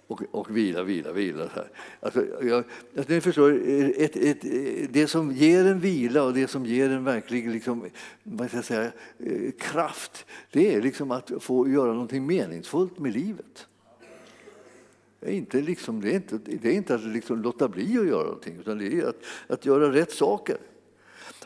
och, 0.07 0.21
och 0.31 0.57
vila, 0.57 0.83
vila, 0.83 1.11
vila. 1.11 1.49
Så 1.49 1.55
här. 1.55 1.69
Alltså, 1.99 2.25
jag, 2.41 2.63
alltså, 2.97 3.13
ni 3.13 3.21
förstår, 3.21 3.51
ett, 3.97 4.15
ett, 4.15 4.41
det 4.93 5.07
som 5.07 5.31
ger 5.31 5.65
en 5.65 5.79
vila 5.79 6.23
och 6.23 6.33
det 6.33 6.47
som 6.47 6.65
ger 6.65 6.89
en 6.89 7.03
verklig 7.03 7.49
liksom, 7.49 7.85
vad 8.23 8.47
ska 8.47 8.57
jag 8.57 8.65
säga, 8.65 8.91
eh, 9.19 9.51
kraft, 9.59 10.25
det 10.51 10.75
är 10.75 10.81
liksom 10.81 11.11
att 11.11 11.31
få 11.39 11.69
göra 11.69 11.91
någonting 11.91 12.25
meningsfullt 12.25 12.99
med 12.99 13.13
livet. 13.13 13.67
Det 15.19 15.27
är 15.27 15.33
inte, 15.33 15.61
liksom, 15.61 16.01
det 16.01 16.11
är 16.11 16.15
inte, 16.15 16.39
det 16.45 16.69
är 16.69 16.73
inte 16.73 16.95
att 16.95 17.03
liksom 17.03 17.41
låta 17.41 17.67
bli 17.67 17.97
att 17.99 18.07
göra 18.07 18.23
någonting, 18.23 18.57
utan 18.59 18.77
det 18.77 18.93
är 18.93 19.05
att, 19.05 19.21
att 19.47 19.65
göra 19.65 19.93
rätt 19.93 20.11
saker. 20.11 20.57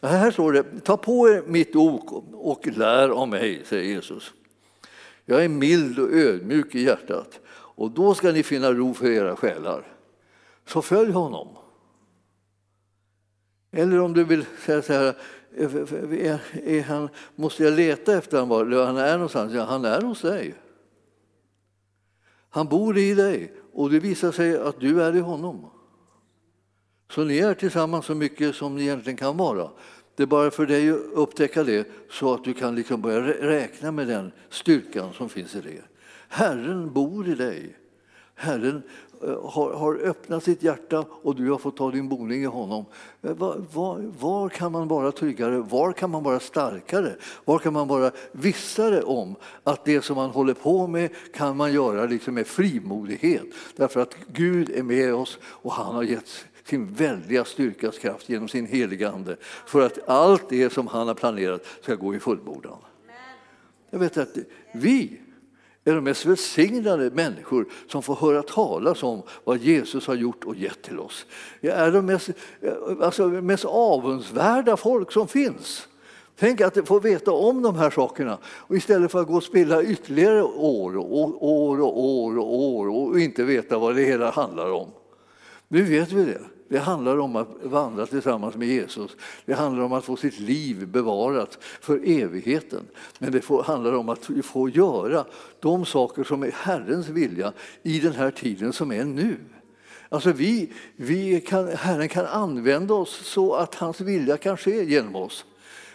Här 0.01 0.31
står 0.31 0.53
det, 0.53 0.63
ta 0.83 0.97
på 0.97 1.29
er 1.29 1.43
mitt 1.47 1.75
ok 1.75 2.11
och 2.33 2.67
lär 2.67 3.09
av 3.09 3.27
mig, 3.27 3.61
säger 3.65 3.83
Jesus. 3.83 4.33
Jag 5.25 5.43
är 5.43 5.49
mild 5.49 5.99
och 5.99 6.13
ödmjuk 6.13 6.75
i 6.75 6.83
hjärtat 6.83 7.39
och 7.75 7.91
då 7.91 8.13
ska 8.13 8.31
ni 8.31 8.43
finna 8.43 8.73
ro 8.73 8.93
för 8.93 9.11
era 9.11 9.35
själar. 9.35 9.87
Så 10.65 10.81
följ 10.81 11.11
honom. 11.11 11.47
Eller 13.71 13.99
om 13.99 14.13
du 14.13 14.23
vill 14.23 14.45
säga 14.65 14.81
så 14.81 14.93
här, 14.93 15.15
är, 15.57 16.41
är 16.67 16.81
han, 16.81 17.09
måste 17.35 17.63
jag 17.63 17.73
leta 17.73 18.17
efter 18.17 18.37
han 18.37 18.49
var 18.49 18.85
han 18.85 18.97
är 18.97 19.13
någonstans? 19.13 19.53
Ja, 19.53 19.63
han 19.63 19.85
är 19.85 20.01
hos 20.01 20.21
dig. 20.21 20.55
Han 22.49 22.67
bor 22.67 22.97
i 22.97 23.13
dig 23.13 23.53
och 23.73 23.89
det 23.89 23.99
visar 23.99 24.31
sig 24.31 24.57
att 24.57 24.79
du 24.79 25.03
är 25.03 25.15
i 25.15 25.19
honom. 25.19 25.69
Så 27.11 27.23
ni 27.23 27.37
är 27.37 27.53
tillsammans 27.53 28.05
så 28.05 28.15
mycket 28.15 28.55
som 28.55 28.75
ni 28.75 28.81
egentligen 28.81 29.17
kan 29.17 29.37
vara. 29.37 29.69
Det 30.15 30.23
är 30.23 30.27
bara 30.27 30.51
för 30.51 30.65
dig 30.65 30.89
att 30.89 30.97
upptäcka 31.13 31.63
det 31.63 31.87
så 32.09 32.33
att 32.33 32.43
du 32.43 32.53
kan 32.53 32.75
liksom 32.75 33.01
börja 33.01 33.21
räkna 33.21 33.91
med 33.91 34.07
den 34.07 34.31
styrkan 34.49 35.13
som 35.13 35.29
finns 35.29 35.55
i 35.55 35.61
det. 35.61 35.90
Herren 36.31 36.93
bor 36.93 37.27
i 37.27 37.35
dig. 37.35 37.75
Herren 38.35 38.83
eh, 39.23 39.49
har, 39.49 39.73
har 39.73 39.95
öppnat 39.95 40.43
sitt 40.43 40.63
hjärta 40.63 41.05
och 41.09 41.35
du 41.35 41.51
har 41.51 41.57
fått 41.57 41.77
ta 41.77 41.91
din 41.91 42.09
boning 42.09 42.43
i 42.43 42.45
honom. 42.45 42.85
Eh, 43.21 43.33
var, 43.33 43.65
var, 43.73 44.11
var, 44.19 44.49
kan 44.49 44.71
man 44.71 44.87
vara 44.87 45.11
tryggare? 45.11 45.57
Var 45.57 45.91
kan 45.91 46.09
man 46.09 46.23
vara 46.23 46.39
starkare? 46.39 47.15
Var 47.45 47.59
kan 47.59 47.73
man 47.73 47.87
vara 47.87 48.11
vissare 48.31 49.01
om 49.01 49.35
att 49.63 49.85
det 49.85 50.01
som 50.01 50.15
man 50.15 50.29
håller 50.29 50.53
på 50.53 50.87
med 50.87 51.09
kan 51.33 51.57
man 51.57 51.73
göra 51.73 52.05
liksom 52.05 52.33
med 52.33 52.47
frimodighet? 52.47 53.45
Därför 53.75 53.99
att 53.99 54.15
Gud 54.27 54.69
är 54.69 54.83
med 54.83 55.13
oss 55.13 55.39
och 55.43 55.71
han 55.71 55.95
har 55.95 56.03
gett 56.03 56.45
sin 56.63 56.93
väldiga 56.93 57.45
styrkas 57.45 57.97
kraft 57.97 58.29
genom 58.29 58.47
sin 58.47 58.65
heliga 58.65 59.11
Ande 59.11 59.37
för 59.65 59.85
att 59.85 60.09
allt 60.09 60.49
det 60.49 60.73
som 60.73 60.87
han 60.87 61.07
har 61.07 61.15
planerat 61.15 61.65
ska 61.81 61.95
gå 61.95 62.15
i 62.15 62.19
fullbordan. 62.19 62.77
Jag 63.89 63.99
vet 63.99 64.17
att 64.17 64.37
vi 64.73 65.20
är 65.83 65.95
de 65.95 66.03
mest 66.03 66.25
välsignade 66.25 67.11
människor 67.11 67.65
som 67.87 68.03
får 68.03 68.15
höra 68.15 68.43
talas 68.43 69.03
om 69.03 69.23
vad 69.43 69.57
Jesus 69.57 70.07
har 70.07 70.15
gjort 70.15 70.43
och 70.43 70.55
gett 70.55 70.81
till 70.81 70.99
oss. 70.99 71.25
Är 71.61 71.91
de 71.91 72.05
mest, 72.05 72.29
eh, 72.61 72.73
alltså, 73.01 73.27
mest 73.27 73.65
avundsvärda 73.65 74.77
folk 74.77 75.11
som 75.11 75.27
finns. 75.27 75.87
Tänk 76.39 76.61
att 76.61 76.87
få 76.87 76.99
veta 76.99 77.31
om 77.31 77.61
de 77.61 77.75
här 77.75 77.89
sakerna 77.89 78.37
och 78.45 78.75
istället 78.75 79.11
för 79.11 79.21
att 79.21 79.27
gå 79.27 79.35
och 79.35 79.43
spilla 79.43 79.83
ytterligare 79.83 80.43
år 80.43 80.97
och 80.97 81.15
år 81.41 81.81
och 81.81 81.99
år 81.99 82.37
och 82.37 82.63
år 82.63 82.89
och 82.89 83.19
inte 83.19 83.43
veta 83.43 83.77
vad 83.77 83.95
det 83.95 84.01
hela 84.01 84.31
handlar 84.31 84.71
om. 84.71 84.87
Nu 85.67 85.81
vet 85.83 86.11
vi 86.11 86.25
det. 86.25 86.41
Det 86.71 86.79
handlar 86.79 87.17
om 87.17 87.35
att 87.35 87.47
vandra 87.63 88.05
tillsammans 88.05 88.55
med 88.55 88.67
Jesus. 88.67 89.11
Det 89.45 89.53
handlar 89.53 89.83
om 89.83 89.93
att 89.93 90.05
få 90.05 90.15
sitt 90.15 90.39
liv 90.39 90.87
bevarat 90.87 91.57
för 91.61 92.01
evigheten. 92.05 92.83
Men 93.19 93.31
det 93.31 93.49
handlar 93.65 93.93
om 93.93 94.09
att 94.09 94.29
få 94.43 94.69
göra 94.69 95.25
de 95.59 95.85
saker 95.85 96.23
som 96.23 96.43
är 96.43 96.51
Herrens 96.51 97.09
vilja 97.09 97.53
i 97.83 97.99
den 97.99 98.13
här 98.13 98.31
tiden 98.31 98.73
som 98.73 98.91
är 98.91 99.03
nu. 99.03 99.37
Alltså 100.09 100.31
vi, 100.31 100.73
vi 100.95 101.41
kan, 101.41 101.67
Herren 101.67 102.09
kan 102.09 102.25
använda 102.25 102.93
oss 102.93 103.21
så 103.25 103.53
att 103.53 103.75
hans 103.75 104.01
vilja 104.01 104.37
kan 104.37 104.57
ske 104.57 104.83
genom 104.83 105.15
oss. 105.15 105.45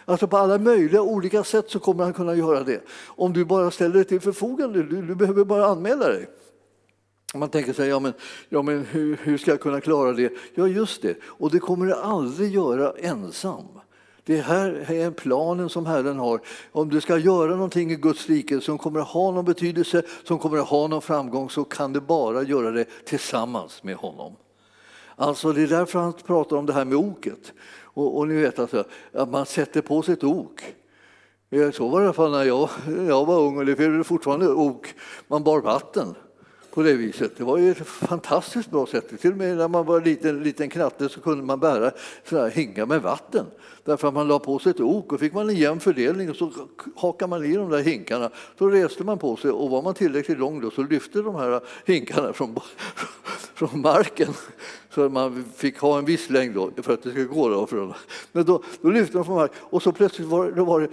Alltså 0.05 0.27
på 0.27 0.37
alla 0.37 0.57
möjliga 0.57 1.01
olika 1.01 1.43
sätt 1.43 1.69
så 1.69 1.79
kommer 1.79 2.03
han 2.03 2.13
kunna 2.13 2.35
göra 2.35 2.63
det. 2.63 2.81
Om 3.05 3.33
du 3.33 3.45
bara 3.45 3.71
ställer 3.71 3.93
dig 3.93 4.05
till 4.05 4.21
förfogande, 4.21 4.83
du, 4.83 5.01
du 5.01 5.15
behöver 5.15 5.45
bara 5.45 5.65
anmäla 5.65 6.07
dig. 6.07 6.27
Man 7.33 7.49
tänker 7.49 7.73
sig, 7.73 7.89
ja 7.89 7.99
men, 7.99 8.13
ja, 8.49 8.61
men 8.61 8.85
hur, 8.85 9.17
hur 9.23 9.37
ska 9.37 9.51
jag 9.51 9.61
kunna 9.61 9.81
klara 9.81 10.13
det? 10.13 10.33
Ja, 10.55 10.67
just 10.67 11.01
det. 11.01 11.17
Och 11.23 11.51
det 11.51 11.59
kommer 11.59 11.85
du 11.85 11.93
aldrig 11.93 12.53
göra 12.53 12.93
ensam. 12.99 13.65
Det 14.23 14.41
här 14.41 14.91
är 14.91 15.11
planen 15.11 15.69
som 15.69 15.85
Herren 15.85 16.19
har. 16.19 16.41
Om 16.71 16.89
du 16.89 17.01
ska 17.01 17.17
göra 17.17 17.55
någonting 17.55 17.91
i 17.91 17.95
Guds 17.95 18.27
rike 18.29 18.61
som 18.61 18.77
kommer 18.77 18.99
att 18.99 19.07
ha 19.07 19.31
någon 19.31 19.45
betydelse, 19.45 20.03
som 20.23 20.39
kommer 20.39 20.57
att 20.57 20.67
ha 20.67 20.87
någon 20.87 21.01
framgång, 21.01 21.49
så 21.49 21.63
kan 21.63 21.93
du 21.93 21.99
bara 21.99 22.43
göra 22.43 22.71
det 22.71 22.85
tillsammans 23.05 23.83
med 23.83 23.95
honom. 23.95 24.35
Alltså 25.15 25.51
det 25.51 25.61
är 25.61 25.67
därför 25.67 25.99
han 25.99 26.13
pratar 26.13 26.57
om 26.57 26.65
det 26.65 26.73
här 26.73 26.85
med 26.85 26.97
oket. 26.97 27.53
Och, 27.81 28.17
och 28.17 28.27
ni 28.27 28.41
vet 28.41 28.59
alltså, 28.59 28.83
att 29.13 29.29
man 29.29 29.45
sätter 29.45 29.81
på 29.81 30.01
sig 30.01 30.13
ett 30.13 30.23
ok. 30.23 30.61
Så 31.73 31.87
var 31.87 31.99
det 31.99 32.03
i 32.03 32.07
alla 32.07 32.13
fall 32.13 32.31
när 32.31 32.43
jag, 32.43 32.69
jag 33.07 33.25
var 33.25 33.39
ung 33.39 33.57
och 33.57 33.65
det 33.65 33.71
är 33.71 34.03
fortfarande 34.03 34.49
ok. 34.49 34.87
Man 35.27 35.43
bar 35.43 35.61
vatten 35.61 36.15
på 36.77 36.83
det 36.83 36.93
viset. 36.93 37.37
Det 37.37 37.43
var 37.43 37.57
ju 37.57 37.71
ett 37.71 37.87
fantastiskt 37.87 38.71
bra 38.71 38.85
sätt. 38.85 39.21
Till 39.21 39.31
och 39.31 39.37
med 39.37 39.57
när 39.57 39.67
man 39.67 39.85
var 39.85 40.01
liten, 40.01 40.43
liten 40.43 40.69
knatte 40.69 41.09
så 41.09 41.21
kunde 41.21 41.43
man 41.43 41.59
bära 41.59 41.91
sådär 42.23 42.49
hingar 42.49 42.85
med 42.85 43.01
vatten. 43.01 43.45
Därför 43.83 44.07
att 44.07 44.13
man 44.13 44.27
la 44.27 44.39
på 44.39 44.59
sig 44.59 44.69
ett 44.69 44.79
ok 44.79 45.13
och 45.13 45.19
fick 45.19 45.33
man 45.33 45.49
en 45.49 45.55
jämn 45.55 45.79
fördelning 45.79 46.29
och 46.29 46.35
så 46.35 46.51
hakade 46.95 47.29
man 47.29 47.45
i 47.45 47.55
de 47.55 47.69
där 47.69 47.83
hinkarna. 47.83 48.29
Då 48.57 48.69
reste 48.69 49.03
man 49.03 49.17
på 49.17 49.35
sig 49.35 49.51
och 49.51 49.69
var 49.69 49.81
man 49.81 49.93
tillräckligt 49.93 50.39
lång 50.39 50.61
då 50.61 50.71
så 50.71 50.83
lyfte 50.83 51.21
de 51.21 51.35
här 51.35 51.61
hinkarna 51.85 52.33
från, 52.33 52.59
från 53.53 53.81
marken. 53.81 54.33
Så 54.89 55.09
man 55.09 55.45
fick 55.55 55.79
ha 55.79 55.97
en 55.97 56.05
viss 56.05 56.29
längd 56.29 56.55
då 56.55 56.71
för 56.81 56.93
att 56.93 57.03
det 57.03 57.09
skulle 57.09 57.25
gå. 57.25 57.49
Då 57.49 57.67
för 57.67 57.95
Men 58.31 58.45
då, 58.45 58.63
då 58.81 58.89
lyfte 58.89 59.17
de 59.17 59.25
från 59.25 59.35
marken 59.35 59.57
och 59.61 59.83
så 59.83 59.91
plötsligt 59.91 60.27
var, 60.27 60.51
då 60.51 60.65
var 60.65 60.81
det 60.81 60.89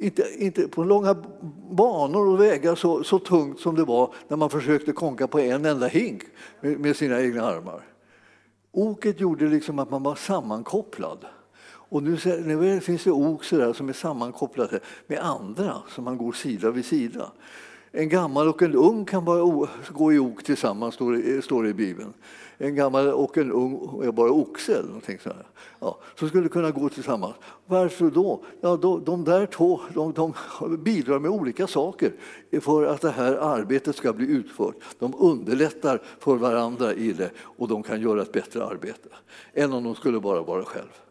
inte, 0.00 0.22
inte 0.38 0.68
på 0.68 0.84
långa 0.84 1.16
banor 1.70 2.26
och 2.26 2.40
vägar 2.40 2.74
så, 2.74 3.04
så 3.04 3.18
tungt 3.18 3.60
som 3.60 3.74
det 3.74 3.84
var 3.84 4.14
när 4.28 4.36
man 4.36 4.50
försökte 4.50 4.92
konka 4.92 5.26
på 5.26 5.40
en 5.40 5.64
enda 5.64 5.86
hink 5.86 6.22
med, 6.60 6.80
med 6.80 6.96
sina 6.96 7.20
egna 7.20 7.42
armar. 7.42 7.82
Oket 8.72 9.20
gjorde 9.20 9.46
liksom 9.46 9.78
att 9.78 9.90
man 9.90 10.02
var 10.02 10.14
sammankopplad. 10.14 11.26
Och 11.90 12.02
nu, 12.02 12.18
nu 12.44 12.80
finns 12.80 13.04
det 13.04 13.10
ok 13.10 13.44
som 13.44 13.88
är 13.88 13.92
sammankopplade 13.92 14.80
med 15.06 15.18
andra, 15.18 15.76
som 15.88 16.04
man 16.04 16.18
går 16.18 16.32
sida 16.32 16.70
vid 16.70 16.84
sida. 16.84 17.32
En 17.92 18.08
gammal 18.08 18.48
och 18.48 18.62
en 18.62 18.74
ung 18.74 19.04
kan 19.04 19.24
bara 19.24 19.68
gå 19.88 20.12
i 20.12 20.18
ok 20.18 20.44
tillsammans, 20.44 20.94
står 20.94 21.12
det, 21.12 21.44
står 21.44 21.62
det 21.62 21.68
i 21.68 21.74
Bibeln 21.74 22.12
en 22.58 22.74
gammal 22.74 23.08
och 23.08 23.38
en 23.38 23.52
ung, 23.52 24.02
är 24.04 24.12
bara 24.12 24.30
oxe 24.30 24.72
eller 24.72 24.86
någonting 24.86 25.18
sådär. 25.18 25.46
Ja, 25.80 25.98
så 26.14 26.28
skulle 26.28 26.48
kunna 26.48 26.70
gå 26.70 26.88
tillsammans. 26.88 27.34
Varför 27.66 28.10
då? 28.10 28.44
Ja, 28.60 28.76
då, 28.76 28.98
de 28.98 29.24
där 29.24 29.46
två 29.46 29.80
de, 29.94 30.12
de 30.12 30.34
bidrar 30.78 31.18
med 31.18 31.30
olika 31.30 31.66
saker 31.66 32.12
för 32.60 32.84
att 32.84 33.00
det 33.00 33.10
här 33.10 33.32
arbetet 33.32 33.96
ska 33.96 34.12
bli 34.12 34.26
utfört. 34.26 34.76
De 34.98 35.14
underlättar 35.18 36.02
för 36.18 36.36
varandra 36.36 36.94
i 36.94 37.12
det 37.12 37.30
och 37.38 37.68
de 37.68 37.82
kan 37.82 38.00
göra 38.00 38.22
ett 38.22 38.32
bättre 38.32 38.64
arbete 38.64 39.08
än 39.52 39.72
om 39.72 39.84
de 39.84 39.94
skulle 39.94 40.20
bara 40.20 40.42
vara 40.42 40.64
själva. 40.64 41.07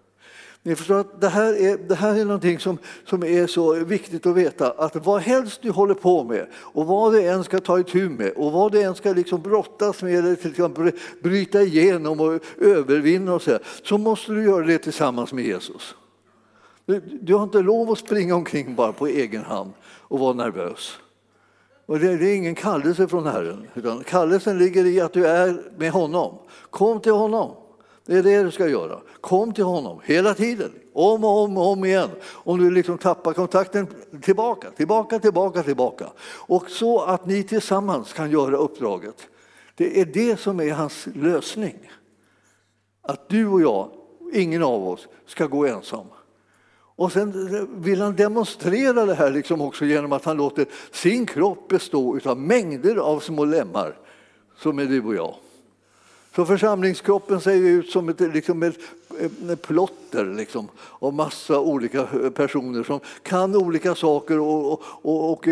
Ni 0.68 0.76
förstår 0.76 1.00
att 1.00 1.22
det 1.22 1.30
här 1.30 1.54
är, 1.54 1.78
det 1.78 1.96
här 1.96 2.16
är 2.20 2.26
någonting 2.26 2.60
som, 2.60 2.78
som 3.06 3.24
är 3.24 3.48
så 3.48 3.74
viktigt 3.74 4.26
att 4.26 4.36
veta 4.36 4.72
att 4.72 5.06
vad 5.06 5.22
helst 5.22 5.62
du 5.62 5.72
håller 5.72 5.94
på 5.94 6.24
med 6.24 6.48
och 6.56 6.88
vad 6.88 7.14
du 7.14 7.28
än 7.28 7.44
ska 7.44 7.60
ta 7.60 7.80
itu 7.80 8.10
med 8.10 8.32
och 8.32 8.52
vad 8.52 8.72
du 8.72 8.82
än 8.82 8.96
ska 8.96 9.14
liksom 9.14 9.42
brottas 9.42 10.04
med 10.04 10.16
eller 10.16 10.36
till 10.36 10.50
exempel 10.50 10.92
bryta 11.24 11.62
igenom 11.62 12.20
och 12.20 12.40
övervinna 12.58 13.34
och 13.34 13.42
så, 13.42 13.60
så 13.84 13.98
måste 13.98 14.32
du 14.32 14.44
göra 14.44 14.66
det 14.66 14.78
tillsammans 14.78 15.34
med 15.34 15.46
Jesus. 15.46 15.96
Du, 16.86 17.00
du 17.22 17.36
har 17.36 17.44
inte 17.44 17.62
lov 17.62 17.92
att 17.92 18.00
springa 18.00 18.36
omkring 18.36 18.76
bara 18.76 18.94
på 18.94 19.08
egen 19.08 19.44
hand 19.44 19.72
och 19.84 20.20
vara 20.20 20.34
nervös. 20.34 20.98
Och 21.86 22.00
det, 22.00 22.18
det 22.18 22.30
är 22.30 22.36
ingen 22.36 22.56
kallelse 22.56 23.08
från 23.08 23.26
Herren, 23.26 23.68
utan 23.74 24.04
kallelsen 24.04 24.58
ligger 24.58 24.86
i 24.86 25.02
att 25.02 25.14
du 25.14 25.28
är 25.28 25.62
med 25.78 25.92
honom. 25.92 26.38
Kom 26.70 27.02
till 27.02 27.12
honom. 27.12 27.52
Det 28.06 28.18
är 28.18 28.24
det 28.24 28.44
du 28.44 28.52
ska 28.52 28.68
göra. 28.68 29.00
Kom 29.28 29.54
till 29.54 29.64
honom 29.64 30.00
hela 30.04 30.34
tiden, 30.34 30.72
om 30.94 31.24
och 31.24 31.44
om 31.44 31.58
och 31.58 31.72
om 31.72 31.86
igen. 31.86 32.10
Om 32.26 32.60
du 32.60 32.72
liksom 32.72 32.98
tappar 32.98 33.34
kontakten, 33.34 33.88
tillbaka, 34.22 34.72
tillbaka, 34.72 35.20
tillbaka, 35.20 35.64
tillbaka. 35.64 36.08
Och 36.30 36.70
så 36.70 37.02
att 37.02 37.26
ni 37.26 37.44
tillsammans 37.44 38.14
kan 38.14 38.32
göra 38.32 38.58
uppdraget. 38.58 39.28
Det 39.76 40.02
är 40.02 40.06
det 40.06 40.40
som 40.40 40.60
är 40.60 40.72
hans 40.72 41.08
lösning. 41.16 41.76
Att 43.02 43.30
du 43.30 43.48
och 43.48 43.62
jag, 43.62 43.90
ingen 44.34 44.64
av 44.64 44.88
oss, 44.88 45.08
ska 45.26 45.46
gå 45.46 45.66
ensam. 45.66 46.06
Och 46.96 47.12
sen 47.12 47.68
vill 47.82 48.02
han 48.02 48.16
demonstrera 48.16 49.06
det 49.06 49.16
här 49.16 49.32
liksom 49.32 49.62
också 49.62 49.86
genom 49.86 50.12
att 50.12 50.26
han 50.26 50.38
låter 50.38 50.66
sin 50.92 51.26
kropp 51.26 51.68
bestå 51.68 52.20
av 52.26 52.40
mängder 52.40 52.96
av 52.96 53.20
små 53.20 53.46
lemmar 53.46 53.98
som 54.58 54.80
är 54.80 54.86
du 54.86 55.04
och 55.04 55.16
jag. 55.16 55.36
Så 56.38 56.46
församlingskroppen 56.46 57.42
ser 57.42 57.56
ut 57.56 57.90
som 57.90 58.10
ett, 58.10 58.20
liksom 58.20 58.64
ett, 58.64 58.78
plotter 59.62 60.26
liksom, 60.26 60.68
av 61.00 61.14
massa 61.14 61.60
olika 61.60 62.08
personer 62.36 62.84
som 62.84 63.00
kan 63.24 63.56
olika 63.56 63.96
saker 63.96 64.40
och, 64.40 64.72
och, 64.72 64.82
och, 65.02 65.32
och 65.32 65.48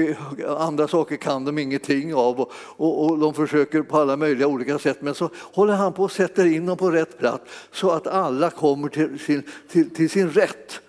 andra 0.64 0.88
saker 0.88 1.16
kan 1.16 1.46
de 1.46 1.58
ingenting 1.58 2.16
av. 2.16 2.42
Och, 2.42 3.06
och, 3.06 3.20
de 3.20 3.34
försöker 3.34 3.82
på 3.82 3.98
alla 3.98 4.18
möjliga 4.18 4.48
olika 4.48 4.80
sätt. 4.80 4.98
Men 5.02 5.16
så 5.16 5.30
håller 5.36 5.74
han 5.74 5.94
på 5.94 6.04
och 6.04 6.12
sätter 6.12 6.46
in 6.46 6.66
dem 6.66 6.78
på 6.78 6.92
rätt 6.92 7.20
plats 7.20 7.44
så 7.72 7.92
att 7.92 8.08
alla 8.08 8.50
kommer 8.50 8.90
till 8.90 9.20
sin, 9.20 9.44
till, 9.70 9.90
till 9.90 10.10
sin 10.10 10.30
rätt. 10.30 10.82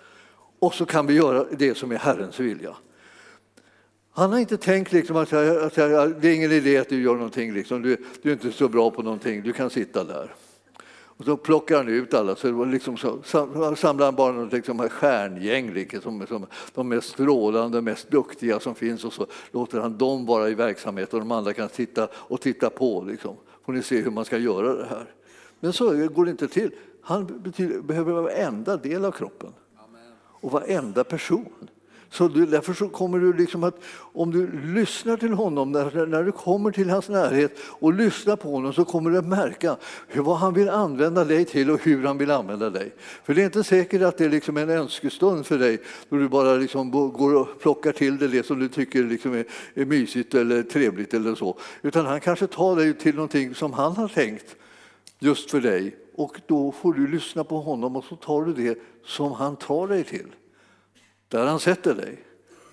Och 0.59 0.73
så 0.73 0.85
kan 0.85 1.07
vi 1.07 1.13
göra 1.13 1.45
det 1.51 1.77
som 1.77 1.91
är 1.91 1.97
Herrens 1.97 2.39
vilja. 2.39 2.75
Han 4.17 4.31
har 4.31 4.39
inte 4.39 4.57
tänkt 4.57 4.91
liksom 4.91 5.15
att, 5.15 5.33
att, 5.33 5.75
det 6.21 6.27
är 6.27 6.35
ingen 6.35 6.51
idé 6.51 6.77
att 6.77 6.89
du 6.89 7.01
gör 7.01 7.13
någonting, 7.13 7.53
liksom. 7.53 7.81
du, 7.81 7.97
du 8.21 8.29
är 8.29 8.33
inte 8.33 8.51
så 8.51 8.69
bra 8.69 8.91
på 8.91 9.01
någonting, 9.01 9.41
du 9.41 9.53
kan 9.53 9.69
sitta 9.69 10.03
där. 10.03 10.33
Och 10.89 11.25
så 11.25 11.37
plockar 11.37 11.77
han 11.77 11.87
ut 11.87 12.13
alla, 12.13 12.35
så, 12.35 12.65
liksom 12.65 12.97
så 12.97 13.21
samlar 13.75 14.05
han 14.05 14.15
bara 14.15 14.31
något 14.31 14.53
liksom 14.53 14.89
stjärngäng, 14.89 15.73
liksom, 15.73 16.27
som 16.27 16.45
de 16.73 16.89
mest 16.89 17.09
strålande, 17.09 17.81
mest 17.81 18.11
duktiga 18.11 18.59
som 18.59 18.75
finns 18.75 19.05
och 19.05 19.13
så 19.13 19.27
låter 19.51 19.79
han 19.79 19.97
dem 19.97 20.25
vara 20.25 20.49
i 20.49 20.53
verksamhet 20.53 21.13
och 21.13 21.19
de 21.19 21.31
andra 21.31 21.53
kan 21.53 21.69
sitta 21.69 22.07
och 22.13 22.41
titta 22.41 22.69
på. 22.69 23.03
Liksom. 23.07 23.35
Får 23.65 23.73
ni 23.73 23.83
se 23.83 24.01
hur 24.01 24.11
man 24.11 24.25
ska 24.25 24.37
göra 24.37 24.73
det 24.73 24.85
här. 24.85 25.05
Men 25.59 25.73
så 25.73 26.07
går 26.07 26.25
det 26.25 26.31
inte 26.31 26.47
till. 26.47 26.71
Han 27.01 27.41
betyder, 27.43 27.81
behöver 27.81 28.13
varenda 28.13 28.77
del 28.77 29.05
av 29.05 29.11
kroppen 29.11 29.53
och 30.41 30.51
varenda 30.51 31.03
person. 31.03 31.69
Så 32.09 32.27
du, 32.27 32.45
därför 32.45 32.73
så 32.73 32.89
kommer 32.89 33.19
du 33.19 33.33
liksom 33.33 33.63
att, 33.63 33.75
om 33.97 34.31
du 34.31 34.73
lyssnar 34.73 35.17
till 35.17 35.33
honom, 35.33 35.71
när, 35.71 36.05
när 36.05 36.23
du 36.23 36.31
kommer 36.31 36.71
till 36.71 36.89
hans 36.89 37.09
närhet 37.09 37.57
och 37.59 37.93
lyssnar 37.93 38.35
på 38.35 38.51
honom 38.51 38.73
så 38.73 38.85
kommer 38.85 39.09
du 39.09 39.17
att 39.17 39.25
märka 39.25 39.77
hur, 40.07 40.21
vad 40.21 40.37
han 40.37 40.53
vill 40.53 40.69
använda 40.69 41.25
dig 41.25 41.45
till 41.45 41.71
och 41.71 41.83
hur 41.83 42.03
han 42.03 42.17
vill 42.17 42.31
använda 42.31 42.69
dig. 42.69 42.93
För 43.23 43.33
det 43.33 43.41
är 43.41 43.45
inte 43.45 43.63
säkert 43.63 44.01
att 44.01 44.17
det 44.17 44.25
är 44.25 44.29
liksom 44.29 44.57
en 44.57 44.69
önskestund 44.69 45.45
för 45.45 45.57
dig 45.57 45.81
då 46.09 46.17
du 46.17 46.29
bara 46.29 46.55
liksom 46.55 46.91
går 46.91 47.35
och 47.35 47.59
plockar 47.59 47.91
till 47.91 48.17
dig 48.17 48.29
det 48.29 48.45
som 48.45 48.59
du 48.59 48.69
tycker 48.69 49.03
liksom 49.03 49.33
är, 49.33 49.45
är 49.73 49.85
mysigt 49.85 50.33
eller 50.33 50.63
trevligt 50.63 51.13
eller 51.13 51.35
så. 51.35 51.57
Utan 51.81 52.05
han 52.05 52.19
kanske 52.19 52.47
tar 52.47 52.75
dig 52.75 52.93
till 52.93 53.15
någonting 53.15 53.55
som 53.55 53.73
han 53.73 53.95
har 53.95 54.07
tänkt 54.07 54.55
just 55.19 55.51
för 55.51 55.61
dig 55.61 55.95
och 56.15 56.41
då 56.47 56.71
får 56.71 56.93
du 56.93 57.07
lyssna 57.07 57.43
på 57.43 57.61
honom 57.61 57.95
och 57.95 58.03
så 58.03 58.15
tar 58.15 58.43
du 58.43 58.53
det 58.53 58.79
som 59.05 59.31
han 59.31 59.55
tar 59.55 59.87
dig 59.87 60.03
till 60.03 60.27
där 61.29 61.45
han 61.45 61.59
sätter 61.59 61.95
dig, 61.95 62.23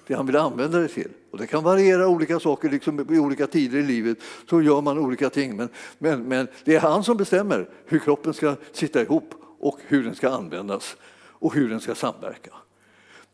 det 0.06 0.14
han 0.14 0.26
vill 0.26 0.36
använda 0.36 0.78
dig 0.78 0.88
till. 0.88 1.10
Och 1.30 1.38
det 1.38 1.46
kan 1.46 1.64
variera 1.64 2.08
olika 2.08 2.40
saker, 2.40 2.70
liksom 2.70 3.14
i 3.14 3.18
olika 3.18 3.46
tider 3.46 3.78
i 3.78 3.82
livet 3.82 4.18
så 4.50 4.62
gör 4.62 4.80
man 4.80 4.98
olika 4.98 5.30
ting. 5.30 5.56
Men, 5.56 5.68
men, 5.98 6.22
men 6.22 6.48
det 6.64 6.74
är 6.74 6.80
han 6.80 7.04
som 7.04 7.16
bestämmer 7.16 7.68
hur 7.84 7.98
kroppen 7.98 8.34
ska 8.34 8.56
sitta 8.72 9.02
ihop 9.02 9.34
och 9.58 9.78
hur 9.86 10.04
den 10.04 10.14
ska 10.14 10.30
användas 10.30 10.96
och 11.16 11.54
hur 11.54 11.68
den 11.68 11.80
ska 11.80 11.94
samverka. 11.94 12.50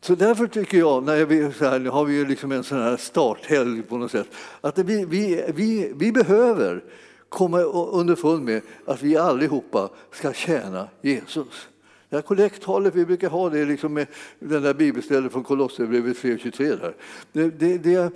Så 0.01 0.15
därför 0.15 0.47
tycker 0.47 0.77
jag, 0.77 1.03
när 1.03 1.25
vi, 1.25 1.53
så 1.53 1.65
här, 1.65 1.79
nu 1.79 1.89
har 1.89 2.05
vi 2.05 2.25
liksom 2.25 2.51
en 2.51 2.63
sån 2.63 2.81
här 2.81 2.97
starthelg 2.97 3.81
på 3.81 3.97
något 3.97 4.11
sätt, 4.11 4.27
att 4.61 4.77
vi, 4.77 5.05
vi, 5.05 5.45
vi, 5.55 5.93
vi 5.95 6.11
behöver 6.11 6.83
komma 7.29 7.61
underfund 7.61 8.45
med 8.45 8.61
att 8.85 9.01
vi 9.01 9.17
allihopa 9.17 9.89
ska 10.11 10.33
tjäna 10.33 10.87
Jesus. 11.01 11.67
Det 12.11 12.17
här 12.17 12.21
kollekttalet, 12.21 12.95
vi 12.95 13.05
brukar 13.05 13.29
ha 13.29 13.49
det 13.49 13.65
liksom 13.65 13.93
med 13.93 14.07
den 14.39 14.63
där 14.63 14.73
bibelstället 14.73 15.31
från 15.31 15.43
Kolosserbrevet 15.43 16.17
3.23. 16.17 16.93
Det, 17.31 17.49
det, 17.49 17.77
det, 17.77 18.11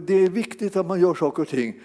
det, 0.00 0.14
är 0.14 0.30
viktigt 0.30 0.76
att 0.76 0.86
man 0.86 1.00
gör 1.00 1.14
saker 1.14 1.42
och 1.42 1.48
ting 1.48 1.80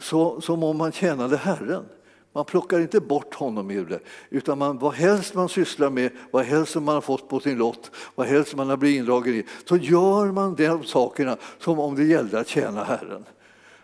så, 0.00 0.40
som 0.40 0.62
om 0.62 0.76
man 0.76 0.92
tjänade 0.92 1.36
Herren. 1.36 1.84
Man 2.32 2.44
plockar 2.44 2.80
inte 2.80 3.00
bort 3.00 3.34
honom 3.34 3.70
ur 3.70 3.86
det, 3.86 4.00
utan 4.30 4.58
man, 4.58 4.78
vad 4.78 4.94
helst 4.94 5.34
man 5.34 5.48
sysslar 5.48 5.90
med, 5.90 6.10
vad 6.30 6.44
helst 6.44 6.74
man 6.74 6.94
har 6.94 7.00
fått 7.00 7.28
på 7.28 7.40
sin 7.40 7.58
lott, 7.58 7.90
vad 8.14 8.26
helst 8.26 8.56
man 8.56 8.68
har 8.68 8.76
blivit 8.76 8.98
indragen 8.98 9.34
i, 9.34 9.44
så 9.64 9.76
gör 9.76 10.32
man 10.32 10.54
de 10.54 10.84
sakerna 10.84 11.36
som 11.58 11.78
om 11.78 11.94
det 11.94 12.04
gällde 12.04 12.40
att 12.40 12.48
tjäna 12.48 12.84
Herren. 12.84 13.24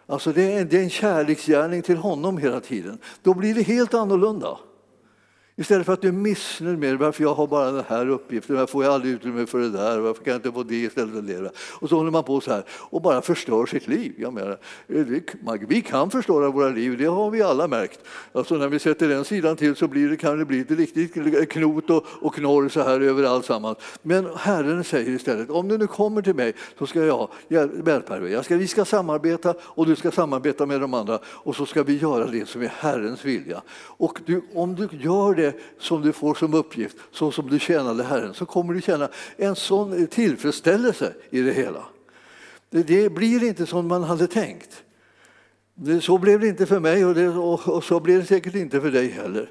Alltså 0.06 0.32
det 0.32 0.52
är, 0.52 0.64
det 0.64 0.78
är 0.78 0.82
en 0.82 0.90
kärleksgärning 0.90 1.82
till 1.82 1.96
honom 1.96 2.38
hela 2.38 2.60
tiden. 2.60 2.98
Då 3.22 3.34
blir 3.34 3.54
det 3.54 3.62
helt 3.62 3.94
annorlunda. 3.94 4.58
Istället 5.60 5.86
för 5.86 5.92
att 5.92 6.02
du 6.02 6.08
är 6.08 6.12
missnöjd 6.12 6.78
med 6.78 6.98
varför 6.98 7.22
jag 7.22 7.34
har 7.34 7.46
bara 7.46 7.72
den 7.72 7.84
här 7.88 8.08
uppgiften, 8.08 8.56
varför 8.56 8.72
får 8.72 8.84
jag 8.84 8.94
aldrig 8.94 9.14
utrymme 9.14 9.46
för 9.46 9.58
det 9.58 9.70
där, 9.70 9.98
varför 9.98 10.24
kan 10.24 10.30
jag 10.30 10.38
inte 10.38 10.52
få 10.52 10.62
det 10.62 10.76
istället 10.76 11.14
för 11.14 11.22
det? 11.22 11.50
Och 11.58 11.88
så 11.88 11.96
håller 11.96 12.10
man 12.10 12.24
på 12.24 12.40
så 12.40 12.50
här 12.50 12.64
och 12.70 13.02
bara 13.02 13.22
förstör 13.22 13.66
sitt 13.66 13.88
liv. 13.88 14.14
Jag 14.16 14.32
menar, 14.32 14.58
eh, 14.88 15.04
vi 15.68 15.82
kan 15.82 16.10
förstöra 16.10 16.50
våra 16.50 16.68
liv, 16.68 16.98
det 16.98 17.04
har 17.04 17.30
vi 17.30 17.42
alla 17.42 17.68
märkt. 17.68 18.00
Alltså 18.32 18.54
när 18.54 18.68
vi 18.68 18.78
sätter 18.78 19.08
den 19.08 19.24
sidan 19.24 19.56
till 19.56 19.76
så 19.76 19.88
blir 19.88 20.08
det, 20.08 20.16
kan 20.16 20.38
det 20.38 20.44
bli 20.44 20.58
lite 20.58 20.74
riktigt 20.74 21.16
eh, 21.16 21.44
knot 21.44 21.90
och, 21.90 22.04
och 22.20 22.34
knorr 22.34 22.68
så 22.68 22.82
här 22.82 23.00
överallt 23.00 23.44
sammans. 23.44 23.78
Men 24.02 24.28
Herren 24.36 24.84
säger 24.84 25.10
istället, 25.10 25.50
om 25.50 25.68
du 25.68 25.78
nu 25.78 25.86
kommer 25.86 26.22
till 26.22 26.34
mig 26.34 26.52
så 26.78 26.86
ska 26.86 27.04
jag 27.04 27.28
hjälpa 27.48 28.18
dig. 28.18 28.32
Jag 28.32 28.44
ska, 28.44 28.56
vi 28.56 28.68
ska 28.68 28.84
samarbeta 28.84 29.54
och 29.60 29.86
du 29.86 29.96
ska 29.96 30.10
samarbeta 30.10 30.66
med 30.66 30.80
de 30.80 30.94
andra 30.94 31.18
och 31.24 31.56
så 31.56 31.66
ska 31.66 31.82
vi 31.82 31.96
göra 31.96 32.26
det 32.26 32.48
som 32.48 32.62
är 32.62 32.72
Herrens 32.78 33.24
vilja. 33.24 33.62
Och 33.80 34.20
du, 34.26 34.42
om 34.54 34.74
du 34.74 34.88
gör 34.92 35.34
det 35.34 35.47
som 35.78 36.02
du 36.02 36.12
får 36.12 36.34
som 36.34 36.54
uppgift, 36.54 36.96
så 37.12 37.32
som 37.32 37.50
du 37.50 37.58
tjänade 37.58 38.04
Herren, 38.04 38.34
så 38.34 38.46
kommer 38.46 38.74
du 38.74 38.80
känna 38.80 39.08
en 39.36 39.56
sån 39.56 40.06
tillfredsställelse 40.06 41.14
i 41.30 41.40
det 41.40 41.52
hela. 41.52 41.84
Det, 42.70 43.12
blir 43.12 43.44
inte 43.44 43.66
som 43.66 43.88
man 43.88 44.02
hade 44.02 44.26
tänkt. 44.26 44.82
Så 46.02 46.18
blev 46.18 46.40
det 46.40 46.48
inte 46.48 46.66
för 46.66 46.80
mig 46.80 47.04
och, 47.04 47.14
det, 47.14 47.28
och, 47.28 47.68
och, 47.68 47.84
så 47.84 48.00
blir 48.00 48.18
det 48.18 48.24
säkert 48.24 48.54
inte 48.54 48.80
för 48.80 48.90
dig 48.90 49.08
heller. 49.08 49.50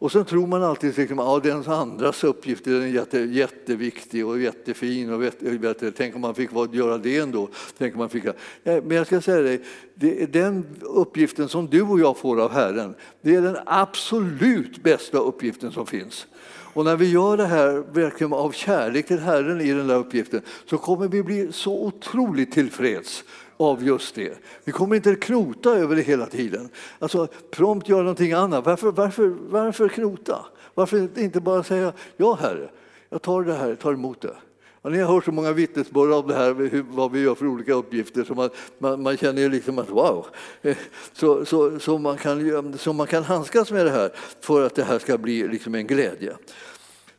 Och 0.00 0.12
så 0.12 0.24
tror 0.24 0.46
man 0.46 0.62
alltid 0.62 0.90
att 0.90 0.96
liksom, 0.96 1.18
ja, 1.18 1.40
den 1.42 1.64
andras 1.64 2.24
uppgift 2.24 2.66
är 2.66 2.86
jätte, 2.86 3.18
jätteviktig 3.18 4.26
och 4.26 4.40
jättefin. 4.40 5.12
Och 5.12 5.24
jätte, 5.24 5.92
tänk 5.96 6.14
om 6.14 6.20
man 6.20 6.34
fick 6.34 6.50
göra 6.72 6.98
det 6.98 7.18
ändå. 7.18 7.48
Tänk 7.78 7.94
om 7.94 7.98
man 7.98 8.08
fick, 8.08 8.24
men 8.62 8.90
jag 8.90 9.06
ska 9.06 9.20
säga 9.20 9.42
dig, 9.42 9.64
det 9.94 10.22
är 10.22 10.26
den 10.26 10.66
uppgiften 10.80 11.48
som 11.48 11.66
du 11.66 11.82
och 11.82 12.00
jag 12.00 12.16
får 12.16 12.40
av 12.40 12.50
Herren, 12.50 12.94
det 13.22 13.34
är 13.34 13.42
den 13.42 13.56
absolut 13.66 14.82
bästa 14.82 15.18
uppgiften 15.18 15.72
som 15.72 15.86
finns. 15.86 16.26
Och 16.72 16.84
när 16.84 16.96
vi 16.96 17.10
gör 17.10 17.36
det 17.36 17.46
här 17.46 17.84
verkligen 17.92 18.32
av 18.32 18.52
kärlek 18.52 19.06
till 19.06 19.18
Herren 19.18 19.60
i 19.60 19.72
den 19.72 19.86
där 19.86 19.96
uppgiften 19.96 20.42
så 20.66 20.78
kommer 20.78 21.08
vi 21.08 21.22
bli 21.22 21.52
så 21.52 21.84
otroligt 21.84 22.52
tillfreds 22.52 23.24
av 23.58 23.84
just 23.84 24.14
det. 24.14 24.38
Vi 24.64 24.72
kommer 24.72 24.96
inte 24.96 25.10
att 25.10 25.20
knota 25.20 25.70
över 25.70 25.96
det 25.96 26.02
hela 26.02 26.26
tiden. 26.26 26.68
Alltså 26.98 27.28
prompt 27.50 27.88
göra 27.88 28.02
någonting 28.02 28.32
annat. 28.32 28.66
Varför, 28.66 28.90
varför, 28.92 29.34
varför 29.48 29.88
knota? 29.88 30.46
Varför 30.74 31.18
inte 31.18 31.40
bara 31.40 31.62
säga 31.62 31.92
ja 32.16 32.34
Herre, 32.40 32.68
jag 33.08 33.22
tar 33.22 33.42
det 33.42 33.54
här, 33.54 33.74
tar 33.74 33.92
emot 33.92 34.20
det. 34.20 34.34
Och 34.82 34.92
ni 34.92 34.98
har 34.98 35.14
hört 35.14 35.24
så 35.24 35.32
många 35.32 35.52
vittnesbörd 35.52 36.12
om 36.12 36.28
det 36.28 36.34
här, 36.34 36.54
hur, 36.54 36.84
vad 36.90 37.12
vi 37.12 37.20
gör 37.20 37.34
för 37.34 37.46
olika 37.46 37.74
uppgifter, 37.74 38.24
så 38.24 38.34
man, 38.34 38.50
man, 38.78 39.02
man 39.02 39.16
känner 39.16 39.42
ju 39.42 39.48
liksom 39.48 39.78
att 39.78 39.90
wow! 39.90 40.26
Eh, 40.62 40.76
så, 41.12 41.44
så, 41.44 41.78
så, 41.78 41.98
man 41.98 42.16
kan, 42.16 42.78
så 42.78 42.92
man 42.92 43.06
kan 43.06 43.22
handskas 43.22 43.70
med 43.70 43.86
det 43.86 43.90
här 43.90 44.10
för 44.40 44.66
att 44.66 44.74
det 44.74 44.84
här 44.84 44.98
ska 44.98 45.18
bli 45.18 45.48
liksom 45.48 45.74
en 45.74 45.86
glädje. 45.86 46.36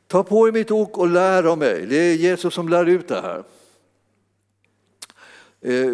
Ta 0.08 0.24
på 0.24 0.48
er 0.48 0.52
mitt 0.52 0.72
ok 0.72 0.98
och 0.98 1.08
lär 1.08 1.44
av 1.44 1.58
mig. 1.58 1.86
Det 1.90 1.96
är 1.96 2.16
Jesus 2.16 2.54
som 2.54 2.70
lär 2.70 2.86
ut 2.86 3.08
det 3.08 3.22
här. 3.22 3.44
Eh, 5.62 5.94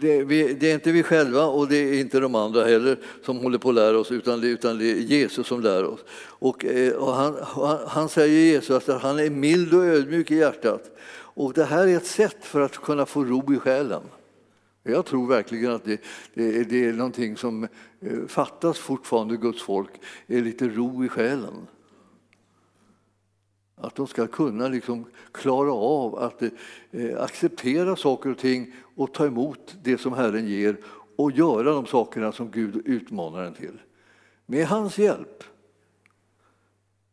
det, 0.00 0.24
vi, 0.24 0.54
det, 0.54 0.70
är 0.70 0.74
inte 0.74 0.92
vi 0.92 1.02
själva 1.02 1.44
och 1.44 1.68
det 1.68 1.76
är 1.76 2.00
inte 2.00 2.20
de 2.20 2.34
andra 2.34 2.64
heller 2.64 2.98
som 3.24 3.38
håller 3.38 3.58
på 3.58 3.68
att 3.68 3.74
lära 3.74 3.98
oss 3.98 4.12
utan 4.12 4.40
det, 4.40 4.46
utan 4.46 4.78
det 4.78 4.90
är 4.90 4.96
Jesus 4.96 5.46
som 5.46 5.60
lär 5.60 5.84
oss. 5.84 6.00
Och, 6.20 6.64
eh, 6.64 6.92
och 6.92 7.12
han, 7.12 7.36
han, 7.86 8.08
säger 8.08 8.38
Jesus 8.38 8.88
att 8.88 9.02
han 9.02 9.18
är 9.18 9.30
mild 9.30 9.74
och 9.74 9.84
ödmjuk 9.84 10.30
i 10.30 10.36
hjärtat. 10.36 10.90
Och 11.16 11.52
det 11.52 11.64
här 11.64 11.86
är 11.86 11.96
ett 11.96 12.06
sätt 12.06 12.44
för 12.44 12.60
att 12.60 12.76
kunna 12.76 13.06
få 13.06 13.24
ro 13.24 13.54
i 13.54 13.58
själen. 13.58 14.02
Jag 14.82 15.06
tror 15.06 15.26
verkligen 15.26 15.72
att 15.72 15.84
det, 15.84 16.00
det, 16.34 16.64
det 16.64 16.84
är 16.84 16.92
någonting 16.92 17.36
som 17.36 17.64
eh, 17.64 17.68
fattas 18.28 18.78
fortfarande 18.78 19.36
Guds 19.36 19.62
folk, 19.62 19.90
är 20.26 20.40
lite 20.40 20.68
ro 20.68 21.04
i 21.04 21.08
själen. 21.08 21.66
Att 23.76 23.94
de 23.94 24.06
ska 24.06 24.26
kunna 24.26 24.68
liksom 24.68 25.04
klara 25.32 25.72
av 25.72 26.18
att 26.18 26.42
eh, 26.42 26.50
acceptera 27.22 27.96
saker 27.96 28.30
och 28.30 28.38
ting 28.38 28.72
och 28.96 29.14
ta 29.14 29.26
emot 29.26 29.76
det 29.82 29.98
som 29.98 30.12
Herren 30.12 30.48
ger 30.48 30.76
och 31.16 31.32
göra 31.32 31.72
de 31.72 31.86
sakerna 31.86 32.32
som 32.32 32.50
Gud 32.50 32.82
utmanar 32.84 33.42
en 33.42 33.54
till. 33.54 33.80
Med 34.46 34.66
hans 34.66 34.98
hjälp. 34.98 35.44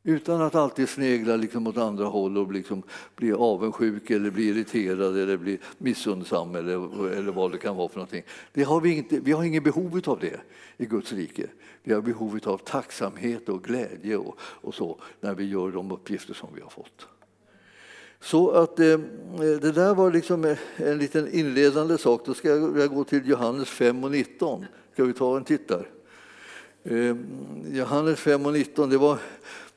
Utan 0.04 0.42
att 0.42 0.56
alltid 0.56 0.90
snegla 0.90 1.36
liksom 1.36 1.68
åt 1.68 1.78
andra 1.78 2.06
håll 2.06 2.38
och 2.38 2.54
liksom 2.54 2.84
bli 3.16 3.34
avundsjuk 3.34 4.10
eller 4.10 4.32
bli 4.32 4.44
irriterad 4.44 5.18
eller 5.18 5.38
bli 5.38 5.60
missundsam 5.78 6.56
eller, 6.56 7.08
eller 7.12 7.32
vad 7.32 7.52
det 7.52 7.58
kan 7.58 7.76
vara 7.76 7.90
för 7.90 7.96
någonting. 7.96 8.24
Det 8.54 8.64
har 8.64 8.82
vi, 8.82 8.98
inte, 8.98 9.20
vi 9.20 9.32
har 9.32 9.44
inget 9.44 9.64
behov 9.64 10.02
av 10.06 10.20
det 10.20 10.42
i 10.78 10.86
Guds 10.86 11.14
rike. 11.14 11.48
Vi 11.84 11.94
har 11.94 12.02
behov 12.02 12.40
av 12.44 12.58
tacksamhet 12.58 13.50
och 13.50 13.64
glädje 13.64 14.18
och, 14.18 14.40
och 14.40 14.76
så 14.76 15.00
när 15.20 15.36
vi 15.36 15.50
gör 15.50 15.72
de 15.72 15.92
uppgifter 15.92 16.34
som 16.34 16.50
vi 16.56 16.62
har 16.62 16.70
fått. 16.70 17.08
Så 18.20 18.52
att 18.52 18.80
eh, 18.80 19.00
det 19.62 19.72
där 19.72 19.96
var 19.96 20.12
liksom 20.12 20.46
eh, 20.46 20.58
en 20.76 20.98
liten 20.98 21.34
inledande 21.34 21.98
sak. 21.98 22.22
Då 22.26 22.34
ska 22.34 22.50
jag 22.50 22.90
gå 22.90 23.04
till 23.04 23.30
Johannes 23.30 23.70
5 23.70 24.04
och 24.04 24.12
19. 24.12 24.66
Ska 24.94 25.04
vi 25.04 25.14
ta 25.14 25.38
en 25.38 25.44
titt 25.44 25.68
där? 25.68 25.90
Eh, 26.84 27.16
Johannes 27.72 28.20
5 28.20 28.46
och 28.46 28.54
19, 28.54 28.90
det 28.90 28.98
var 28.98 29.18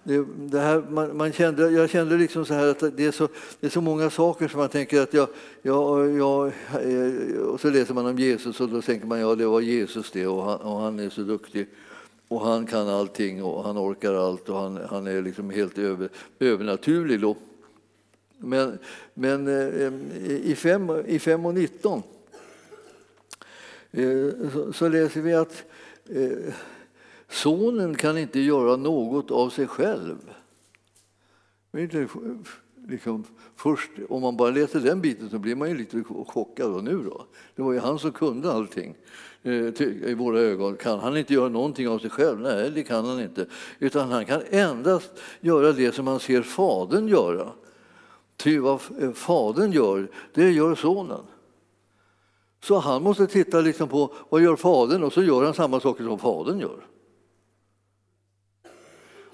det, 0.05 0.25
det 0.37 0.61
här, 0.61 0.85
man, 0.91 1.17
man, 1.17 1.33
kände, 1.33 1.71
jag 1.71 1.91
kände 1.91 2.17
liksom 2.17 2.47
så 2.47 2.55
här 2.55 2.67
att 2.67 2.97
det 2.97 3.05
är 3.05 3.11
så, 3.11 3.29
det 3.61 3.67
är 3.67 3.71
så 3.71 3.81
många 3.81 4.11
saker 4.11 4.49
som 4.49 4.61
man 4.61 4.69
tänker 4.69 5.01
att 5.01 5.15
jag, 5.15 5.29
jag, 5.63 6.11
jag, 6.19 6.47
eh, 6.47 7.37
och 7.39 7.61
så 7.61 7.71
läser 7.71 7.95
man 7.95 8.07
om 8.07 8.19
Jesus 8.19 8.61
och 8.61 8.69
då 8.69 8.83
tänker 8.83 9.07
man 9.07 9.21
ja 9.21 9.35
det 9.35 9.47
var 9.47 9.61
Jesus 9.61 10.11
det 10.11 10.27
och 10.27 10.45
han, 10.45 10.61
och 10.61 10.81
han 10.81 10.99
är 10.99 11.11
så 11.11 11.21
duktig 11.21 11.67
och 12.29 12.41
han 12.41 12.67
kan 12.67 12.89
allting 12.89 13.45
och 13.45 13.65
han 13.65 13.79
orkar 13.79 14.15
allt 14.15 14.49
och 14.49 14.57
han, 14.61 14.81
han 14.91 15.07
är 15.07 15.23
liksom 15.23 15.51
helt 15.51 15.79
över, 15.79 16.09
övernaturlig. 16.39 17.21
Då. 17.21 17.37
Men, 18.39 18.79
men 19.15 19.49
eh, 19.49 19.93
i 20.27 20.55
5 20.57 20.91
i 21.07 21.19
fem 21.19 21.47
och 21.47 21.55
19 21.55 22.03
eh, 23.91 24.05
så, 24.53 24.73
så 24.73 24.89
läser 24.89 25.21
vi 25.21 25.35
att 25.35 25.65
Sonen 27.35 27.95
kan 27.95 28.19
inte 28.19 28.41
göra 28.41 28.77
något 28.77 29.31
av 29.31 29.51
sig 29.51 29.67
själv. 29.67 30.17
Liksom, 32.89 33.25
först, 33.57 33.91
om 34.09 34.23
man 34.23 34.37
bara 34.37 34.51
läser 34.51 34.81
den 34.81 35.01
biten 35.01 35.31
så 35.31 35.39
blir 35.39 35.55
man 35.55 35.69
ju 35.69 35.77
lite 35.77 36.05
chockad. 36.27 36.75
Och 36.75 36.85
nu 36.85 37.03
då? 37.03 37.27
Det 37.55 37.63
var 37.63 37.73
ju 37.73 37.79
han 37.79 37.99
som 37.99 38.13
kunde 38.13 38.53
allting 38.53 38.95
eh, 39.43 39.83
i 39.83 40.15
våra 40.15 40.41
ögon. 40.41 40.77
Kan 40.77 40.99
han 40.99 41.17
inte 41.17 41.35
göra 41.35 41.49
någonting 41.49 41.89
av 41.89 41.99
sig 41.99 42.11
själv? 42.11 42.41
Nej, 42.41 42.71
det 42.71 42.83
kan 42.83 43.05
han 43.05 43.21
inte. 43.21 43.47
Utan 43.79 44.11
han 44.11 44.25
kan 44.25 44.43
endast 44.51 45.11
göra 45.41 45.73
det 45.73 45.95
som 45.95 46.07
han 46.07 46.21
ser 46.21 46.43
Fadern 46.43 47.09
göra. 47.09 47.53
Ty 48.37 48.59
vad 48.59 48.81
eh, 49.01 49.13
Fadern 49.13 49.73
gör, 49.73 50.11
det 50.35 50.51
gör 50.51 50.75
Sonen. 50.75 51.23
Så 52.65 52.79
han 52.79 53.03
måste 53.03 53.27
titta 53.27 53.61
liksom 53.61 53.89
på 53.89 54.15
vad 54.29 54.43
gör 54.43 54.57
Fadern 54.57 55.03
och 55.03 55.13
så 55.13 55.23
gör 55.23 55.45
han 55.45 55.55
samma 55.55 55.81
saker 55.81 56.05
som 56.05 56.19
Fadern 56.19 56.61
gör. 56.61 56.94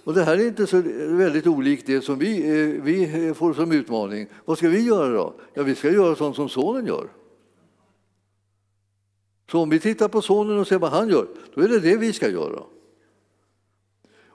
Och 0.05 0.15
det 0.15 0.25
här 0.25 0.39
är 0.39 0.47
inte 0.47 0.67
så 0.67 0.83
väldigt 0.97 1.47
olikt 1.47 1.87
det 1.87 2.01
som 2.01 2.19
vi, 2.19 2.39
eh, 2.39 2.83
vi 2.83 3.27
eh, 3.29 3.35
får 3.35 3.55
som 3.55 3.73
utmaning. 3.73 4.27
Vad 4.45 4.59
ska 4.59 4.69
vi 4.69 4.81
göra 4.81 5.09
då? 5.09 5.35
Ja, 5.55 5.63
vi 5.63 5.75
ska 5.75 5.91
göra 5.91 6.15
sånt 6.17 6.37
som 6.37 6.49
sonen 6.49 6.87
gör. 6.87 7.09
Så 9.51 9.61
om 9.61 9.71
vi 9.71 9.81
tittar 9.81 10.09
på 10.09 10.23
sonen 10.23 10.59
och 10.59 10.67
ser 10.67 10.79
vad 10.79 10.91
han 10.91 11.09
gör, 11.09 11.27
då 11.55 11.63
är 11.63 11.69
det 11.69 11.81
det 11.81 11.97
vi 11.97 12.13
ska 12.13 12.31
göra. 12.31 12.63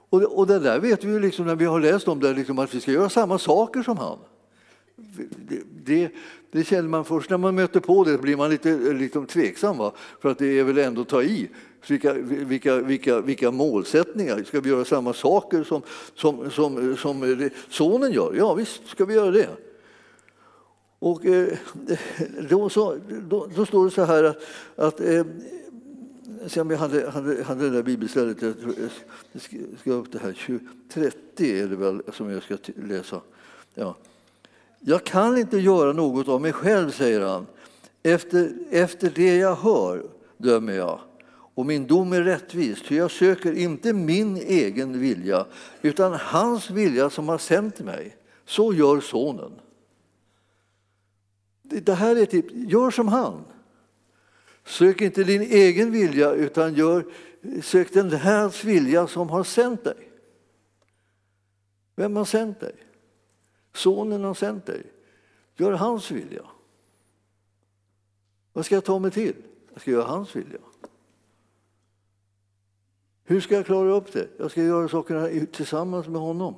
Och, 0.08 0.22
och 0.22 0.46
det 0.46 0.58
där 0.58 0.80
vet 0.80 1.04
vi 1.04 1.12
ju 1.12 1.20
liksom 1.20 1.46
när 1.46 1.56
vi 1.56 1.64
har 1.64 1.80
läst 1.80 2.08
om 2.08 2.20
det, 2.20 2.32
liksom 2.32 2.58
att 2.58 2.74
vi 2.74 2.80
ska 2.80 2.92
göra 2.92 3.08
samma 3.08 3.38
saker 3.38 3.82
som 3.82 3.98
han. 3.98 4.18
Det, 5.48 5.62
det, 5.84 6.12
det, 6.50 6.64
känner 6.64 6.88
man 6.88 7.04
först 7.04 7.30
när 7.30 7.38
man 7.38 7.54
möter 7.54 7.80
på 7.80 8.04
det, 8.04 8.18
blir 8.18 8.36
man 8.36 8.50
lite, 8.50 8.92
lite 8.92 9.26
tveksam. 9.26 9.78
Va? 9.78 9.92
För 10.20 10.30
att 10.30 10.38
det 10.38 10.58
är 10.58 10.64
väl 10.64 10.78
ändå 10.78 11.00
att 11.00 11.08
ta 11.08 11.22
i. 11.22 11.48
Vilka, 11.88 12.12
vilka, 12.12 12.76
vilka, 12.76 13.20
vilka 13.20 13.50
målsättningar? 13.50 14.42
Ska 14.42 14.60
vi 14.60 14.70
göra 14.70 14.84
samma 14.84 15.12
saker 15.12 15.64
som, 15.64 15.82
som, 16.14 16.50
som, 16.50 16.96
som 16.96 17.50
sonen 17.70 18.12
gör? 18.12 18.34
Ja, 18.38 18.54
visst 18.54 18.88
ska 18.88 19.04
vi 19.04 19.14
göra 19.14 19.30
det. 19.30 19.48
Och 20.98 21.26
eh, 21.26 21.48
då, 22.48 22.68
så, 22.68 22.96
då, 23.28 23.46
då, 23.56 23.66
står 23.66 23.84
det 23.84 23.90
så 23.90 24.04
här 24.04 24.24
att, 24.24 24.38
att 24.76 25.00
eh, 25.00 25.24
se 26.46 26.60
om 26.60 26.70
jag 26.70 26.78
hade, 26.78 27.10
hade, 27.10 27.44
hade 27.44 27.64
det 27.64 27.70
där 27.70 27.82
bibelstället, 27.82 28.42
jag 28.42 28.54
ska 29.80 29.92
upp 29.92 30.12
det 30.12 30.18
här, 30.18 30.60
30 30.92 31.60
är 31.60 31.66
det 31.66 31.76
väl 31.76 32.02
som 32.12 32.30
jag 32.30 32.42
ska 32.42 32.56
läsa. 32.76 33.20
Ja. 33.74 33.96
Jag 34.80 35.04
kan 35.04 35.38
inte 35.38 35.58
göra 35.58 35.92
något 35.92 36.28
av 36.28 36.40
mig 36.40 36.52
själv, 36.52 36.90
säger 36.90 37.20
han. 37.20 37.46
Efter, 38.02 38.52
efter 38.70 39.12
det 39.14 39.36
jag 39.36 39.54
hör 39.54 40.02
dömer 40.36 40.72
jag 40.72 41.00
och 41.56 41.66
min 41.66 41.86
dom 41.86 42.12
är 42.12 42.22
rättvis, 42.22 42.82
ty 42.82 42.96
jag 42.96 43.10
söker 43.10 43.52
inte 43.52 43.92
min 43.92 44.36
egen 44.36 45.00
vilja 45.00 45.46
utan 45.82 46.12
hans 46.12 46.70
vilja 46.70 47.10
som 47.10 47.28
har 47.28 47.38
sänt 47.38 47.80
mig. 47.80 48.16
Så 48.44 48.74
gör 48.74 49.00
Sonen. 49.00 49.52
Det 51.62 51.94
här 51.94 52.16
är 52.16 52.26
typ, 52.26 52.46
gör 52.50 52.90
som 52.90 53.08
han. 53.08 53.44
Sök 54.64 55.00
inte 55.00 55.24
din 55.24 55.42
egen 55.42 55.92
vilja 55.92 56.32
utan 56.32 56.74
gör, 56.74 57.04
sök 57.62 57.92
den 57.92 58.10
här 58.10 58.66
vilja 58.66 59.06
som 59.06 59.30
har 59.30 59.44
sänt 59.44 59.84
dig. 59.84 60.10
Vem 61.94 62.16
har 62.16 62.24
sänt 62.24 62.60
dig? 62.60 62.74
Sonen 63.74 64.24
har 64.24 64.34
sänt 64.34 64.66
dig. 64.66 64.82
Gör 65.54 65.72
hans 65.72 66.10
vilja. 66.10 66.46
Vad 68.52 68.66
ska 68.66 68.74
jag 68.74 68.84
ta 68.84 68.98
mig 68.98 69.10
till? 69.10 69.36
Jag 69.72 69.80
ska 69.80 69.90
göra 69.90 70.04
hans 70.04 70.36
vilja. 70.36 70.58
Hur 73.26 73.40
ska 73.40 73.54
jag 73.54 73.66
klara 73.66 73.92
upp 73.92 74.12
det? 74.12 74.28
Jag 74.38 74.50
ska 74.50 74.62
göra 74.62 74.88
sakerna 74.88 75.28
tillsammans 75.52 76.08
med 76.08 76.20
honom. 76.20 76.54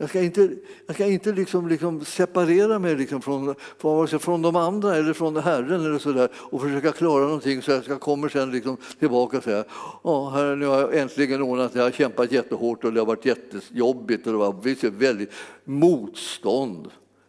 Jag 0.00 0.08
ska 0.08 0.22
inte, 0.22 0.50
jag 0.86 0.94
ska 0.94 1.06
inte 1.06 1.32
liksom, 1.32 1.68
liksom 1.68 2.04
separera 2.04 2.78
mig 2.78 2.96
liksom 2.96 3.22
från, 3.22 3.54
från, 3.78 4.08
från 4.08 4.42
de 4.42 4.56
andra 4.56 4.96
eller 4.96 5.12
från 5.12 5.36
Herren 5.36 5.84
eller 5.86 5.98
så 5.98 6.12
där, 6.12 6.28
och 6.34 6.62
försöka 6.62 6.92
klara 6.92 7.24
någonting 7.24 7.62
så 7.62 7.70
jag 7.70 7.84
ska 7.84 7.98
kommer 7.98 8.28
sen 8.28 8.50
liksom 8.50 8.76
tillbaka 8.98 9.36
och 9.36 9.44
säga 9.44 9.64
ja, 10.04 10.30
herre, 10.30 10.56
nu 10.56 10.66
har 10.66 10.80
jag 10.80 10.96
äntligen 10.96 11.42
ordnat 11.42 11.72
det. 11.72 11.78
Jag 11.78 11.86
har 11.86 11.90
kämpat 11.90 12.32
jättehårt 12.32 12.84
och 12.84 12.92
det 12.92 13.00
har 13.00 13.06
varit 13.06 13.24
jättejobbigt 13.24 14.26
och 14.26 14.32
det 14.32 14.38
var 14.38 14.90
väldigt 14.90 15.32
motstånd. 15.64 16.88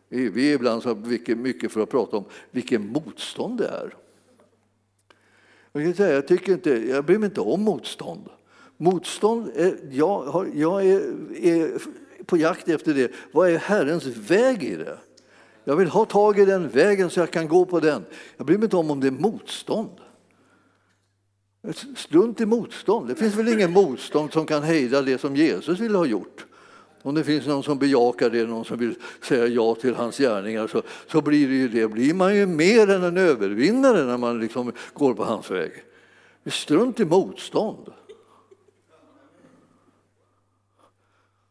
Vi 0.09 0.51
är 0.51 0.55
ibland 0.55 0.83
så 0.83 0.95
mycket 1.35 1.71
för 1.71 1.81
att 1.81 1.89
prata 1.89 2.17
om 2.17 2.25
vilken 2.51 2.91
motstånd 2.91 3.57
det 3.57 3.67
är. 3.67 3.95
Jag, 5.71 5.83
kan 5.83 5.93
säga, 5.93 6.15
jag, 6.15 6.27
tycker 6.27 6.53
inte, 6.53 6.69
jag 6.69 7.05
bryr 7.05 7.17
mig 7.17 7.27
inte 7.27 7.41
om 7.41 7.61
motstånd. 7.61 8.29
Motstånd, 8.77 9.51
är, 9.55 9.75
jag, 9.91 10.23
har, 10.23 10.49
jag 10.53 10.85
är, 10.85 11.01
är 11.45 11.81
på 12.25 12.37
jakt 12.37 12.69
efter 12.69 12.93
det. 12.93 13.11
Vad 13.31 13.49
är 13.49 13.57
Herrens 13.57 14.05
väg 14.05 14.63
i 14.63 14.75
det? 14.75 14.97
Jag 15.63 15.75
vill 15.75 15.87
ha 15.87 16.05
tag 16.05 16.39
i 16.39 16.45
den 16.45 16.69
vägen 16.69 17.09
så 17.09 17.19
jag 17.19 17.31
kan 17.31 17.47
gå 17.47 17.65
på 17.65 17.79
den. 17.79 18.05
Jag 18.37 18.45
bryr 18.45 18.57
mig 18.57 18.65
inte 18.65 18.77
om 18.77 18.91
om 18.91 18.99
det 18.99 19.07
är 19.07 19.11
motstånd. 19.11 19.89
Strunt 21.95 22.41
i 22.41 22.45
motstånd. 22.45 23.07
Det 23.07 23.15
finns 23.15 23.35
väl 23.35 23.47
ingen 23.47 23.71
motstånd 23.71 24.33
som 24.33 24.45
kan 24.45 24.63
hejda 24.63 25.01
det 25.01 25.17
som 25.17 25.35
Jesus 25.35 25.79
ville 25.79 25.97
ha 25.97 26.05
gjort. 26.05 26.45
Om 27.01 27.15
det 27.15 27.23
finns 27.23 27.47
någon 27.47 27.63
som 27.63 27.79
bejakar 27.79 28.29
det, 28.29 28.45
någon 28.45 28.65
som 28.65 28.77
vill 28.77 28.95
säga 29.21 29.47
ja 29.47 29.75
till 29.75 29.95
hans 29.95 30.17
gärningar 30.17 30.67
så, 30.67 30.81
så 31.07 31.21
blir 31.21 31.47
det 31.47 31.55
ju 31.55 31.67
det. 31.67 31.87
blir 31.87 32.13
man 32.13 32.35
ju 32.35 32.45
mer 32.45 32.89
än 32.89 33.03
en 33.03 33.17
övervinnare 33.17 34.05
när 34.05 34.17
man 34.17 34.39
liksom 34.39 34.71
går 34.93 35.13
på 35.13 35.23
hans 35.23 35.51
väg. 35.51 35.71
Strunt 36.45 36.99
i 36.99 37.05
motstånd. 37.05 37.93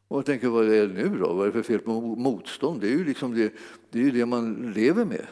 Och 0.09 0.19
jag 0.19 0.27
tänker, 0.27 0.49
vad 0.49 0.73
är 0.73 0.87
det 0.87 0.95
nu 0.95 1.19
då? 1.19 1.33
Vad 1.33 1.43
är 1.43 1.47
det 1.47 1.53
för 1.53 1.63
fel 1.63 1.79
på 1.79 2.01
motstånd? 2.01 2.81
Det 2.81 2.87
är 2.87 2.99
ju 2.99 3.05
liksom 3.05 3.35
det, 3.35 3.53
det, 3.91 4.01
är 4.01 4.13
det 4.13 4.27
man 4.27 4.73
lever 4.73 5.05
med 5.05 5.27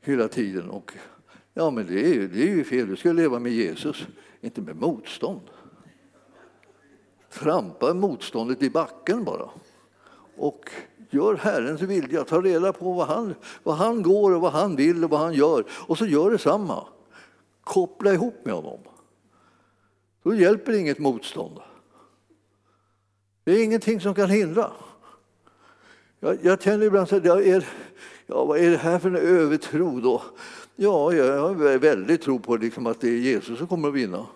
hela 0.00 0.28
tiden. 0.28 0.70
Och, 0.70 0.92
ja, 1.54 1.70
men 1.70 1.86
det 1.86 2.16
är, 2.16 2.28
det 2.28 2.42
är 2.42 2.56
ju 2.56 2.64
fel. 2.64 2.88
Du 2.88 2.96
ska 2.96 3.12
leva 3.12 3.38
med 3.38 3.52
Jesus, 3.52 4.06
inte 4.40 4.60
med 4.60 4.76
motstånd. 4.76 5.40
Trampa 7.38 7.94
motståndet 7.94 8.62
i 8.62 8.70
backen 8.70 9.24
bara. 9.24 9.50
Och 10.36 10.70
gör 11.10 11.34
Herrens 11.34 11.80
vilja. 11.80 12.24
Ta 12.24 12.40
reda 12.40 12.72
på 12.72 12.92
vad 12.92 13.06
han, 13.06 13.34
vad 13.62 13.76
han 13.76 14.02
går 14.02 14.34
och 14.34 14.40
vad 14.40 14.52
han 14.52 14.76
vill 14.76 15.04
och 15.04 15.10
vad 15.10 15.20
han 15.20 15.34
gör. 15.34 15.64
Och 15.70 15.98
så 15.98 16.06
gör 16.06 16.30
detsamma. 16.30 16.86
Koppla 17.64 18.12
ihop 18.12 18.34
med 18.44 18.54
honom. 18.54 18.78
Då 20.22 20.34
hjälper 20.34 20.72
inget 20.72 20.98
motstånd. 20.98 21.60
Det 23.44 23.52
är 23.52 23.64
ingenting 23.64 24.00
som 24.00 24.14
kan 24.14 24.30
hindra. 24.30 24.70
Jag, 26.20 26.38
jag 26.42 26.62
känner 26.62 26.86
ibland 26.86 27.08
så 27.08 27.20
här, 27.20 27.46
är, 27.46 27.68
ja, 28.26 28.44
vad 28.44 28.58
är 28.58 28.70
det 28.70 28.76
här 28.76 28.98
för 28.98 29.08
en 29.08 29.16
övertro 29.16 30.00
då? 30.00 30.22
Ja, 30.76 31.12
jag 31.12 31.40
har 31.40 31.78
väldigt 31.78 32.22
tro 32.22 32.38
på 32.38 32.56
liksom 32.56 32.86
att 32.86 33.00
det 33.00 33.08
är 33.08 33.18
Jesus 33.18 33.58
som 33.58 33.66
kommer 33.66 33.88
att 33.88 33.94
vinna. 33.94 34.26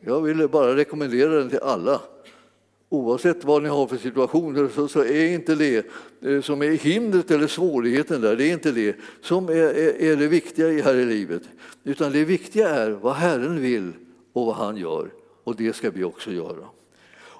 Jag 0.00 0.20
vill 0.20 0.48
bara 0.48 0.76
rekommendera 0.76 1.30
den 1.30 1.50
till 1.50 1.58
alla. 1.58 2.00
Oavsett 2.88 3.44
vad 3.44 3.62
ni 3.62 3.68
har 3.68 3.86
för 3.86 3.96
situationer 3.96 4.68
så, 4.74 4.88
så 4.88 5.04
är 5.04 5.26
inte 5.26 5.54
det 5.54 5.86
eh, 6.22 6.40
som 6.40 6.62
är 6.62 6.70
hindret 6.70 7.30
eller 7.30 7.46
svårigheten 7.46 8.20
där, 8.20 8.36
det 8.36 8.44
är 8.44 8.52
inte 8.52 8.72
det 8.72 8.96
som 9.22 9.48
är, 9.48 9.52
är, 9.52 10.02
är 10.02 10.16
det 10.16 10.28
viktiga 10.28 10.82
här 10.82 10.94
i 10.94 11.04
livet. 11.04 11.42
Utan 11.84 12.12
det 12.12 12.24
viktiga 12.24 12.68
är 12.68 12.90
vad 12.90 13.14
Herren 13.14 13.60
vill 13.60 13.92
och 14.32 14.46
vad 14.46 14.54
han 14.54 14.76
gör. 14.76 15.10
Och 15.44 15.56
det 15.56 15.76
ska 15.76 15.90
vi 15.90 16.04
också 16.04 16.32
göra. 16.32 16.66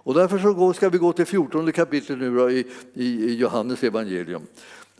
Och 0.02 0.14
därför 0.14 0.38
så 0.38 0.72
ska 0.72 0.88
vi 0.88 0.98
gå 0.98 1.12
till 1.12 1.26
14 1.26 1.72
kapitlet 1.72 2.18
nu 2.18 2.36
då, 2.36 2.50
i, 2.50 2.66
i 2.94 3.34
Johannes 3.34 3.84
evangelium. 3.84 4.42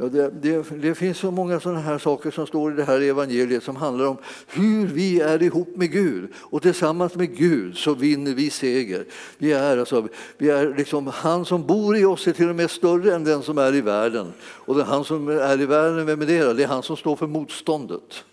Det, 0.08 0.30
det, 0.30 0.64
det, 0.82 0.94
finns 0.94 1.18
så 1.18 1.30
många 1.30 1.60
sådana 1.60 1.80
här 1.80 1.98
saker 1.98 2.30
som 2.30 2.46
står 2.46 2.72
i 2.72 2.76
det 2.76 2.84
här 2.84 3.00
evangeliet 3.00 3.62
som 3.62 3.76
handlar 3.76 4.06
om 4.06 4.16
hur 4.46 4.86
vi 4.86 5.20
är 5.20 5.42
ihop 5.42 5.76
med 5.76 5.92
Gud. 5.92 6.30
Och 6.36 6.62
tillsammans 6.62 7.14
med 7.14 7.36
Gud 7.36 7.76
så 7.76 7.94
vinner 7.94 8.34
vi 8.34 8.50
seger. 8.50 9.04
Vi 9.38 9.52
är, 9.52 9.78
alltså, 9.78 10.08
vi 10.38 10.50
är 10.50 10.74
liksom, 10.76 11.06
han 11.06 11.44
som 11.44 11.66
bor 11.66 11.96
i 11.96 12.04
oss 12.04 12.26
är 12.26 12.32
till 12.32 12.48
och 12.48 12.56
med 12.56 12.70
större 12.70 13.14
än 13.14 13.24
den 13.24 13.42
som 13.42 13.58
är 13.58 13.74
i 13.74 13.80
världen. 13.80 14.32
Och 14.42 14.74
den, 14.74 14.86
han 14.86 15.04
som 15.04 15.28
är 15.28 15.60
i 15.60 15.66
världen, 15.66 16.06
vem 16.06 16.22
är 16.22 16.26
det? 16.26 16.54
Det 16.54 16.62
är 16.62 16.68
han 16.68 16.82
som 16.82 16.96
står 16.96 17.16
för 17.16 17.26
motståndet. 17.26 18.24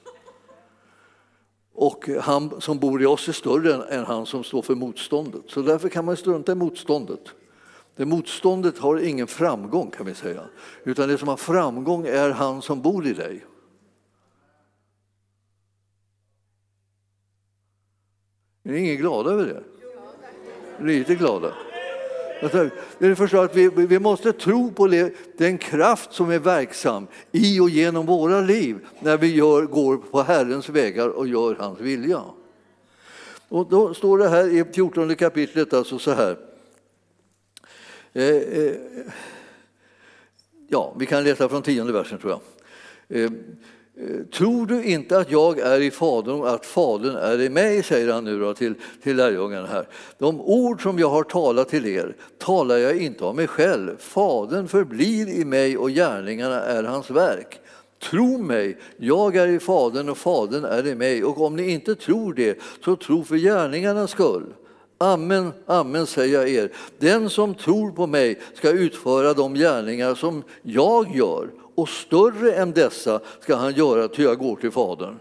Och 1.74 2.10
han 2.22 2.62
som 2.62 2.80
bor 2.80 3.02
i 3.02 3.06
oss 3.06 3.28
är 3.28 3.34
större 3.34 3.84
än 3.84 4.06
han 4.06 4.26
som 4.26 4.44
står 4.44 4.62
för 4.62 4.76
motståndet. 4.76 5.42
Så 5.48 5.62
därför 5.62 5.90
kan 5.90 6.06
man 6.06 6.18
strunta 6.18 6.52
i 6.52 6.56
motståndet. 6.56 7.22
Det 7.98 8.06
motståndet 8.06 8.78
har 8.78 8.98
ingen 8.98 9.28
framgång 9.28 9.92
kan 9.92 10.06
vi 10.06 10.14
säga. 10.14 10.42
Utan 10.84 11.10
det 11.10 11.18
som 11.18 11.28
har 11.28 11.38
framgång 11.38 12.08
är 12.08 12.30
han 12.30 12.62
som 12.62 12.82
bor 12.82 13.08
i 13.08 13.14
dig. 13.14 13.46
Är 18.64 18.72
ni 18.72 18.80
ingen 18.80 18.98
glada 18.98 19.32
över 19.32 19.46
det? 19.46 19.64
Lite 20.86 21.16
glada. 21.16 21.54
Det 22.98 23.16
förstår 23.16 23.44
att 23.44 23.56
vi, 23.56 23.70
vi 23.70 24.00
måste 24.00 24.34
tro 24.34 24.72
på 24.72 25.10
den 25.38 25.58
kraft 25.58 26.14
som 26.14 26.32
är 26.32 26.40
verksam 26.40 27.08
i 27.32 27.60
och 27.60 27.70
genom 27.70 28.06
våra 28.06 28.42
liv 28.42 28.88
när 29.00 29.18
vi 29.18 29.36
gör, 29.36 29.66
går 29.66 29.98
på 29.98 30.22
Herrens 30.22 30.70
vägar 30.70 31.10
och 31.10 31.28
gör 31.28 31.56
hans 31.56 31.80
vilja. 31.80 32.24
Och 33.50 33.70
då 33.70 33.94
står 33.94 34.18
det 34.18 34.30
här 34.30 34.48
i 34.48 34.66
14 34.74 35.16
kapitlet 35.16 35.74
alltså 35.74 36.00
så 36.00 36.12
här. 36.12 36.47
Eh, 38.18 38.26
eh, 38.26 38.76
ja, 40.68 40.96
vi 41.00 41.06
kan 41.06 41.24
läsa 41.24 41.50
från 41.50 41.62
tionde 41.62 41.94
versen 41.94 42.18
tror 42.18 42.32
jag. 42.32 42.42
Eh, 43.22 43.32
tror 44.34 44.66
du 44.66 44.84
inte 44.84 45.18
att 45.18 45.32
jag 45.32 45.60
är 45.60 45.82
i 45.82 45.92
Fadern 45.92 46.40
och 46.40 46.50
att 46.50 46.66
Fadern 46.66 47.16
är 47.16 47.42
i 47.42 47.50
mig, 47.50 47.84
säger 47.84 48.14
han 48.14 48.24
nu 48.24 48.40
då 48.40 48.54
till, 48.54 48.74
till 49.04 49.16
lärjungarna 49.16 49.68
här. 49.68 49.88
De 50.18 50.42
ord 50.42 50.84
som 50.84 51.00
jag 51.00 51.10
har 51.10 51.24
talat 51.24 51.70
till 51.70 51.86
er 51.86 52.16
talar 52.38 52.78
jag 52.78 52.98
inte 52.98 53.26
av 53.26 53.36
mig 53.36 53.48
själv. 53.48 53.98
Fadern 54.00 54.68
förblir 54.68 55.30
i 55.30 55.46
mig 55.46 55.78
och 55.78 55.90
gärningarna 55.90 56.62
är 56.62 56.84
hans 56.84 57.10
verk. 57.10 57.60
Tro 58.10 58.38
mig, 58.38 58.78
jag 58.98 59.36
är 59.36 59.48
i 59.48 59.60
Fadern 59.60 60.10
och 60.10 60.18
Fadern 60.18 60.66
är 60.66 60.88
i 60.88 60.96
mig. 60.96 61.24
Och 61.24 61.42
om 61.42 61.56
ni 61.56 61.70
inte 61.70 61.96
tror 61.96 62.34
det, 62.34 62.60
så 62.86 62.96
tro 62.96 63.24
för 63.24 63.36
gärningarnas 63.36 64.12
skull. 64.12 64.54
Amen, 64.98 65.54
amen 65.66 66.08
säger 66.08 66.40
jag 66.40 66.50
er. 66.50 66.72
Den 66.98 67.30
som 67.30 67.56
tror 67.56 67.92
på 67.92 68.08
mig 68.08 68.40
ska 68.54 68.72
utföra 68.72 69.34
de 69.34 69.54
gärningar 69.54 70.16
som 70.16 70.44
jag 70.62 71.16
gör 71.16 71.50
och 71.76 71.90
större 71.90 72.52
än 72.52 72.72
dessa 72.72 73.20
ska 73.40 73.56
han 73.56 73.74
göra 73.74 74.08
ty 74.08 74.24
jag 74.24 74.38
går 74.38 74.56
till 74.56 74.72
Fadern. 74.72 75.20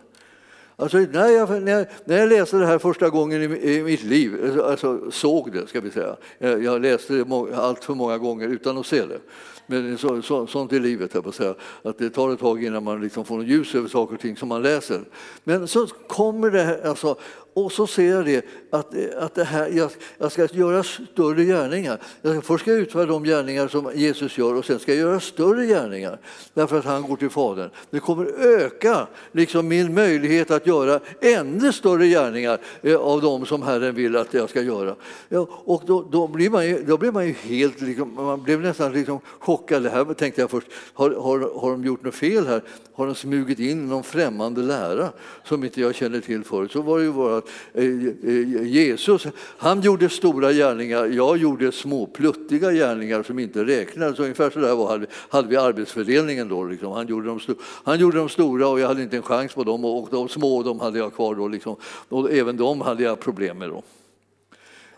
Alltså, 0.79 0.99
när, 0.99 1.29
jag, 1.29 1.63
när, 1.63 1.73
jag, 1.73 1.87
när 2.05 2.19
jag 2.19 2.29
läste 2.29 2.57
det 2.57 2.67
här 2.67 2.79
första 2.79 3.11
gången 3.11 3.43
i, 3.43 3.75
i 3.75 3.83
mitt 3.83 4.03
liv, 4.03 4.61
alltså 4.65 5.11
såg 5.11 5.53
det 5.53 5.67
ska 5.67 5.81
vi 5.81 5.91
säga, 5.91 6.17
jag, 6.39 6.63
jag 6.65 6.83
läste 6.83 7.15
det 7.15 7.25
må, 7.25 7.55
allt 7.55 7.85
för 7.85 7.95
många 7.95 8.19
gånger 8.19 8.49
utan 8.49 8.79
att 8.79 8.87
se 8.87 9.07
det. 9.07 9.21
Men 9.67 9.99
så, 9.99 10.23
så, 10.23 10.47
sånt 10.47 10.73
är 10.73 10.81
livet, 10.81 11.15
jag 11.15 11.35
säga. 11.35 11.55
att 11.83 11.99
det 11.99 12.11
tar 12.11 12.33
ett 12.33 12.41
tag 12.41 12.65
innan 12.65 12.85
man 12.85 13.01
liksom 13.01 13.25
får 13.25 13.37
något 13.37 13.47
ljus 13.47 13.75
över 13.75 13.89
saker 13.89 14.15
och 14.15 14.21
ting 14.21 14.37
som 14.37 14.49
man 14.49 14.63
läser. 14.63 15.01
Men 15.45 15.69
så 15.69 15.87
kommer 15.87 16.51
det 16.51 16.63
här, 16.63 16.89
alltså, 16.89 17.17
och 17.57 17.73
så 17.73 17.87
ser 17.87 18.11
jag 18.11 18.25
det, 18.25 18.45
att, 18.71 19.15
att 19.15 19.35
det 19.35 19.45
här, 19.45 19.69
jag, 19.69 19.91
jag 20.19 20.33
ska 20.33 20.49
göra 20.53 20.83
större 20.83 21.45
gärningar. 21.45 21.99
Jag, 22.23 22.45
först 22.45 22.63
ska 22.63 22.71
jag 22.71 22.81
utföra 22.81 23.07
de 23.07 23.25
gärningar 23.25 23.69
som 23.69 23.91
Jesus 23.95 24.39
gör 24.39 24.55
och 24.55 24.65
sen 24.65 24.79
ska 24.79 24.93
jag 24.93 25.01
göra 25.01 25.21
större 25.21 25.67
gärningar 25.67 26.19
därför 26.55 26.79
att 26.79 26.85
han 26.85 27.03
går 27.03 27.17
till 27.17 27.31
Fadern. 27.31 27.71
Det 27.91 28.01
kommer 28.01 28.27
öka 28.27 29.07
liksom, 29.33 29.69
min 29.69 29.95
möjlighet 29.95 30.51
att 30.51 30.67
göra 30.67 31.01
ännu 31.21 31.73
större 31.73 32.07
gärningar 32.07 32.59
eh, 32.83 32.97
av 32.97 33.21
dem 33.21 33.47
som 33.47 33.63
Herren 33.63 33.95
vill 33.95 34.17
att 34.17 34.35
jag 34.35 34.51
ska 34.51 34.63
göra. 34.63 34.95
Ja, 35.29 35.49
och 35.51 35.83
då, 35.87 36.09
då, 36.11 36.27
blir 36.27 36.51
man 36.51 36.67
ju, 36.67 36.83
då 36.83 36.97
blir 36.97 37.13
man 37.13 37.27
ju 37.27 37.33
helt, 37.33 37.81
liksom, 37.81 38.15
man 38.15 38.43
blev 38.43 38.61
nästan 38.61 38.93
liksom 38.93 39.21
chockad 39.39 39.56
lockade, 39.57 39.91
här 39.91 40.15
tänkte 40.15 40.41
jag 40.41 40.51
först, 40.51 40.67
har, 40.95 41.11
har, 41.11 41.61
har 41.61 41.71
de 41.71 41.85
gjort 41.85 42.05
något 42.05 42.15
fel 42.15 42.47
här? 42.47 42.63
Har 42.95 43.07
de 43.07 43.15
smugit 43.15 43.59
in 43.59 43.89
någon 43.89 44.03
främmande 44.03 44.63
lära 44.63 45.13
som 45.45 45.65
inte 45.65 45.81
jag 45.81 45.95
känner 45.95 46.21
till 46.21 46.45
förut? 46.45 46.73
Så 46.73 46.83
var 46.83 46.99
det 46.99 47.05
ju 47.05 47.13
bara 47.13 47.37
att 47.37 47.49
eh, 47.73 47.85
eh 47.85 48.67
Jesus, 48.67 49.27
han 49.59 49.81
gjorde 49.81 50.09
stora 50.09 50.53
gärningar, 50.53 51.07
jag 51.07 51.37
gjorde 51.37 51.73
små 51.73 52.07
pluttiga 52.07 52.73
gärningar 52.73 53.23
som 53.23 53.39
inte 53.39 53.65
räknades. 53.65 54.19
Ungefär 54.19 54.51
så 54.51 54.59
där 54.59 54.75
var, 54.75 54.89
hade, 54.89 55.07
hade 55.29 55.49
vi 55.49 55.57
arbetsfördelningen 55.57 56.49
då. 56.49 56.65
Liksom. 56.65 56.93
Han, 56.93 57.07
gjorde 57.07 57.27
de 57.27 57.41
han 57.85 57.99
gjorde 57.99 58.19
de 58.19 58.29
stora 58.29 58.69
och 58.69 58.81
jag 58.81 58.89
hade 58.89 59.03
inte 59.03 59.17
en 59.17 59.23
chans 59.23 59.55
på 59.55 59.65
dem 59.65 59.85
och 59.85 60.09
de 60.11 60.29
små 60.29 60.63
de 60.63 60.81
hade 60.81 60.99
jag 60.99 61.15
kvar 61.15 61.35
då. 61.35 61.49
Liksom. 61.49 61.77
Och 62.09 62.33
även 62.33 62.57
de 62.57 62.81
hade 62.81 63.03
jag 63.03 63.21
problem 63.21 63.59
med. 63.59 63.69
Då. 63.69 63.83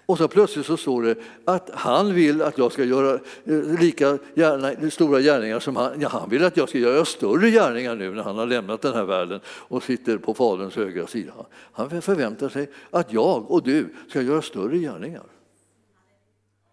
Och 0.09 0.18
så 0.18 0.28
plötsligt 0.28 0.66
så 0.66 0.76
står 0.76 1.02
det 1.02 1.14
att 1.44 1.70
han 1.74 2.14
vill 2.14 2.42
att 2.42 2.59
jag 2.59 2.72
ska 2.72 2.84
göra 2.84 3.20
eh, 3.44 3.80
lika 3.80 4.18
gärna, 4.34 4.90
stora 4.90 5.20
gärningar 5.20 5.61
som 5.61 5.76
han. 5.76 6.00
Ja, 6.00 6.09
han 6.09 6.30
vill 6.30 6.44
att 6.44 6.56
jag 6.56 6.68
ska 6.68 6.78
göra 6.78 7.04
större 7.04 7.50
gärningar 7.50 7.96
nu 7.96 8.14
när 8.14 8.22
han 8.22 8.38
har 8.38 8.46
lämnat 8.46 8.82
den 8.82 8.94
här 8.94 9.04
världen 9.04 9.40
och 9.46 9.82
sitter 9.82 10.18
på 10.18 10.34
Faderns 10.34 10.76
högra 10.76 11.06
sida. 11.06 11.32
Han 11.72 12.02
förväntar 12.02 12.48
sig 12.48 12.70
att 12.90 13.12
jag 13.12 13.50
och 13.50 13.62
du 13.62 13.94
ska 14.09 14.22
göra 14.22 14.42
större 14.42 14.78
gärningar. 14.78 15.24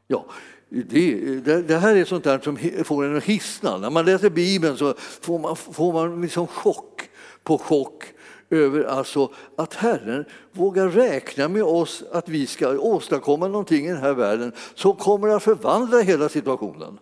Ja, 0.07 0.25
det, 0.69 1.61
det, 1.67 1.77
här 1.77 1.95
är 1.95 2.05
sånt 2.05 2.23
där 2.23 2.39
som 2.39 2.57
får 2.83 3.05
en 3.05 3.17
att 3.17 3.23
hissna. 3.23 3.77
När 3.77 3.89
man 3.89 4.05
läser 4.05 4.29
Bibeln 4.29 4.77
så 4.77 4.93
får 4.97 5.39
man, 5.39 5.55
får 5.55 5.93
man 5.93 6.21
liksom 6.21 6.47
chock 6.47 7.09
på 7.43 7.57
chock 7.57 8.03
över 8.49 8.83
alltså 8.83 9.31
att 9.55 9.73
Herren 9.73 10.25
vågar 10.51 10.89
räkna 10.89 11.47
med 11.47 11.63
oss 11.63 12.03
att 12.11 12.29
vi 12.29 12.47
ska 12.47 12.79
åstadkomma 12.79 13.47
någonting 13.47 13.85
i 13.85 13.89
den 13.89 14.01
här 14.01 14.13
världen 14.13 14.51
som 14.75 14.95
kommer 14.95 15.27
att 15.27 15.43
förvandla 15.43 15.99
hela 15.99 16.29
situationen. 16.29 16.97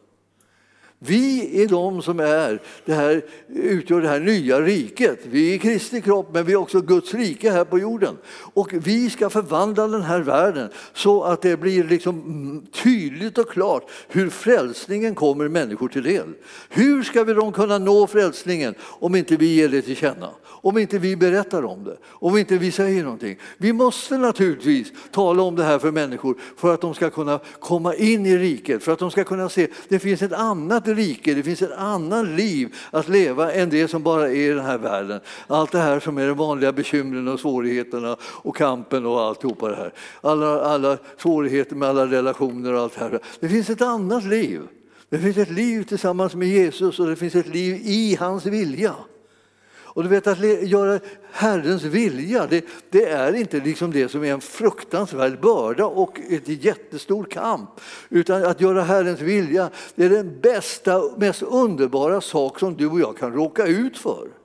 Vi 1.06 1.62
är 1.64 1.68
de 1.68 2.02
som 2.02 2.20
är 2.20 2.62
det 2.86 2.94
här, 2.94 3.22
utgör 3.48 4.02
det 4.02 4.08
här 4.08 4.20
nya 4.20 4.62
riket. 4.62 5.20
Vi 5.24 5.54
är 5.54 5.58
Kristi 5.58 6.02
kropp, 6.02 6.30
men 6.34 6.46
vi 6.46 6.54
är 6.54 6.58
också 6.58 6.82
Guds 6.82 7.14
rike 7.14 7.52
här 7.52 7.66
på 7.66 7.80
jorden. 7.80 8.18
Och 8.54 8.74
vi 8.74 9.10
ska 9.10 9.30
förvandla 9.30 9.88
den 9.88 10.02
här 10.02 10.20
världen 10.20 10.70
så 10.94 11.24
att 11.24 11.42
det 11.42 11.58
blir 11.58 11.84
liksom 11.84 12.22
mm, 12.22 12.66
tydligt 12.84 13.38
och 13.38 13.50
klart 13.50 13.92
hur 14.08 14.30
frälsningen 14.30 15.16
kommer 15.16 15.48
människor 15.48 15.88
till 15.88 16.04
del. 16.04 16.34
Hur 16.70 17.04
ska 17.04 17.24
vi 17.24 17.34
då 17.34 17.52
kunna 17.52 17.78
nå 17.78 18.08
frälsningen 18.08 18.76
om 18.82 19.16
inte 19.16 19.36
vi 19.36 19.56
ger 19.56 19.70
det 19.70 19.82
till 19.82 19.96
känna? 19.96 20.30
Om 20.46 20.78
inte 20.78 21.00
vi 21.00 21.16
berättar 21.16 21.66
om 21.66 21.84
det, 21.84 21.98
om 22.06 22.38
inte 22.38 22.58
vi 22.58 22.72
säger 22.72 23.04
någonting. 23.04 23.38
Vi 23.58 23.74
måste 23.74 24.18
naturligtvis 24.18 24.92
tala 25.12 25.44
om 25.44 25.56
det 25.56 25.64
här 25.64 25.80
för 25.80 25.92
människor 25.92 26.38
för 26.58 26.74
att 26.74 26.82
de 26.82 26.94
ska 26.94 27.10
kunna 27.10 27.40
komma 27.60 27.96
in 27.96 28.26
i 28.26 28.38
riket, 28.38 28.84
för 28.84 28.92
att 28.92 29.00
de 29.00 29.12
ska 29.12 29.24
kunna 29.24 29.50
se 29.50 29.64
att 29.64 29.70
det 29.88 30.00
finns 30.00 30.22
ett 30.22 30.34
annat 30.34 30.88
rike, 30.96 31.34
det 31.34 31.44
finns 31.44 31.62
ett 31.62 31.78
annat 31.78 32.28
liv 32.28 32.76
att 32.92 33.10
leva 33.10 33.52
än 33.52 33.70
det 33.70 33.88
som 33.88 34.04
bara 34.04 34.30
är 34.30 34.36
i 34.36 34.48
den 34.48 34.66
här 34.66 34.78
världen. 34.78 35.20
Allt 35.48 35.72
det 35.72 35.80
här 35.80 36.00
som 36.00 36.18
är 36.18 36.28
de 36.28 36.38
vanliga 36.38 36.72
bekymren 36.72 37.28
och 37.28 37.40
svårigheterna 37.40 38.18
och 38.24 38.56
kampen 38.56 39.06
och 39.06 39.22
alltihopa 39.22 39.70
det 39.70 39.76
här. 39.76 39.94
Alla, 40.22 40.62
alla 40.62 40.98
svårigheter 41.18 41.76
med 41.76 41.90
alla 41.90 42.06
relationer 42.06 42.74
och 42.74 42.80
allt 42.80 42.94
det 42.94 43.00
här. 43.00 43.20
Det 43.40 43.50
finns 43.50 43.70
ett 43.70 43.82
annat 43.82 44.24
liv. 44.24 44.62
Det 45.10 45.20
finns 45.20 45.38
ett 45.38 45.52
liv 45.52 45.84
tillsammans 45.84 46.36
med 46.36 46.48
Jesus 46.48 47.00
och 47.00 47.08
det 47.08 47.16
finns 47.16 47.36
ett 47.36 47.48
liv 47.48 47.82
i 47.84 48.18
hans 48.20 48.46
vilja. 48.46 48.96
Och 49.96 50.04
du 50.04 50.10
vet 50.10 50.28
att 50.28 50.40
göra 50.64 51.00
Herrens 51.32 51.84
vilja, 51.84 52.48
det, 52.48 52.66
det, 52.90 53.10
är 53.10 53.34
inte 53.34 53.60
liksom 53.60 53.92
det 53.92 54.10
som 54.10 54.24
är 54.24 54.34
en 54.34 54.42
fruktansvärd 54.42 55.40
börda 55.40 55.86
och 55.86 56.20
ett 56.30 56.48
jättestor 56.48 57.24
kamp. 57.24 57.70
Utan 58.10 58.44
att 58.44 58.62
göra 58.62 58.82
Herrens 58.82 59.22
vilja, 59.22 59.70
det 59.96 60.06
är 60.06 60.10
den 60.10 60.40
bästa, 60.42 61.02
mest 61.18 61.44
underbara 61.44 62.22
sak 62.22 62.60
som 62.60 62.78
du 62.78 62.88
och 62.88 63.00
jag 63.00 63.18
kan 63.18 63.34
råka 63.34 63.66
ut 63.66 63.98
för. 63.98 64.43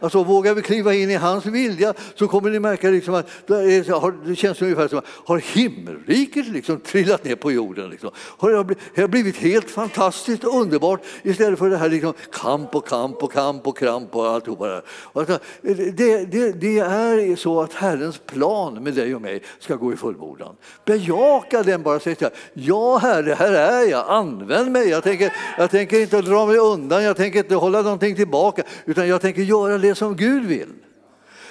Alltså, 0.00 0.24
vågar 0.24 0.54
vi 0.54 0.62
kliva 0.62 0.94
in 0.94 1.10
i 1.10 1.14
hans 1.14 1.46
vilja 1.46 1.94
så 2.14 2.28
kommer 2.28 2.50
ni 2.50 2.58
märka 2.58 2.90
liksom 2.90 3.14
att 3.14 3.28
det 3.46 4.36
känns 4.36 4.62
ungefär 4.62 4.88
som 4.88 4.98
att 4.98 5.04
har 5.06 5.38
himmelriket 5.38 6.48
liksom 6.48 6.80
trillat 6.80 7.24
ner 7.24 7.34
på 7.34 7.52
jorden. 7.52 7.90
Liksom. 7.90 8.10
Har 8.16 8.74
det 8.94 9.08
blivit 9.08 9.36
helt 9.36 9.70
fantastiskt 9.70 10.44
underbart 10.44 11.00
istället 11.22 11.58
för 11.58 11.70
det 11.70 11.76
här 11.76 11.88
liksom 11.88 12.12
kamp 12.32 12.74
och 12.74 12.88
kamp 12.88 13.22
och 13.22 13.32
kamp 13.32 13.66
och 13.66 13.78
kramp 13.78 14.16
och 14.16 14.28
alltihopa. 14.28 14.66
Det, 14.66 14.82
alltså, 15.12 15.38
det, 15.62 16.24
det, 16.24 16.52
det 16.52 16.78
är 16.78 17.36
så 17.36 17.60
att 17.60 17.74
Herrens 17.74 18.18
plan 18.18 18.82
med 18.82 18.94
dig 18.94 19.14
och 19.14 19.22
mig 19.22 19.42
ska 19.58 19.76
gå 19.76 19.92
i 19.92 19.96
fullbordan. 19.96 20.56
Bejaka 20.84 21.62
den 21.62 21.82
bara. 21.82 22.00
Säg 22.00 22.16
ja 22.52 22.98
Herre, 22.98 23.34
här 23.34 23.52
är 23.52 23.90
jag, 23.90 24.04
använd 24.08 24.72
mig. 24.72 24.88
Jag 24.88 25.02
tänker, 25.02 25.32
jag 25.58 25.70
tänker 25.70 26.00
inte 26.00 26.22
dra 26.22 26.46
mig 26.46 26.58
undan, 26.58 27.04
jag 27.04 27.16
tänker 27.16 27.38
inte 27.38 27.54
hålla 27.54 27.82
någonting 27.82 28.16
tillbaka 28.16 28.62
utan 28.84 29.08
jag 29.08 29.20
tänker 29.20 29.42
göra 29.42 29.78
det 29.78 29.89
det 29.90 29.94
som 29.94 30.16
Gud 30.16 30.44
vill. 30.44 30.72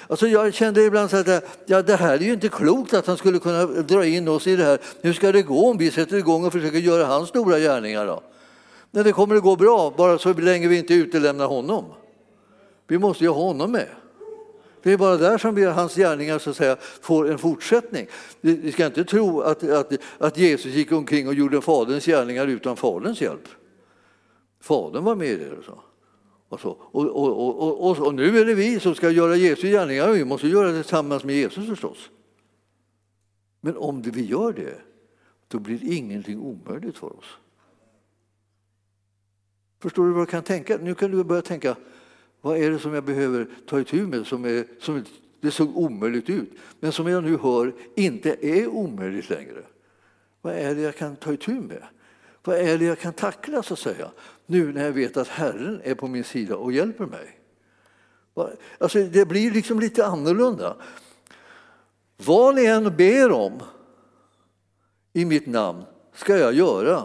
Alltså 0.07 0.27
jag 0.27 0.53
kände 0.53 0.83
ibland 0.83 1.09
så 1.09 1.17
att 1.17 1.43
ja, 1.65 1.81
det 1.81 1.95
här 1.95 2.13
är 2.13 2.19
ju 2.19 2.33
inte 2.33 2.49
klokt 2.49 2.93
att 2.93 3.07
han 3.07 3.17
skulle 3.17 3.39
kunna 3.39 3.65
dra 3.65 4.05
in 4.05 4.27
oss 4.27 4.47
i 4.47 4.55
det 4.55 4.63
här. 4.63 4.79
Hur 5.01 5.13
ska 5.13 5.31
det 5.31 5.41
gå 5.41 5.69
om 5.69 5.77
vi 5.77 5.91
sätter 5.91 6.17
igång 6.17 6.45
och 6.45 6.53
försöker 6.53 6.77
göra 6.77 7.05
hans 7.05 7.29
stora 7.29 7.59
gärningar 7.59 8.05
då? 8.05 8.23
Men 8.91 9.03
det 9.03 9.11
kommer 9.11 9.35
att 9.35 9.43
gå 9.43 9.55
bra, 9.55 9.93
bara 9.97 10.17
så 10.17 10.33
länge 10.33 10.67
vi 10.67 10.77
inte 10.77 10.93
utelämnar 10.93 11.47
honom. 11.47 11.85
Vi 12.87 12.97
måste 12.97 13.23
ju 13.23 13.29
ha 13.29 13.41
honom 13.41 13.71
med. 13.71 13.87
Det 14.83 14.93
är 14.93 14.97
bara 14.97 15.17
där 15.17 15.37
som 15.37 15.55
vi, 15.55 15.65
hans 15.65 15.95
gärningar 15.95 16.39
så 16.39 16.49
att 16.49 16.55
säga, 16.55 16.77
får 17.01 17.31
en 17.31 17.37
fortsättning. 17.37 18.07
Vi 18.41 18.71
ska 18.71 18.85
inte 18.85 19.03
tro 19.03 19.41
att, 19.41 19.63
att, 19.63 19.91
att 20.17 20.37
Jesus 20.37 20.73
gick 20.73 20.91
omkring 20.91 21.27
och 21.27 21.33
gjorde 21.33 21.61
Faderns 21.61 22.05
gärningar 22.05 22.47
utan 22.47 22.77
Faderns 22.77 23.21
hjälp. 23.21 23.47
Fadern 24.61 25.03
var 25.03 25.15
med 25.15 25.27
i 25.27 25.35
det. 25.35 25.57
Och 25.57 25.63
så. 25.63 25.79
Och, 26.49 26.59
så. 26.59 26.69
Och, 26.71 27.05
och, 27.05 27.89
och, 27.89 28.07
och, 28.07 28.13
nu 28.13 28.39
är 28.39 28.45
det 28.45 28.53
vi 28.53 28.79
som 28.79 28.95
ska 28.95 29.09
göra 29.09 29.35
Jesu 29.35 29.69
gärningar 29.69 30.09
och 30.09 30.15
vi 30.15 30.25
måste 30.25 30.47
göra 30.47 30.71
det 30.71 30.81
tillsammans 30.83 31.23
med 31.23 31.35
Jesus 31.35 31.67
förstås. 31.67 32.09
Men 33.61 33.77
om 33.77 34.01
vi 34.01 34.25
gör 34.25 34.53
det, 34.53 34.81
då 35.47 35.59
blir 35.59 35.93
ingenting 35.93 36.39
omöjligt 36.39 36.97
för 36.97 37.17
oss. 37.17 37.37
Förstår 39.79 40.05
du 40.05 40.11
vad 40.11 40.21
jag 40.21 40.29
kan 40.29 40.43
tänka? 40.43 40.77
Nu 40.77 40.95
kan 40.95 41.11
du 41.11 41.23
börja 41.23 41.41
tänka, 41.41 41.75
vad 42.41 42.57
är 42.57 42.71
det 42.71 42.79
som 42.79 42.93
jag 42.93 43.03
behöver 43.03 43.47
ta 43.67 43.79
itu 43.79 44.07
med 44.07 44.27
som, 44.27 44.45
är, 44.45 44.65
som 44.79 45.05
det 45.41 45.51
såg 45.51 45.77
omöjligt 45.77 46.29
ut, 46.29 46.51
men 46.79 46.91
som 46.91 47.07
jag 47.07 47.23
nu 47.23 47.37
hör 47.37 47.73
inte 47.95 48.37
är 48.41 48.67
omöjligt 48.67 49.29
längre? 49.29 49.63
Vad 50.41 50.53
är 50.53 50.75
det 50.75 50.81
jag 50.81 50.95
kan 50.95 51.15
ta 51.15 51.33
itu 51.33 51.51
med? 51.51 51.83
Vad 52.43 52.57
är 52.57 52.77
det 52.77 52.85
jag 52.85 52.99
kan 52.99 53.13
tackla 53.13 53.63
så 53.63 53.73
att 53.73 53.79
säga? 53.79 54.11
Nu 54.51 54.73
när 54.73 54.85
jag 54.85 54.91
vet 54.91 55.17
att 55.17 55.27
Herren 55.27 55.81
är 55.83 55.95
på 55.95 56.07
min 56.07 56.23
sida 56.23 56.55
och 56.55 56.71
hjälper 56.71 57.05
mig. 57.05 57.39
Alltså, 58.77 59.03
det 59.03 59.25
blir 59.25 59.51
liksom 59.51 59.79
lite 59.79 60.05
annorlunda. 60.05 60.75
Vad 62.17 62.55
ni 62.55 62.65
än 62.65 62.95
ber 62.95 63.31
om 63.31 63.59
i 65.13 65.25
mitt 65.25 65.47
namn 65.47 65.83
ska 66.13 66.37
jag 66.37 66.53
göra 66.53 67.03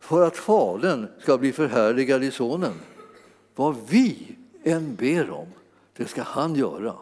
för 0.00 0.26
att 0.26 0.36
Fadern 0.36 1.06
ska 1.18 1.38
bli 1.38 1.52
förhärligad 1.52 2.24
i 2.24 2.30
Sonen. 2.30 2.74
Vad 3.54 3.76
vi 3.88 4.36
än 4.62 4.94
ber 4.94 5.30
om, 5.30 5.48
det 5.96 6.08
ska 6.08 6.22
han 6.22 6.54
göra. 6.54 6.94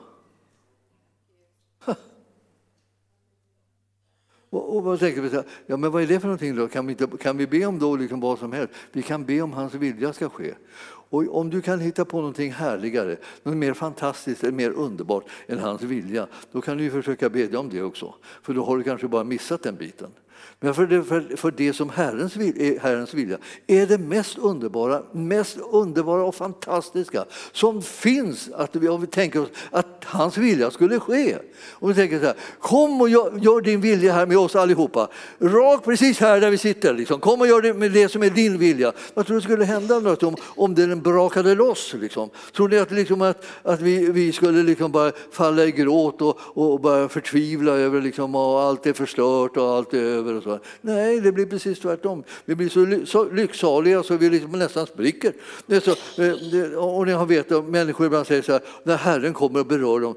Och, 4.55 4.77
och 4.77 4.85
vad 4.85 5.01
tänker? 5.01 5.45
Ja, 5.67 5.77
men 5.77 5.91
vad 5.91 6.03
är 6.03 6.07
det 6.07 6.21
för 6.21 6.27
någonting 6.27 6.57
då? 6.57 6.69
Kan 6.69 6.87
vi, 6.87 6.93
inte, 6.93 7.07
kan 7.07 7.37
vi 7.37 7.47
be 7.47 7.67
om 7.67 7.79
då 7.79 7.97
liksom 7.97 8.21
vad 8.21 8.39
som 8.39 8.53
helst? 8.53 8.75
Vi 8.93 9.03
kan 9.03 9.25
be 9.25 9.43
om 9.43 9.53
hans 9.53 9.75
vilja 9.75 10.13
ska 10.13 10.29
ske. 10.29 10.55
Och 10.87 11.37
om 11.39 11.51
du 11.51 11.63
kan 11.63 11.81
hitta 11.81 12.05
på 12.05 12.17
någonting 12.17 12.53
härligare, 12.53 13.17
något 13.43 13.57
mer 13.57 13.75
fantastiskt 13.75 14.43
eller 14.43 14.53
mer 14.53 14.71
underbart 14.71 15.25
än 15.47 15.59
hans 15.59 15.83
vilja, 15.83 16.27
då 16.53 16.61
kan 16.61 16.79
du 16.79 16.91
försöka 16.91 17.29
bedja 17.29 17.59
om 17.59 17.69
det 17.69 17.83
också. 17.83 18.15
För 18.43 18.55
då 18.55 18.65
har 18.65 18.77
du 18.77 18.83
kanske 18.83 19.09
bara 19.09 19.25
missat 19.25 19.63
den 19.63 19.77
biten. 19.77 20.11
Men 20.61 20.75
för 20.75 20.87
det, 20.87 21.05
för, 21.05 21.37
för 21.37 21.51
det 21.51 21.73
som 21.73 21.91
Herrens, 21.91 22.37
är 22.37 22.63
eh, 22.63 22.83
Herrens 22.83 23.15
vilja 23.15 23.39
är 23.67 23.87
det 23.87 23.99
mest 23.99 24.39
underbara, 24.39 25.03
mest 25.13 25.59
underbara 25.73 26.25
och 26.25 26.35
fantastiska 26.35 27.25
som 27.53 27.83
finns. 27.83 28.51
Att 28.55 28.77
vi, 28.77 28.89
om 28.89 29.01
vi 29.01 29.07
tänker 29.07 29.43
oss 29.43 29.49
att 29.71 30.05
hans 30.05 30.37
vilja 30.37 30.71
skulle 30.71 31.01
ske. 31.01 31.37
Om 31.73 31.89
vi 31.89 31.95
tänker 31.95 32.19
så 32.19 32.27
här, 32.27 32.35
kom 32.61 33.01
och 33.01 33.09
gör, 33.09 33.39
gör 33.39 33.61
din 33.61 33.81
vilja 33.81 34.13
här 34.13 34.27
med 34.27 34.39
oss 34.39 34.57
allihopa. 34.57 35.09
Rakt 35.39 35.85
precis 35.85 36.21
här 36.21 36.41
där 36.41 36.51
vi 36.51 36.59
sitter. 36.59 36.95
Liksom. 36.95 37.21
Kom 37.21 37.41
och 37.41 37.47
gör 37.47 37.63
det 37.63 37.75
med 37.75 37.93
det 37.93 38.09
som 38.09 38.23
är 38.23 38.31
din 38.31 38.59
vilja. 38.59 38.93
Vad 39.15 39.27
tror 39.27 39.37
du 39.37 39.43
skulle 39.43 39.65
hända 39.65 39.99
något 39.99 40.23
om, 40.23 40.37
om 40.45 40.75
den 40.75 41.03
brakade 41.03 41.55
loss? 41.55 41.95
Liksom? 42.01 42.31
Tror 42.57 42.69
ni 42.69 42.79
att, 42.79 42.91
liksom, 42.91 43.23
att, 43.23 43.45
att 43.63 43.81
vi, 43.81 44.11
vi 44.11 44.33
skulle 44.33 44.63
liksom 44.63 44.93
bara 44.93 45.13
falla 45.33 45.65
i 45.65 45.71
gråt 45.71 46.23
och, 46.23 46.39
och 46.41 46.81
bara 46.81 47.09
förtvivla 47.09 47.73
över 47.73 48.01
liksom, 48.01 48.35
och 48.35 48.61
allt 48.61 48.87
är 48.87 48.93
förstört 48.93 49.57
och 49.57 49.69
allt 49.69 49.95
är 49.95 49.99
över? 49.99 50.34
Och 50.35 50.43
så. 50.43 50.59
Nej, 50.81 51.21
det 51.21 51.33
blir 51.33 51.47
precis 51.47 51.79
tvärtom. 51.79 52.25
Vi 52.45 52.55
blir 52.55 52.69
så, 52.69 53.07
så 53.07 53.31
lycksaliga 53.31 54.03
så 54.03 54.17
vi 54.17 54.31
liksom 54.31 54.53
nästan 54.53 54.87
spricker. 54.87 55.33
Det 55.67 55.81
så, 55.81 55.91
eh, 56.23 56.75
och 56.79 57.07
ni 57.07 57.37
vet 57.37 57.53
att 57.53 57.65
människor 57.65 58.07
ibland 58.07 58.27
säger 58.27 58.43
så 58.43 58.53
här, 58.53 58.63
när 58.83 58.97
Herren 58.97 59.35
kommer 59.35 59.61
och 59.61 59.67
berör 59.67 60.01
dem, 60.01 60.15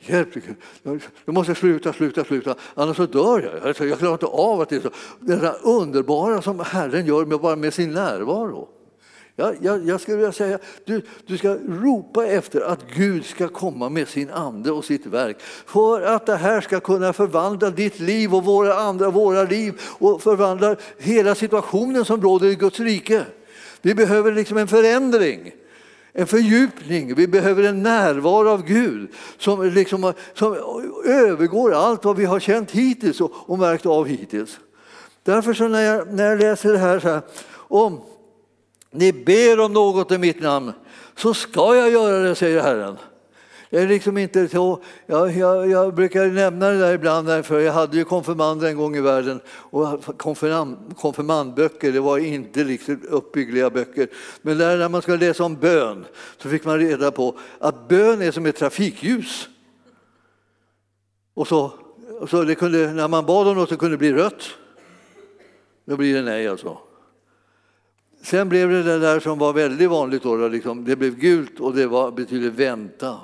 hjälp, 0.00 0.28
jag 1.24 1.34
måste 1.34 1.54
sluta, 1.54 1.92
sluta, 1.92 2.24
sluta, 2.24 2.54
annars 2.74 2.96
så 2.96 3.06
dör 3.06 3.60
jag. 3.64 3.88
Jag 3.88 3.98
klarar 3.98 4.12
inte 4.12 4.26
av 4.26 4.60
att 4.60 4.68
det 4.68 4.76
är 4.76 4.80
så. 4.80 4.90
Det 5.20 5.36
där 5.36 5.56
underbara 5.62 6.42
som 6.42 6.60
Herren 6.60 7.06
gör 7.06 7.24
med, 7.24 7.40
bara 7.40 7.56
med 7.56 7.74
sin 7.74 7.92
närvaro. 7.92 8.75
Jag, 9.38 9.56
jag, 9.60 9.86
jag 9.86 10.00
skulle 10.00 10.16
vilja 10.16 10.32
säga 10.32 10.58
du, 10.84 11.02
du 11.26 11.38
ska 11.38 11.54
ropa 11.54 12.26
efter 12.26 12.60
att 12.60 12.80
Gud 12.96 13.24
ska 13.24 13.48
komma 13.48 13.88
med 13.88 14.08
sin 14.08 14.30
ande 14.30 14.70
och 14.70 14.84
sitt 14.84 15.06
verk 15.06 15.40
för 15.66 16.02
att 16.02 16.26
det 16.26 16.36
här 16.36 16.60
ska 16.60 16.80
kunna 16.80 17.12
förvandla 17.12 17.70
ditt 17.70 18.00
liv 18.00 18.34
och 18.34 18.44
våra 18.44 18.74
andra, 18.74 19.10
våra 19.10 19.42
liv 19.42 19.80
och 19.82 20.22
förvandla 20.22 20.76
hela 20.98 21.34
situationen 21.34 22.04
som 22.04 22.22
råder 22.22 22.46
i 22.46 22.54
Guds 22.54 22.80
rike. 22.80 23.24
Vi 23.82 23.94
behöver 23.94 24.32
liksom 24.32 24.56
en 24.56 24.68
förändring 24.68 25.52
en 26.18 26.26
fördjupning, 26.26 27.14
vi 27.14 27.28
behöver 27.28 27.62
en 27.62 27.82
närvaro 27.82 28.48
av 28.48 28.62
Gud 28.62 29.08
som, 29.38 29.64
liksom, 29.70 30.12
som 30.34 30.56
övergår 31.04 31.74
allt 31.74 32.04
vad 32.04 32.16
vi 32.16 32.24
har 32.24 32.40
känt 32.40 32.70
hittills 32.70 33.20
och, 33.20 33.32
och 33.34 33.58
märkt 33.58 33.86
av 33.86 34.06
hittills. 34.06 34.58
Därför 35.22 35.54
så 35.54 35.68
när 35.68 35.80
jag, 35.80 36.14
när 36.14 36.24
jag 36.24 36.38
läser 36.38 36.72
det 36.72 36.78
här, 36.78 37.00
så 37.00 37.08
här 37.08 37.22
om 37.68 38.00
ni 38.90 39.12
ber 39.12 39.60
om 39.60 39.72
något 39.72 40.12
i 40.12 40.18
mitt 40.18 40.40
namn 40.40 40.72
så 41.16 41.34
ska 41.34 41.76
jag 41.76 41.90
göra 41.90 42.18
det, 42.18 42.34
säger 42.34 42.62
Herren. 42.62 42.96
Jag 43.70 43.82
är 43.82 43.86
liksom 43.86 44.18
inte 44.18 44.48
så, 44.48 44.82
jag, 45.06 45.36
jag, 45.36 45.70
jag, 45.70 45.94
brukar 45.94 46.26
nämna 46.26 46.68
det 46.68 46.78
där 46.78 46.94
ibland, 46.94 47.46
för 47.46 47.60
jag 47.60 47.72
hade 47.72 47.96
ju 47.96 48.04
konfirmander 48.04 48.68
en 48.68 48.76
gång 48.76 48.96
i 48.96 49.00
världen 49.00 49.40
och 49.48 50.18
konfirmand, 50.18 50.96
konfirmandböcker, 50.96 51.92
det 51.92 52.00
var 52.00 52.18
inte 52.18 52.64
liksom 52.64 53.02
uppbyggliga 53.08 53.70
böcker. 53.70 54.08
Men 54.42 54.58
där 54.58 54.76
när 54.78 54.88
man 54.88 55.02
skulle 55.02 55.16
läsa 55.16 55.44
om 55.44 55.56
bön 55.56 56.04
så 56.38 56.48
fick 56.48 56.64
man 56.64 56.78
reda 56.78 57.10
på 57.10 57.38
att 57.58 57.88
bön 57.88 58.22
är 58.22 58.30
som 58.30 58.46
ett 58.46 58.56
trafikljus. 58.56 59.48
Och 61.34 61.48
så, 61.48 61.72
så 62.28 62.42
det 62.42 62.54
kunde, 62.54 62.92
när 62.92 63.08
man 63.08 63.26
bad 63.26 63.48
om 63.48 63.56
något 63.56 63.68
så 63.68 63.76
kunde 63.76 63.94
det 63.94 63.98
bli 63.98 64.12
rött. 64.12 64.42
Då 65.84 65.96
blir 65.96 66.14
det 66.14 66.22
nej 66.22 66.48
alltså. 66.48 66.78
Sen 68.26 68.48
blev 68.48 68.70
det 68.70 68.82
det 68.82 68.98
där 68.98 69.20
som 69.20 69.38
var 69.38 69.52
väldigt 69.52 69.90
vanligt 69.90 70.22
då, 70.22 70.48
liksom, 70.48 70.84
det 70.84 70.96
blev 70.96 71.18
gult 71.18 71.60
och 71.60 71.74
det 71.74 71.86
var, 71.86 72.10
betyder 72.10 72.50
vänta. 72.50 73.20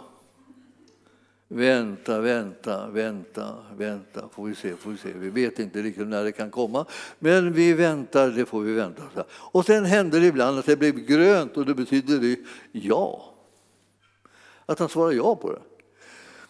Vänta, 1.49 2.21
vänta, 2.21 2.89
vänta, 2.89 3.57
vänta, 3.77 4.29
får 4.33 4.47
vi 4.47 4.55
se, 4.55 4.77
får 4.77 4.91
vi 4.91 4.97
se. 4.97 5.13
Vi 5.13 5.31
vet 5.31 5.59
inte 5.59 5.83
riktigt 5.83 6.07
när 6.07 6.25
det 6.25 6.33
kan 6.33 6.51
komma, 6.51 6.87
men 7.19 7.53
vi 7.53 7.73
väntar, 7.73 8.31
det 8.31 8.47
får 8.47 8.61
vi 8.61 8.73
vänta. 8.73 9.03
Och 9.29 9.67
sen 9.67 9.85
hände 9.85 10.21
det 10.21 10.27
ibland 10.27 10.59
att 10.59 10.67
det 10.67 10.77
blev 10.77 10.95
grönt 10.95 11.57
och 11.57 11.67
då 11.67 11.75
betyder 11.75 12.19
det 12.19 12.37
ja. 12.73 13.35
Att 14.67 14.79
han 14.79 14.89
svarar 14.89 15.13
ja 15.13 15.37
på 15.37 15.53
det. 15.53 15.63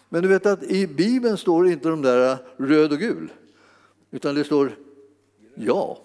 Men 0.09 0.23
du 0.23 0.29
vet 0.29 0.47
att 0.47 0.63
i 0.63 0.87
Bibeln 0.87 1.37
står 1.37 1.69
inte 1.69 1.89
de 1.89 2.03
där 2.03 2.37
röd 2.57 2.93
och 2.93 2.99
gul, 2.99 3.33
utan 4.11 4.35
det 4.35 4.45
står 4.45 4.77
ja. 5.55 5.99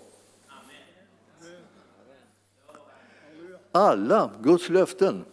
Alla 3.77 4.31
Guds 4.43 4.69
löften 4.69 5.25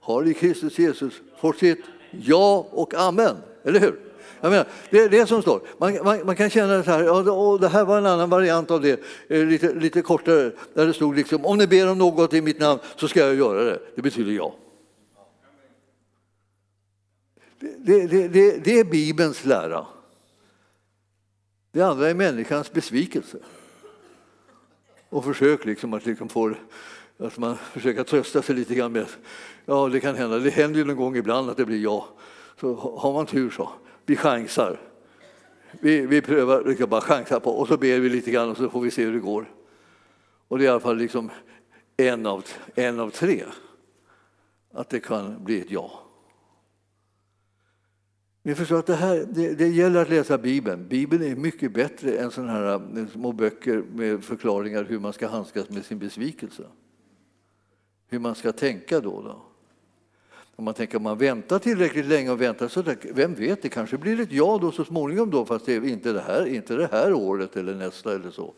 har 0.00 0.24
i 0.28 0.34
Kristus 0.34 0.78
Jesus 0.78 1.14
fått 1.40 1.58
sitt 1.58 1.84
ja 2.10 2.66
och 2.70 2.94
amen. 2.94 3.36
Eller 3.64 3.80
hur? 3.80 4.00
Jag 4.40 4.50
menar, 4.50 4.66
det 4.90 4.98
är 4.98 5.08
det 5.08 5.26
som 5.26 5.42
står. 5.42 5.60
Man, 5.78 6.04
man, 6.04 6.26
man 6.26 6.36
kan 6.36 6.50
känna 6.50 6.84
så 6.84 6.90
här, 6.90 7.30
och 7.30 7.60
det 7.60 7.68
här 7.68 7.84
var 7.84 7.98
en 7.98 8.06
annan 8.06 8.30
variant 8.30 8.70
av 8.70 8.80
det, 8.80 9.00
eh, 9.28 9.44
lite, 9.44 9.74
lite 9.74 10.02
kortare, 10.02 10.52
där 10.74 10.86
det 10.86 10.92
stod 10.92 11.16
liksom, 11.16 11.46
om 11.46 11.58
ni 11.58 11.66
ber 11.66 11.90
om 11.90 11.98
något 11.98 12.34
i 12.34 12.40
mitt 12.40 12.60
namn 12.60 12.80
så 12.96 13.08
ska 13.08 13.20
jag 13.20 13.34
göra 13.34 13.64
det. 13.64 13.80
Det 13.94 14.02
betyder 14.02 14.32
ja. 14.32 14.54
Det, 17.58 18.06
det, 18.06 18.28
det, 18.28 18.64
det 18.64 18.78
är 18.78 18.84
Bibelns 18.84 19.44
lära. 19.44 19.86
Det 21.72 21.82
andra 21.82 22.10
är 22.10 22.14
människans 22.14 22.72
besvikelse. 22.72 23.38
Och 25.08 25.24
försök 25.24 25.64
liksom 25.64 25.94
att 25.94 26.06
liksom 26.06 26.28
få 26.28 26.54
att 27.18 27.38
man 27.38 27.56
försöker 27.56 28.04
trösta 28.04 28.42
sig 28.42 28.54
lite 28.54 28.74
grann 28.74 28.92
med 28.92 29.06
ja, 29.64 29.88
det 29.88 30.00
kan 30.00 30.14
hända. 30.14 30.38
Det 30.38 30.50
händer 30.50 30.78
ju 30.78 30.84
någon 30.84 30.96
gång 30.96 31.16
ibland 31.16 31.50
att 31.50 31.56
det 31.56 31.64
blir 31.64 31.82
ja. 31.82 32.08
Så 32.60 32.74
har 32.74 33.12
man 33.12 33.26
tur 33.26 33.50
så, 33.50 33.70
vi 34.06 34.16
chansar. 34.16 34.80
Vi, 35.80 36.06
vi 36.06 36.22
prövar, 36.22 36.62
vi 36.62 36.76
kan 36.76 36.88
bara 36.88 37.00
chansa 37.00 37.40
på 37.40 37.50
och 37.50 37.68
så 37.68 37.76
ber 37.76 38.00
vi 38.00 38.08
lite 38.08 38.30
grann 38.30 38.50
och 38.50 38.56
så 38.56 38.68
får 38.68 38.80
vi 38.80 38.90
se 38.90 39.04
hur 39.04 39.12
det 39.12 39.18
går. 39.18 39.50
Och 40.48 40.58
det 40.58 40.64
är 40.64 40.66
i 40.66 40.70
alla 40.70 40.80
fall 40.80 40.96
liksom 40.96 41.30
en 41.96 42.26
av, 42.26 42.44
en 42.74 43.00
av 43.00 43.10
tre 43.10 43.44
att 44.72 44.88
det 44.88 45.00
kan 45.00 45.44
bli 45.44 45.60
ett 45.60 45.70
ja. 45.70 46.02
Ni 48.42 48.54
förstår 48.54 48.78
att 48.78 48.86
det, 48.86 48.94
här, 48.94 49.26
det, 49.30 49.54
det, 49.54 49.68
gäller 49.68 50.02
att 50.02 50.08
läsa 50.08 50.38
Bibeln. 50.38 50.88
Bibeln 50.88 51.22
är 51.22 51.36
mycket 51.36 51.72
bättre 51.72 52.18
än 52.18 52.30
sådana 52.30 52.52
här 52.52 52.98
eh, 52.98 53.06
små 53.06 53.32
böcker 53.32 53.84
med 53.94 54.24
förklaringar 54.24 54.84
hur 54.84 54.98
man 54.98 55.12
ska 55.12 55.28
handskas 55.28 55.70
med 55.70 55.84
sin 55.84 55.98
besvikelse. 55.98 56.62
Hur 58.08 58.18
man 58.18 58.34
ska 58.34 58.52
tänka 58.52 59.00
då. 59.00 59.22
då. 59.22 59.42
Om 60.56 60.64
man 60.64 60.74
tänker 60.74 60.96
om 60.96 61.02
man 61.02 61.18
väntar 61.18 61.58
tillräckligt 61.58 62.06
länge 62.06 62.30
och 62.30 62.40
väntar 62.40 62.68
så 62.68 62.82
där, 62.82 62.96
vem 63.02 63.34
vet, 63.34 63.62
det 63.62 63.68
kanske 63.68 63.96
blir 63.96 64.20
ett 64.20 64.32
ja 64.32 64.58
då 64.60 64.72
så 64.72 64.84
småningom 64.84 65.30
då 65.30 65.44
fast 65.44 65.66
det 65.66 65.74
är 65.74 65.84
inte 65.84 66.12
det 66.12 66.20
här, 66.20 66.46
inte 66.46 66.76
det 66.76 66.88
här 66.92 67.12
året 67.12 67.56
eller 67.56 67.74
nästa 67.74 68.14
eller 68.14 68.30
så. 68.30 68.54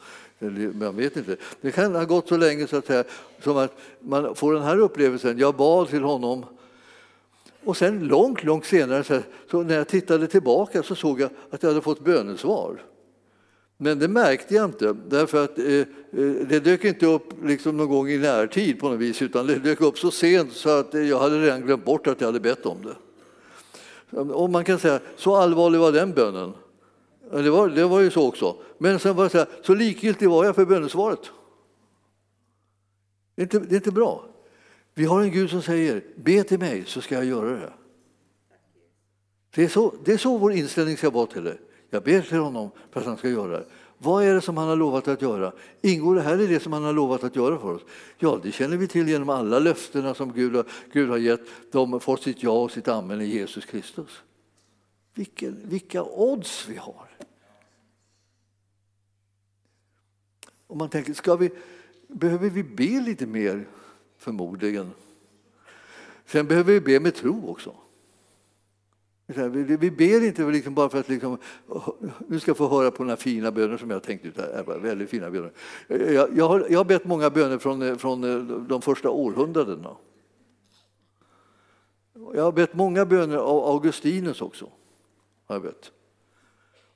Man 0.72 0.96
vet 0.96 1.16
inte. 1.16 1.36
Det 1.60 1.72
kan 1.72 1.94
ha 1.94 2.04
gått 2.04 2.28
så 2.28 2.36
länge 2.36 2.66
så 2.66 2.76
att 2.76 2.86
säga, 2.86 3.04
som 3.42 3.56
att 3.56 3.78
man 4.00 4.34
får 4.34 4.54
den 4.54 4.62
här 4.62 4.78
upplevelsen, 4.78 5.38
jag 5.38 5.54
bad 5.54 5.88
till 5.88 6.02
honom 6.02 6.44
och 7.64 7.76
sen 7.76 8.06
långt, 8.06 8.44
långt 8.44 8.64
senare 8.64 9.22
så 9.50 9.62
när 9.62 9.74
jag 9.74 9.88
tittade 9.88 10.26
tillbaka 10.26 10.82
så 10.82 10.94
såg 10.94 11.20
jag 11.20 11.30
att 11.50 11.62
jag 11.62 11.70
hade 11.70 11.80
fått 11.80 12.00
bönesvar. 12.00 12.82
Men 13.80 13.98
det 13.98 14.08
märkte 14.08 14.54
jag 14.54 14.64
inte, 14.64 14.96
därför 15.08 15.44
att 15.44 15.58
eh, 15.58 15.64
eh, 15.64 15.86
det 16.48 16.60
dök 16.60 16.84
inte 16.84 17.06
upp 17.06 17.44
liksom 17.44 17.76
någon 17.76 17.88
gång 17.88 18.08
i 18.08 18.18
närtid 18.18 18.80
på 18.80 18.88
något 18.88 18.98
vis, 18.98 19.22
utan 19.22 19.46
det 19.46 19.54
dök 19.54 19.80
upp 19.80 19.98
så 19.98 20.10
sent 20.10 20.52
så 20.52 20.70
att 20.70 20.94
jag 20.94 21.18
hade 21.18 21.42
redan 21.42 21.60
glömt 21.60 21.84
bort 21.84 22.06
att 22.06 22.20
jag 22.20 22.28
hade 22.28 22.40
bett 22.40 22.66
om 22.66 22.76
det. 22.82 22.96
Och 24.16 24.50
man 24.50 24.64
kan 24.64 24.78
säga, 24.78 25.00
så 25.16 25.36
allvarlig 25.36 25.78
var 25.78 25.92
den 25.92 26.12
bönen. 26.12 26.52
Det 27.30 27.50
var, 27.50 27.68
det 27.68 27.84
var 27.84 28.00
ju 28.00 28.10
så 28.10 28.28
också. 28.28 28.56
Men 28.78 28.98
sen 28.98 29.16
var 29.16 29.24
det 29.24 29.30
så, 29.30 29.38
här, 29.38 29.46
så 29.62 29.74
likgiltig 29.74 30.30
var 30.30 30.44
jag 30.44 30.54
för 30.54 30.64
bönesvaret. 30.64 31.20
Det 33.34 33.42
är, 33.42 33.44
inte, 33.44 33.58
det 33.58 33.74
är 33.74 33.76
inte 33.76 33.90
bra. 33.90 34.24
Vi 34.94 35.04
har 35.04 35.22
en 35.22 35.30
Gud 35.30 35.50
som 35.50 35.62
säger, 35.62 36.04
be 36.16 36.42
till 36.42 36.58
mig 36.58 36.84
så 36.86 37.00
ska 37.00 37.14
jag 37.14 37.24
göra 37.24 37.50
det. 37.50 37.72
Det 39.54 39.64
är 39.64 39.68
så, 39.68 39.94
det 40.04 40.12
är 40.12 40.18
så 40.18 40.38
vår 40.38 40.52
inställning 40.52 40.96
ska 40.96 41.10
vara 41.10 41.26
till 41.26 41.44
det. 41.44 41.58
Jag 41.90 42.02
ber 42.02 42.22
till 42.22 42.38
honom 42.38 42.70
för 42.90 43.00
att 43.00 43.06
han 43.06 43.16
ska 43.16 43.28
göra 43.28 43.58
det. 43.58 43.66
Vad 43.98 44.24
är 44.24 44.34
det 44.34 44.40
som 44.40 44.56
han 44.56 44.68
har 44.68 44.76
lovat 44.76 45.08
att 45.08 45.22
göra? 45.22 45.52
Ingår 45.80 46.14
det 46.14 46.22
här 46.22 46.40
i 46.40 46.46
det 46.46 46.60
som 46.60 46.72
han 46.72 46.84
har 46.84 46.92
lovat 46.92 47.24
att 47.24 47.36
göra 47.36 47.58
för 47.58 47.74
oss? 47.74 47.82
Ja, 48.18 48.40
det 48.42 48.52
känner 48.52 48.76
vi 48.76 48.88
till 48.88 49.08
genom 49.08 49.28
alla 49.28 49.58
löftena 49.58 50.14
som 50.14 50.32
Gud 50.32 50.56
har, 50.56 50.64
Gud 50.92 51.10
har 51.10 51.16
gett. 51.16 51.40
De 51.72 52.00
får 52.00 52.16
sitt 52.16 52.42
ja 52.42 52.50
och 52.50 52.70
sitt 52.70 52.88
amen 52.88 53.20
i 53.20 53.26
Jesus 53.26 53.64
Kristus. 53.64 54.22
Vilken, 55.14 55.68
vilka 55.68 56.02
odds 56.02 56.68
vi 56.68 56.76
har! 56.76 57.08
Om 60.66 60.78
man 60.78 60.88
tänker, 60.88 61.14
ska 61.14 61.36
vi, 61.36 61.50
behöver 62.08 62.50
vi 62.50 62.62
be 62.62 63.00
lite 63.00 63.26
mer? 63.26 63.66
Förmodligen. 64.18 64.90
Sen 66.26 66.46
behöver 66.46 66.72
vi 66.72 66.80
be 66.80 67.00
med 67.00 67.14
tro 67.14 67.50
också. 67.50 67.74
Vi 69.30 69.90
ber 69.90 70.26
inte 70.26 70.42
liksom 70.42 70.74
bara 70.74 70.88
för 70.88 70.98
att 70.98 71.08
liksom, 71.08 71.38
nu 72.26 72.40
ska 72.40 72.54
få 72.54 72.68
höra 72.68 72.90
på 72.90 73.04
några 73.04 73.16
fina 73.16 73.50
böner 73.52 73.76
som 73.76 73.90
jag 73.90 74.02
tänkt 74.02 74.24
ut. 74.24 74.36
Här. 74.36 74.78
Väldigt 74.78 75.10
fina 75.10 75.30
böner. 75.30 75.52
Eh, 75.88 76.12
jag, 76.12 76.28
jag, 76.36 76.48
har, 76.48 76.66
jag 76.70 76.78
har 76.78 76.84
bett 76.84 77.04
många 77.04 77.30
böner 77.30 77.58
från, 77.58 77.82
eh, 77.82 77.96
från 77.96 78.24
eh, 78.24 78.56
de 78.68 78.82
första 78.82 79.10
århundradena. 79.10 79.96
Jag 82.34 82.42
har 82.42 82.52
bett 82.52 82.74
många 82.74 83.06
böner 83.06 83.36
av 83.36 83.64
Augustinus 83.64 84.42
också. 84.42 84.70
Har 85.46 85.54
jag 85.54 85.62
bett. 85.62 85.92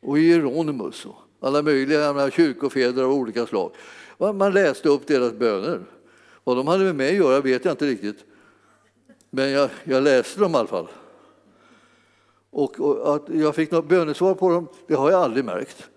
Och 0.01 0.19
Hieronymus 0.19 1.07
och 1.07 1.17
alla 1.41 1.63
möjliga 1.63 2.31
kyrkofäder 2.31 3.03
av 3.03 3.13
olika 3.13 3.47
slag. 3.47 3.73
Man 4.19 4.53
läste 4.53 4.89
upp 4.89 5.07
deras 5.07 5.33
böner. 5.33 5.81
Vad 6.45 6.57
de 6.57 6.67
hade 6.67 6.85
med 6.85 6.97
mig 6.97 7.09
att 7.09 7.17
göra 7.17 7.41
vet 7.41 7.65
jag 7.65 7.73
inte 7.73 7.87
riktigt. 7.87 8.25
Men 9.31 9.51
jag, 9.51 9.71
jag 9.85 10.03
läste 10.03 10.41
dem 10.41 10.53
i 10.53 10.57
alla 10.57 10.69
fall. 10.69 10.89
Och, 12.53 12.81
och, 12.81 13.15
att 13.15 13.29
jag 13.29 13.55
fick 13.55 13.71
något 13.71 13.89
bönesvar 13.89 14.35
på 14.35 14.51
dem, 14.51 14.69
det 14.87 14.95
har 14.95 15.11
jag 15.11 15.23
aldrig 15.23 15.45
märkt. 15.45 15.89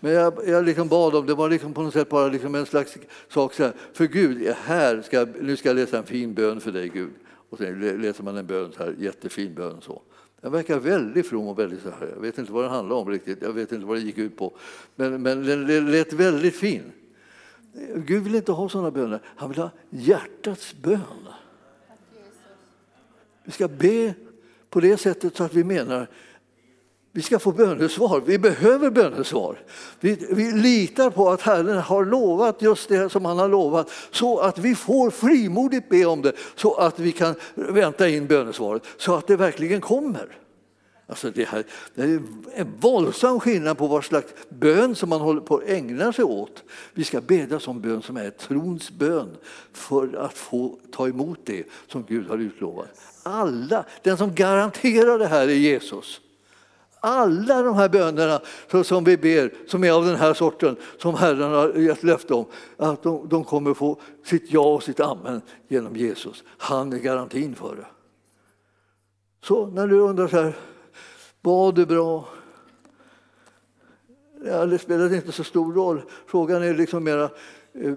Men 0.00 0.12
jag, 0.12 0.34
jag 0.46 0.64
liksom 0.64 0.88
bad 0.88 1.14
om 1.14 1.26
det, 1.26 1.34
var 1.34 1.48
liksom 1.48 1.72
på 1.72 1.82
något 1.82 1.92
sätt 1.92 2.08
bara 2.08 2.28
liksom 2.28 2.54
en 2.54 2.66
slags 2.66 2.96
sak 3.28 3.54
så 3.54 3.62
här, 3.62 3.72
för 3.92 4.06
Gud, 4.06 4.54
här 4.56 5.02
ska, 5.02 5.26
nu 5.40 5.56
ska 5.56 5.68
jag 5.68 5.76
läsa 5.76 5.98
en 5.98 6.04
fin 6.04 6.34
bön 6.34 6.60
för 6.60 6.72
dig 6.72 6.88
Gud. 6.88 7.10
Och 7.50 7.58
sen 7.58 8.00
läser 8.02 8.24
man 8.24 8.36
en 8.36 8.46
bön, 8.46 8.72
så 8.76 8.84
här, 8.84 8.94
jättefin 8.98 9.54
bön. 9.54 9.80
Så. 9.80 10.02
Den 10.40 10.52
verkar 10.52 10.78
väldigt 10.78 11.26
from 11.26 11.48
och 11.48 11.58
väldigt 11.58 11.82
så 11.82 11.90
här, 11.90 12.08
jag 12.14 12.20
vet 12.20 12.38
inte 12.38 12.52
vad 12.52 12.64
den 12.64 12.72
handlar 12.72 12.96
om 12.96 13.10
riktigt, 13.10 13.42
jag 13.42 13.52
vet 13.52 13.72
inte 13.72 13.86
vad 13.86 13.96
det 13.96 14.00
gick 14.00 14.18
ut 14.18 14.36
på. 14.36 14.52
Men, 14.96 15.22
men 15.22 15.46
den 15.46 15.90
lät 15.90 16.12
väldigt 16.12 16.56
fin. 16.56 16.92
Gud 17.94 18.22
vill 18.22 18.34
inte 18.34 18.52
ha 18.52 18.68
sådana 18.68 18.90
böner, 18.90 19.20
han 19.24 19.48
vill 19.48 19.58
ha 19.58 19.70
hjärtats 19.90 20.74
bön. 20.82 21.28
Vi 23.44 23.52
ska 23.52 23.68
be 23.68 24.14
på 24.70 24.80
det 24.80 24.96
sättet 24.96 25.36
så 25.36 25.44
att 25.44 25.54
vi 25.54 25.64
menar 25.64 26.08
vi 27.12 27.22
ska 27.22 27.38
få 27.38 27.52
bönesvar. 27.52 28.22
Vi 28.26 28.38
behöver 28.38 28.90
bönesvar. 28.90 29.58
Vi, 30.00 30.26
vi 30.30 30.52
litar 30.52 31.10
på 31.10 31.30
att 31.30 31.42
Herren 31.42 31.78
har 31.78 32.04
lovat 32.04 32.62
just 32.62 32.88
det 32.88 33.12
som 33.12 33.24
han 33.24 33.38
har 33.38 33.48
lovat 33.48 33.90
så 34.10 34.38
att 34.38 34.58
vi 34.58 34.74
får 34.74 35.10
frimodigt 35.10 35.88
be 35.88 36.04
om 36.04 36.22
det 36.22 36.32
så 36.54 36.74
att 36.74 36.98
vi 36.98 37.12
kan 37.12 37.34
vänta 37.54 38.08
in 38.08 38.26
bönesvaret 38.26 38.82
så 38.96 39.14
att 39.14 39.26
det 39.26 39.36
verkligen 39.36 39.80
kommer. 39.80 40.38
Alltså 41.10 41.30
det, 41.30 41.44
här, 41.44 41.64
det 41.94 42.02
är 42.02 42.22
en 42.54 42.72
våldsam 42.80 43.40
skillnad 43.40 43.78
på 43.78 43.86
vad 43.86 44.04
slags 44.04 44.34
bön 44.48 44.94
som 44.94 45.08
man 45.08 45.20
håller 45.20 45.40
på 45.40 45.56
att 45.56 45.68
ägna 45.68 46.12
sig 46.12 46.24
åt. 46.24 46.62
Vi 46.94 47.04
ska 47.04 47.20
bedja 47.20 47.60
som 47.60 47.80
bön 47.80 48.02
som 48.02 48.16
är 48.16 48.30
trons 48.30 48.90
bön 48.90 49.36
för 49.72 50.16
att 50.16 50.34
få 50.34 50.78
ta 50.92 51.08
emot 51.08 51.38
det 51.44 51.64
som 51.86 52.04
Gud 52.08 52.28
har 52.28 52.38
utlovat. 52.38 52.86
Alla, 53.22 53.84
den 54.02 54.16
som 54.16 54.34
garanterar 54.34 55.18
det 55.18 55.26
här 55.26 55.48
är 55.48 55.54
Jesus. 55.54 56.20
Alla 57.00 57.62
de 57.62 57.74
här 57.74 57.88
bönerna 57.88 58.40
som 58.84 59.04
vi 59.04 59.16
ber, 59.16 59.54
som 59.66 59.84
är 59.84 59.92
av 59.92 60.04
den 60.04 60.16
här 60.16 60.34
sorten, 60.34 60.76
som 60.98 61.14
Herren 61.14 61.52
har 61.52 61.72
gett 61.74 62.02
löfte 62.02 62.34
om, 62.34 62.44
att 62.76 63.02
de, 63.02 63.28
de 63.28 63.44
kommer 63.44 63.74
få 63.74 64.00
sitt 64.24 64.52
ja 64.52 64.74
och 64.74 64.82
sitt 64.82 65.00
amen 65.00 65.42
genom 65.68 65.96
Jesus. 65.96 66.44
Han 66.58 66.92
är 66.92 66.98
garantin 66.98 67.54
för 67.54 67.76
det. 67.76 67.86
Så 69.42 69.66
när 69.66 69.86
du 69.86 69.98
undrar 69.98 70.28
så 70.28 70.36
här, 70.36 70.56
Bad 71.42 71.74
du 71.74 71.86
bra? 71.86 72.28
Ja, 74.44 74.66
det 74.66 74.78
spelade 74.78 75.16
inte 75.16 75.32
så 75.32 75.44
stor 75.44 75.72
roll. 75.72 76.02
Frågan 76.26 76.62
är 76.62 76.74
liksom 76.74 77.04
mera, 77.04 77.30
eh, 77.72 77.94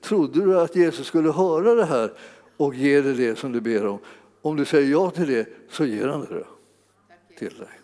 trodde 0.00 0.44
du 0.44 0.60
att 0.60 0.76
Jesus 0.76 1.06
skulle 1.06 1.30
höra 1.30 1.74
det 1.74 1.84
här 1.84 2.12
och 2.56 2.74
ge 2.74 3.00
dig 3.00 3.14
det 3.14 3.38
som 3.38 3.52
du 3.52 3.60
ber 3.60 3.86
om? 3.86 3.98
Om 4.42 4.56
du 4.56 4.64
säger 4.64 4.90
ja 4.90 5.10
till 5.10 5.26
det 5.26 5.48
så 5.70 5.84
ger 5.84 6.08
han 6.08 6.20
det 6.20 6.44
till 7.38 7.58
dig. 7.58 7.81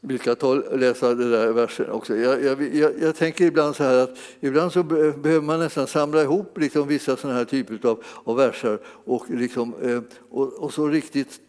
Vi 0.00 0.18
ska 0.18 0.34
ta 0.34 0.48
och 0.48 0.78
läsa 0.78 1.14
den 1.14 1.30
där 1.30 1.52
versen 1.52 1.90
också. 1.90 2.16
Jag, 2.16 2.44
jag, 2.44 2.74
jag, 2.74 2.92
jag, 3.00 3.16
tänker 3.16 3.44
ibland 3.44 3.76
så 3.76 3.84
här 3.84 3.98
att 3.98 4.18
ibland 4.40 4.72
så 4.72 4.82
behöver 4.82 5.40
man 5.40 5.58
nästan 5.60 5.86
samla 5.86 6.22
ihop 6.22 6.58
liksom 6.58 6.88
vissa 6.88 7.16
sådana 7.16 7.38
här 7.38 7.44
typer 7.44 7.88
av, 7.88 8.04
av 8.24 8.36
verser 8.36 8.78
och, 8.86 9.30
liksom, 9.30 9.74
eh, 9.82 10.00
och, 10.30 10.52
och, 10.52 10.74
så 10.74 10.88
riktigt 10.88 11.40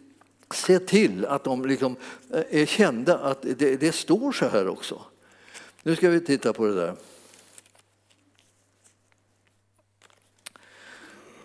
se 0.53 0.79
till 0.79 1.25
att 1.25 1.43
de 1.43 1.65
liksom 1.65 1.95
eh, 2.33 2.61
är 2.61 2.65
kända, 2.65 3.17
att 3.17 3.41
det, 3.41 3.77
det 3.79 3.91
står 3.91 4.31
så 4.31 4.45
här 4.45 4.67
också. 4.67 5.01
Nu 5.83 5.95
ska 5.95 6.09
vi 6.09 6.19
titta 6.19 6.53
på 6.53 6.65
det 6.65 6.75
där. 6.75 6.95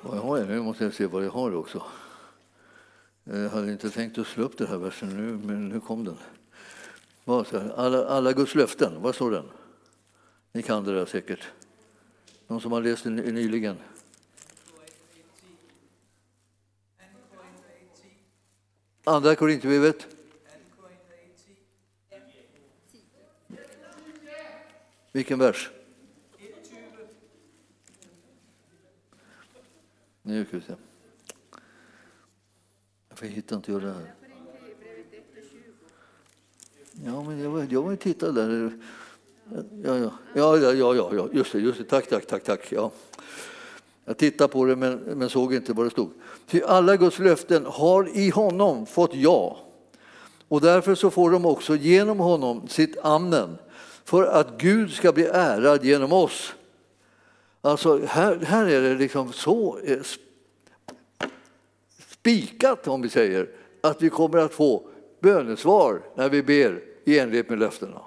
Vad 0.00 0.16
jag 0.16 0.22
har 0.22 0.44
nu 0.44 0.60
måste 0.60 0.84
jag 0.84 0.94
se 0.94 1.06
vad 1.06 1.24
jag 1.24 1.30
har 1.30 1.54
också. 1.54 1.82
Jag 3.24 3.48
hade 3.48 3.72
inte 3.72 3.90
tänkt 3.90 4.18
att 4.18 4.26
slå 4.26 4.44
upp 4.44 4.58
den 4.58 4.66
här 4.66 4.78
versen 4.78 5.08
nu, 5.08 5.46
men 5.46 5.68
nu 5.68 5.80
kom 5.80 6.04
den. 6.04 6.16
Alla, 7.24 8.06
alla 8.06 8.32
Guds 8.32 8.54
löften, 8.54 9.02
var 9.02 9.12
står 9.12 9.30
den? 9.30 9.50
Ni 10.52 10.62
kan 10.62 10.84
det 10.84 10.94
där 10.94 11.06
säkert. 11.06 11.48
Någon 12.46 12.60
som 12.60 12.72
har 12.72 12.82
läst 12.82 13.04
den 13.04 13.16
nyligen. 13.16 13.76
Andra 19.04 19.34
Korinthierbrevet. 19.34 20.06
Vilken 25.12 25.38
vers? 25.38 25.70
Nu 30.22 30.44
ska 30.44 30.56
vi 30.56 30.62
se. 30.62 30.74
Jag 33.20 33.28
hittar 33.28 33.56
inte 33.56 33.72
jag 33.72 33.82
det 33.82 33.92
här. 33.92 34.21
Ja, 36.92 37.22
men 37.22 37.40
jag, 37.40 37.72
jag 37.72 37.82
var 37.82 37.96
titta 37.96 38.32
där. 38.32 38.72
Ja, 39.84 39.96
ja, 39.96 40.12
ja, 40.34 40.56
ja, 40.56 40.94
ja, 40.94 41.10
ja, 41.14 41.28
just 41.32 41.52
det, 41.52 41.58
just 41.58 41.78
det. 41.78 41.84
Tack, 41.84 42.08
tack, 42.08 42.26
tack, 42.26 42.44
tack. 42.44 42.72
Ja. 42.72 42.90
Jag 44.04 44.18
tittade 44.18 44.52
på 44.52 44.64
det 44.64 44.76
men, 44.76 44.94
men 44.94 45.30
såg 45.30 45.54
inte 45.54 45.72
vad 45.72 45.86
det 45.86 45.90
stod. 45.90 46.10
Ty 46.46 46.62
alla 46.62 46.96
Guds 46.96 47.18
löften 47.18 47.66
har 47.66 48.16
i 48.16 48.30
honom 48.30 48.86
fått 48.86 49.14
ja. 49.14 49.58
Och 50.48 50.60
därför 50.60 50.94
så 50.94 51.10
får 51.10 51.30
de 51.30 51.46
också 51.46 51.76
genom 51.76 52.18
honom 52.18 52.68
sitt 52.68 52.96
amen 53.02 53.58
för 54.04 54.24
att 54.24 54.58
Gud 54.58 54.92
ska 54.92 55.12
bli 55.12 55.24
ärad 55.24 55.84
genom 55.84 56.12
oss. 56.12 56.54
Alltså 57.60 58.06
här, 58.06 58.36
här 58.36 58.66
är 58.66 58.82
det 58.82 58.94
liksom 58.94 59.32
så 59.32 59.78
eh, 59.84 59.98
spikat 62.08 62.88
om 62.88 63.02
vi 63.02 63.08
säger 63.08 63.48
att 63.80 64.02
vi 64.02 64.10
kommer 64.10 64.38
att 64.38 64.54
få 64.54 64.88
bönesvar 65.22 66.02
när 66.16 66.28
vi 66.28 66.42
ber 66.42 66.82
i 67.04 67.18
enlighet 67.18 67.48
med 67.48 67.58
löftena. 67.58 68.02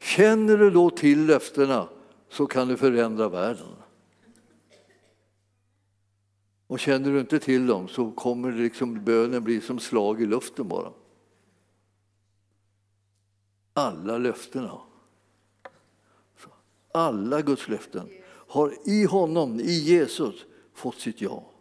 Känner 0.00 0.56
du 0.56 0.70
då 0.70 0.90
till 0.90 1.26
löftena 1.26 1.88
så 2.28 2.46
kan 2.46 2.68
du 2.68 2.76
förändra 2.76 3.28
världen. 3.28 3.66
Och 6.66 6.80
känner 6.80 7.10
du 7.10 7.20
inte 7.20 7.38
till 7.38 7.66
dem 7.66 7.88
så 7.88 8.10
kommer 8.10 8.52
liksom 8.52 9.04
bönen 9.04 9.44
bli 9.44 9.60
som 9.60 9.78
slag 9.78 10.22
i 10.22 10.26
luften 10.26 10.68
bara. 10.68 10.92
Alla 13.72 14.18
löftena, 14.18 14.80
alla 16.92 17.42
Guds 17.42 17.68
löften 17.68 18.08
har 18.26 18.74
i 18.84 19.04
honom, 19.04 19.60
i 19.60 19.72
Jesus, 19.72 20.44
fått 20.74 21.00
sitt 21.00 21.20
ja. 21.20 21.53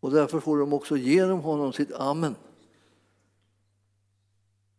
Och 0.00 0.10
därför 0.10 0.40
får 0.40 0.58
de 0.58 0.72
också 0.72 0.96
genom 0.96 1.40
honom 1.40 1.72
sitt 1.72 1.92
amen. 1.92 2.34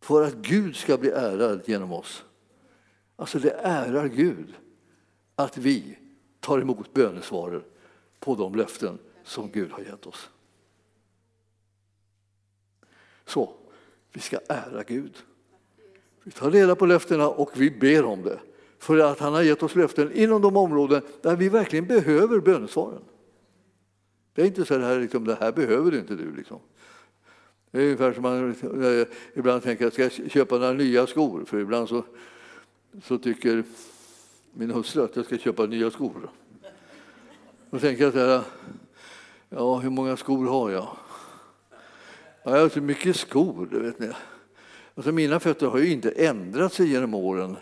För 0.01 0.23
att 0.23 0.33
Gud 0.33 0.75
ska 0.75 0.97
bli 0.97 1.09
ärad 1.09 1.61
genom 1.65 1.93
oss. 1.93 2.23
Alltså 3.15 3.39
det 3.39 3.51
ärar 3.51 4.07
Gud 4.07 4.53
att 5.35 5.57
vi 5.57 5.97
tar 6.39 6.59
emot 6.59 6.93
bönesvaren 6.93 7.63
på 8.19 8.35
de 8.35 8.55
löften 8.55 8.99
som 9.23 9.51
Gud 9.51 9.71
har 9.71 9.79
gett 9.79 10.05
oss. 10.05 10.29
Så, 13.25 13.53
vi 14.11 14.19
ska 14.19 14.39
ära 14.47 14.83
Gud. 14.83 15.17
Vi 16.23 16.31
tar 16.31 16.51
reda 16.51 16.75
på 16.75 16.85
löftena 16.85 17.29
och 17.29 17.51
vi 17.55 17.71
ber 17.71 18.05
om 18.05 18.21
det. 18.21 18.39
För 18.79 18.97
att 18.97 19.19
han 19.19 19.33
har 19.33 19.41
gett 19.41 19.63
oss 19.63 19.75
löften 19.75 20.11
inom 20.11 20.41
de 20.41 20.57
områden 20.57 21.01
där 21.21 21.35
vi 21.35 21.49
verkligen 21.49 21.85
behöver 21.85 22.39
bönesvaren. 22.39 23.01
Det 24.39 24.43
är 24.43 24.47
inte 24.47 24.65
så 24.65 24.79
här, 24.79 24.99
liksom, 24.99 25.25
det 25.25 25.35
här 25.35 25.51
behöver 25.51 25.95
inte 25.95 26.15
du. 26.15 26.35
Liksom. 26.35 26.59
Det 27.71 27.79
är 27.79 27.83
ungefär 27.83 28.13
som 28.13 28.23
man 28.23 28.55
ibland 29.33 29.63
tänker 29.63 29.87
att 29.87 29.93
ska 29.93 30.03
jag 30.03 30.31
köpa 30.31 30.57
några 30.57 30.73
nya 30.73 31.07
skor? 31.07 31.45
För 31.45 31.59
ibland 31.59 31.89
så, 31.89 32.03
så 33.03 33.17
tycker 33.17 33.63
min 34.53 34.71
hustru 34.71 35.03
att 35.03 35.15
jag 35.15 35.25
ska 35.25 35.37
köpa 35.37 35.65
nya 35.65 35.91
skor. 35.91 36.29
Då 37.69 37.79
tänker 37.79 38.03
jag 38.03 38.13
så 38.13 38.19
här, 38.19 38.41
ja 39.49 39.77
hur 39.77 39.89
många 39.89 40.17
skor 40.17 40.47
har 40.47 40.69
jag? 40.69 40.87
Ja, 42.43 42.55
jag 42.55 42.61
har 42.61 42.69
så 42.69 42.81
mycket 42.81 43.15
skor, 43.15 43.67
det 43.71 43.79
vet 43.79 43.99
ni. 43.99 44.09
Alltså, 44.95 45.11
mina 45.11 45.39
fötter 45.39 45.67
har 45.67 45.79
ju 45.79 45.91
inte 45.91 46.09
ändrat 46.09 46.73
sig 46.73 46.91
genom 46.91 47.13
åren. 47.13 47.57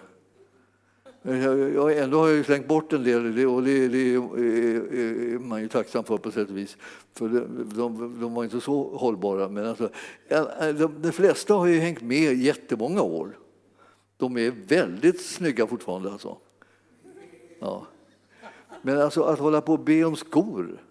Eh, 1.27 1.45
jag, 1.75 1.97
ändå 1.97 2.19
har 2.19 2.29
jag 2.29 2.45
slängt 2.45 2.67
bort 2.67 2.93
en 2.93 3.03
del 3.03 3.45
och 3.47 3.63
det, 3.63 3.87
det 3.87 4.13
är 4.13 5.39
man 5.39 5.61
ju 5.61 5.67
tacksam 5.67 6.03
för 6.03 6.17
på 6.17 6.31
sätt 6.31 6.49
och 6.49 6.57
vis. 6.57 6.77
För 7.13 7.27
de, 7.27 7.69
de, 7.75 8.21
de 8.21 8.33
var 8.33 8.43
inte 8.43 8.61
så 8.61 8.97
hållbara. 8.97 9.49
Men 9.49 9.65
alltså, 9.65 9.89
eh, 10.27 10.45
de, 10.59 11.01
de 11.01 11.11
flesta 11.11 11.53
har 11.53 11.65
ju 11.65 11.79
hängt 11.79 12.01
med 12.01 12.33
jättemånga 12.37 13.01
år. 13.01 13.37
De 14.17 14.37
är 14.37 14.51
väldigt 14.67 15.21
snygga 15.21 15.67
fortfarande. 15.67 16.11
Alltså. 16.11 16.37
Ja. 17.59 17.87
Men 18.81 19.01
alltså, 19.01 19.23
att 19.23 19.39
hålla 19.39 19.61
på 19.61 19.73
och 19.73 19.79
be 19.79 20.03
om 20.03 20.15
skor, 20.15 20.81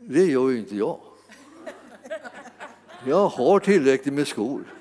det 0.00 0.24
gör 0.24 0.50
ju 0.50 0.58
inte 0.58 0.76
jag. 0.76 1.00
Jag 3.06 3.28
har 3.28 3.60
tillräckligt 3.60 4.14
med 4.14 4.26
skor. 4.26 4.75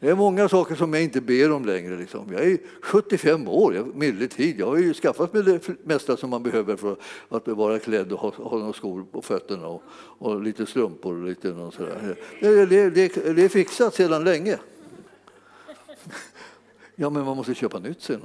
Det 0.00 0.08
är 0.08 0.14
många 0.14 0.48
saker 0.48 0.74
som 0.74 0.94
jag 0.94 1.02
inte 1.02 1.20
ber 1.20 1.52
om 1.52 1.64
längre. 1.64 1.96
Liksom. 1.96 2.32
Jag 2.32 2.42
är 2.42 2.58
75 2.82 3.48
år, 3.48 3.74
jag 3.74 3.94
milde 3.94 4.28
tid. 4.28 4.60
Jag 4.60 4.66
har 4.66 4.76
ju 4.76 4.94
skaffat 4.94 5.32
mig 5.32 5.42
det 5.42 5.68
mesta 5.84 6.16
som 6.16 6.30
man 6.30 6.42
behöver 6.42 6.76
för 6.76 6.96
att 7.28 7.48
vara 7.48 7.78
klädd 7.78 8.12
och 8.12 8.20
ha, 8.20 8.30
ha 8.30 8.58
några 8.58 8.72
skor 8.72 9.06
på 9.12 9.22
fötterna 9.22 9.66
och, 9.66 9.82
och 10.18 10.42
lite 10.42 10.66
strumpor 10.66 11.14
och 11.14 11.24
lite 11.24 11.50
och 11.50 11.74
sådär. 11.74 12.16
Det, 12.40 12.66
det, 12.66 12.90
det, 12.90 13.32
det 13.32 13.44
är 13.44 13.48
fixat 13.48 13.94
sedan 13.94 14.24
länge. 14.24 14.58
Ja, 17.00 17.10
men 17.10 17.24
man 17.24 17.36
måste 17.36 17.54
köpa 17.54 17.78
nytt 17.78 18.02
sen. 18.02 18.20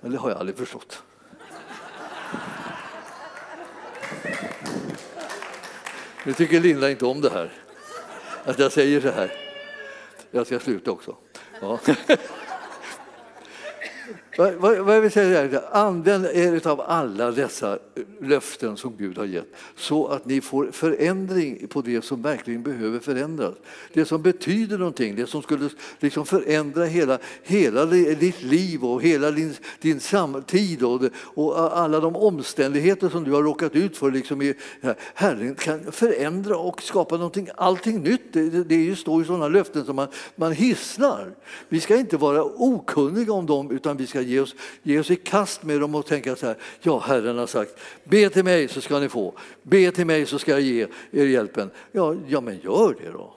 Det 0.00 0.16
har 0.16 0.30
jag 0.30 0.38
aldrig 0.38 0.58
förstått. 0.58 1.02
Nu 6.24 6.32
tycker 6.32 6.60
Linda 6.60 6.90
inte 6.90 7.06
om 7.06 7.20
det 7.20 7.30
här, 7.30 7.52
att 8.44 8.58
jag 8.58 8.72
säger 8.72 9.00
så 9.00 9.10
här. 9.10 9.49
Jag 10.30 10.46
ska 10.46 10.60
sluta 10.60 10.90
också. 10.90 11.16
Ja. 11.60 11.78
Vad, 14.40 14.54
vad, 14.54 14.78
vad 14.78 14.96
jag 14.96 15.00
vill 15.00 15.10
säga 15.10 15.40
är, 15.40 15.76
använd 15.76 16.26
er 16.26 16.66
av 16.66 16.80
alla 16.80 17.30
dessa 17.30 17.78
löften 18.20 18.76
som 18.76 18.96
Gud 18.96 19.18
har 19.18 19.24
gett 19.24 19.54
så 19.76 20.06
att 20.06 20.26
ni 20.26 20.40
får 20.40 20.70
förändring 20.72 21.66
på 21.68 21.82
det 21.82 22.04
som 22.04 22.22
verkligen 22.22 22.62
behöver 22.62 22.98
förändras. 22.98 23.54
Det 23.92 24.04
som 24.04 24.22
betyder 24.22 24.78
någonting, 24.78 25.16
det 25.16 25.26
som 25.26 25.42
skulle 25.42 25.68
liksom 25.98 26.26
förändra 26.26 26.84
hela, 26.84 27.18
hela 27.42 27.84
ditt 27.84 28.42
liv 28.42 28.84
och 28.84 29.02
hela 29.02 29.30
din, 29.30 29.54
din 29.80 30.00
samtid 30.00 30.82
och, 30.82 31.00
och 31.14 31.78
alla 31.78 32.00
de 32.00 32.16
omständigheter 32.16 33.08
som 33.08 33.24
du 33.24 33.32
har 33.32 33.42
råkat 33.42 33.76
ut 33.76 33.96
för. 33.96 34.10
Liksom 34.10 34.42
i, 34.42 34.54
Herren 35.14 35.54
kan 35.54 35.92
förändra 35.92 36.56
och 36.56 36.82
skapa 36.82 37.16
någonting, 37.16 37.48
allting 37.56 38.02
nytt. 38.02 38.32
Det, 38.32 38.50
det, 38.50 38.64
det 38.64 38.96
står 38.96 39.20
ju 39.20 39.26
sådana 39.26 39.48
löften 39.48 39.84
som 39.84 39.96
man, 39.96 40.08
man 40.36 40.52
hissnar. 40.52 41.34
Vi 41.68 41.80
ska 41.80 41.96
inte 41.96 42.16
vara 42.16 42.44
okunniga 42.44 43.32
om 43.32 43.46
dem 43.46 43.70
utan 43.70 43.96
vi 43.96 44.06
ska 44.06 44.29
ge 44.30 44.40
oss, 44.40 44.54
ge 44.82 44.98
oss 44.98 45.10
i 45.10 45.16
kast 45.16 45.62
med 45.62 45.80
dem 45.80 45.94
och 45.94 46.06
tänka 46.06 46.36
så 46.36 46.46
här, 46.46 46.56
ja 46.80 46.98
Herren 46.98 47.38
har 47.38 47.46
sagt, 47.46 47.80
be 48.04 48.30
till 48.30 48.44
mig 48.44 48.68
så 48.68 48.80
ska 48.80 48.98
ni 48.98 49.08
få, 49.08 49.34
be 49.62 49.90
till 49.90 50.06
mig 50.06 50.26
så 50.26 50.38
ska 50.38 50.50
jag 50.50 50.60
ge 50.60 50.86
er 51.10 51.26
hjälpen. 51.26 51.70
Ja, 51.92 52.16
ja 52.28 52.40
men 52.40 52.60
gör 52.60 52.96
det 53.02 53.10
då. 53.10 53.34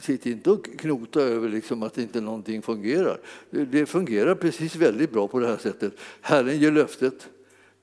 Sitt 0.00 0.26
inte 0.26 0.50
och 0.50 0.78
knota 0.78 1.20
över 1.20 1.48
liksom 1.48 1.82
att 1.82 1.98
inte 1.98 2.20
någonting 2.20 2.62
fungerar. 2.62 3.20
Det 3.50 3.86
fungerar 3.86 4.34
precis 4.34 4.76
väldigt 4.76 5.12
bra 5.12 5.28
på 5.28 5.40
det 5.40 5.46
här 5.46 5.56
sättet. 5.56 5.92
Herren 6.20 6.58
ger 6.58 6.70
löftet, 6.70 7.28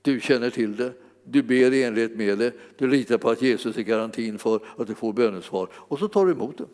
du 0.02 0.20
känner 0.20 0.50
till 0.50 0.76
det, 0.76 0.92
du 1.24 1.42
ber 1.42 1.72
i 1.72 1.82
enlighet 1.82 2.16
med 2.16 2.38
det, 2.38 2.52
du 2.78 2.86
litar 2.86 3.18
på 3.18 3.30
att 3.30 3.42
Jesus 3.42 3.76
är 3.76 3.82
garantin 3.82 4.38
för 4.38 4.60
att 4.76 4.86
du 4.86 4.94
får 4.94 5.12
bönesvar 5.12 5.68
och 5.74 5.98
så 5.98 6.08
tar 6.08 6.26
du 6.26 6.32
emot 6.32 6.58
det. 6.58 6.64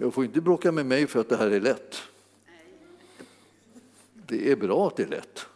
Jag 0.00 0.14
får 0.14 0.24
inte 0.24 0.40
bråka 0.40 0.72
med 0.72 0.86
mig 0.86 1.06
för 1.06 1.20
att 1.20 1.28
det 1.28 1.36
här 1.36 1.50
är 1.50 1.60
lätt. 1.60 2.02
Det 4.26 4.50
är 4.52 4.56
bra 4.56 4.86
att 4.86 4.96
det 4.96 5.02
är 5.02 5.08
lätt. 5.08 5.46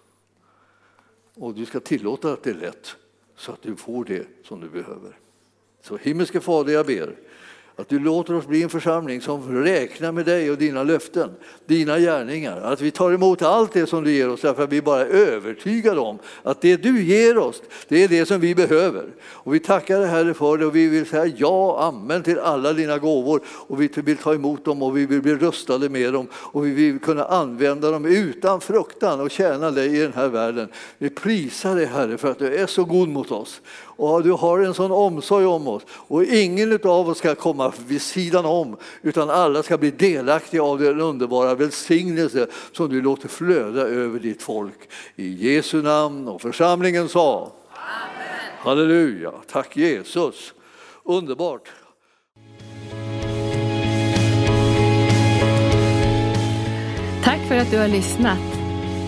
Och 1.34 1.55
du 1.55 1.66
ska 1.66 1.80
tillåta 1.80 2.32
att 2.32 2.42
det 2.42 2.51
är 2.51 2.55
lätt 2.55 2.97
så 3.36 3.53
att 3.53 3.62
du 3.62 3.76
får 3.76 4.05
det 4.05 4.26
som 4.45 4.61
du 4.61 4.68
behöver. 4.68 5.18
Så 5.80 5.97
himmelske 5.97 6.40
Fader, 6.40 6.72
jag 6.72 6.86
ber 6.86 7.16
att 7.77 7.89
du 7.89 7.99
låter 7.99 8.35
oss 8.35 8.47
bli 8.47 8.62
en 8.62 8.68
församling 8.68 9.20
som 9.20 9.64
räknar 9.64 10.12
med 10.12 10.25
dig 10.25 10.51
och 10.51 10.59
dina 10.59 10.83
löften, 10.83 11.31
dina 11.66 11.99
gärningar. 11.99 12.61
Att 12.61 12.81
vi 12.81 12.91
tar 12.91 13.12
emot 13.12 13.43
allt 13.43 13.72
det 13.72 13.87
som 13.87 14.05
du 14.05 14.12
ger 14.12 14.29
oss 14.29 14.41
därför 14.41 14.64
att 14.64 14.72
vi 14.72 14.83
bara 14.83 15.01
är 15.01 15.07
övertygade 15.07 16.01
om 16.01 16.18
att 16.43 16.61
det 16.61 16.77
du 16.77 17.03
ger 17.03 17.39
oss, 17.39 17.62
det 17.89 18.05
är 18.05 18.09
det 18.09 18.27
som 18.27 18.41
vi 18.41 18.55
behöver. 18.55 19.05
Och 19.25 19.55
vi 19.55 19.61
tackar 19.61 20.01
dig 20.01 20.09
Herre 20.09 20.35
för 20.35 20.59
det 20.59 20.66
och 20.66 20.77
vi 20.77 20.89
vill 20.89 21.07
säga 21.07 21.33
ja, 21.37 21.83
amen 21.83 22.22
till 22.22 22.39
alla 22.39 22.72
dina 22.72 22.99
gåvor 22.99 23.41
och 23.47 23.83
vi 23.83 23.89
vill 23.95 24.16
ta 24.16 24.35
emot 24.35 24.64
dem 24.64 24.83
och 24.83 24.97
vi 24.97 25.07
vill 25.07 25.22
bli 25.22 25.35
rustade 25.35 25.89
med 25.89 26.12
dem 26.12 26.29
och 26.35 26.66
vi 26.66 26.70
vill 26.70 26.99
kunna 26.99 27.25
använda 27.25 27.91
dem 27.91 28.05
utan 28.05 28.61
fruktan 28.61 29.20
och 29.20 29.31
tjäna 29.31 29.70
dig 29.70 29.97
i 29.97 30.01
den 30.01 30.12
här 30.12 30.29
världen. 30.29 30.68
Vi 30.99 31.11
prisar 31.11 31.77
dig 31.77 31.87
Herre 31.87 32.18
för 32.18 32.31
att 32.31 32.39
du 32.39 32.55
är 32.55 32.66
så 32.66 32.85
god 32.85 33.09
mot 33.09 33.31
oss 33.31 33.61
och 33.97 34.22
du 34.22 34.33
har 34.33 34.59
en 34.59 34.75
sån 34.75 34.93
omsorg 34.93 35.47
om 35.47 35.68
oss 35.68 35.83
och 35.89 36.25
ingen 36.25 36.79
av 36.85 37.09
oss 37.09 37.18
ska 37.18 37.35
komma 37.35 37.64
komma 37.71 37.87
vid 37.89 38.03
sidan 38.03 38.45
om 38.45 38.77
utan 39.03 39.31
alla 39.31 39.62
ska 39.62 39.79
bli 39.79 39.91
delaktiga 39.91 40.62
av 40.62 40.79
den 40.79 41.01
underbara 41.01 41.55
välsignelse 41.55 42.47
som 42.73 42.89
du 42.89 43.03
låter 43.03 43.29
flöda 43.29 43.81
över 43.81 44.19
ditt 44.19 44.43
folk. 44.43 44.89
I 45.17 45.55
Jesu 45.55 45.83
namn 45.83 46.29
och 46.29 46.43
församlingen 46.43 47.09
sa 47.09 47.53
Amen. 47.73 48.59
Halleluja, 48.59 49.33
tack 49.53 49.77
Jesus. 49.77 50.55
Underbart. 51.05 51.73
Tack 57.25 57.49
för 57.49 57.57
att 57.57 57.71
du 57.71 57.79
har 57.79 57.89
lyssnat. 57.89 58.65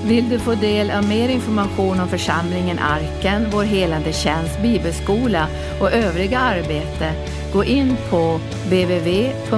Vill 0.06 0.28
du 0.28 0.38
få 0.38 0.54
del 0.54 0.90
av 0.90 1.08
mer 1.08 1.28
information 1.28 2.00
om 2.00 2.08
församlingen 2.08 2.78
Arken, 2.78 3.46
vår 3.52 3.62
helande 3.62 4.12
tjänst, 4.12 4.62
bibelskola 4.62 5.48
och 5.80 5.92
övriga 5.92 6.38
arbete, 6.38 7.12
gå 7.56 7.64
in 7.64 7.96
på 8.10 8.40
www.arken.org. 8.68 9.56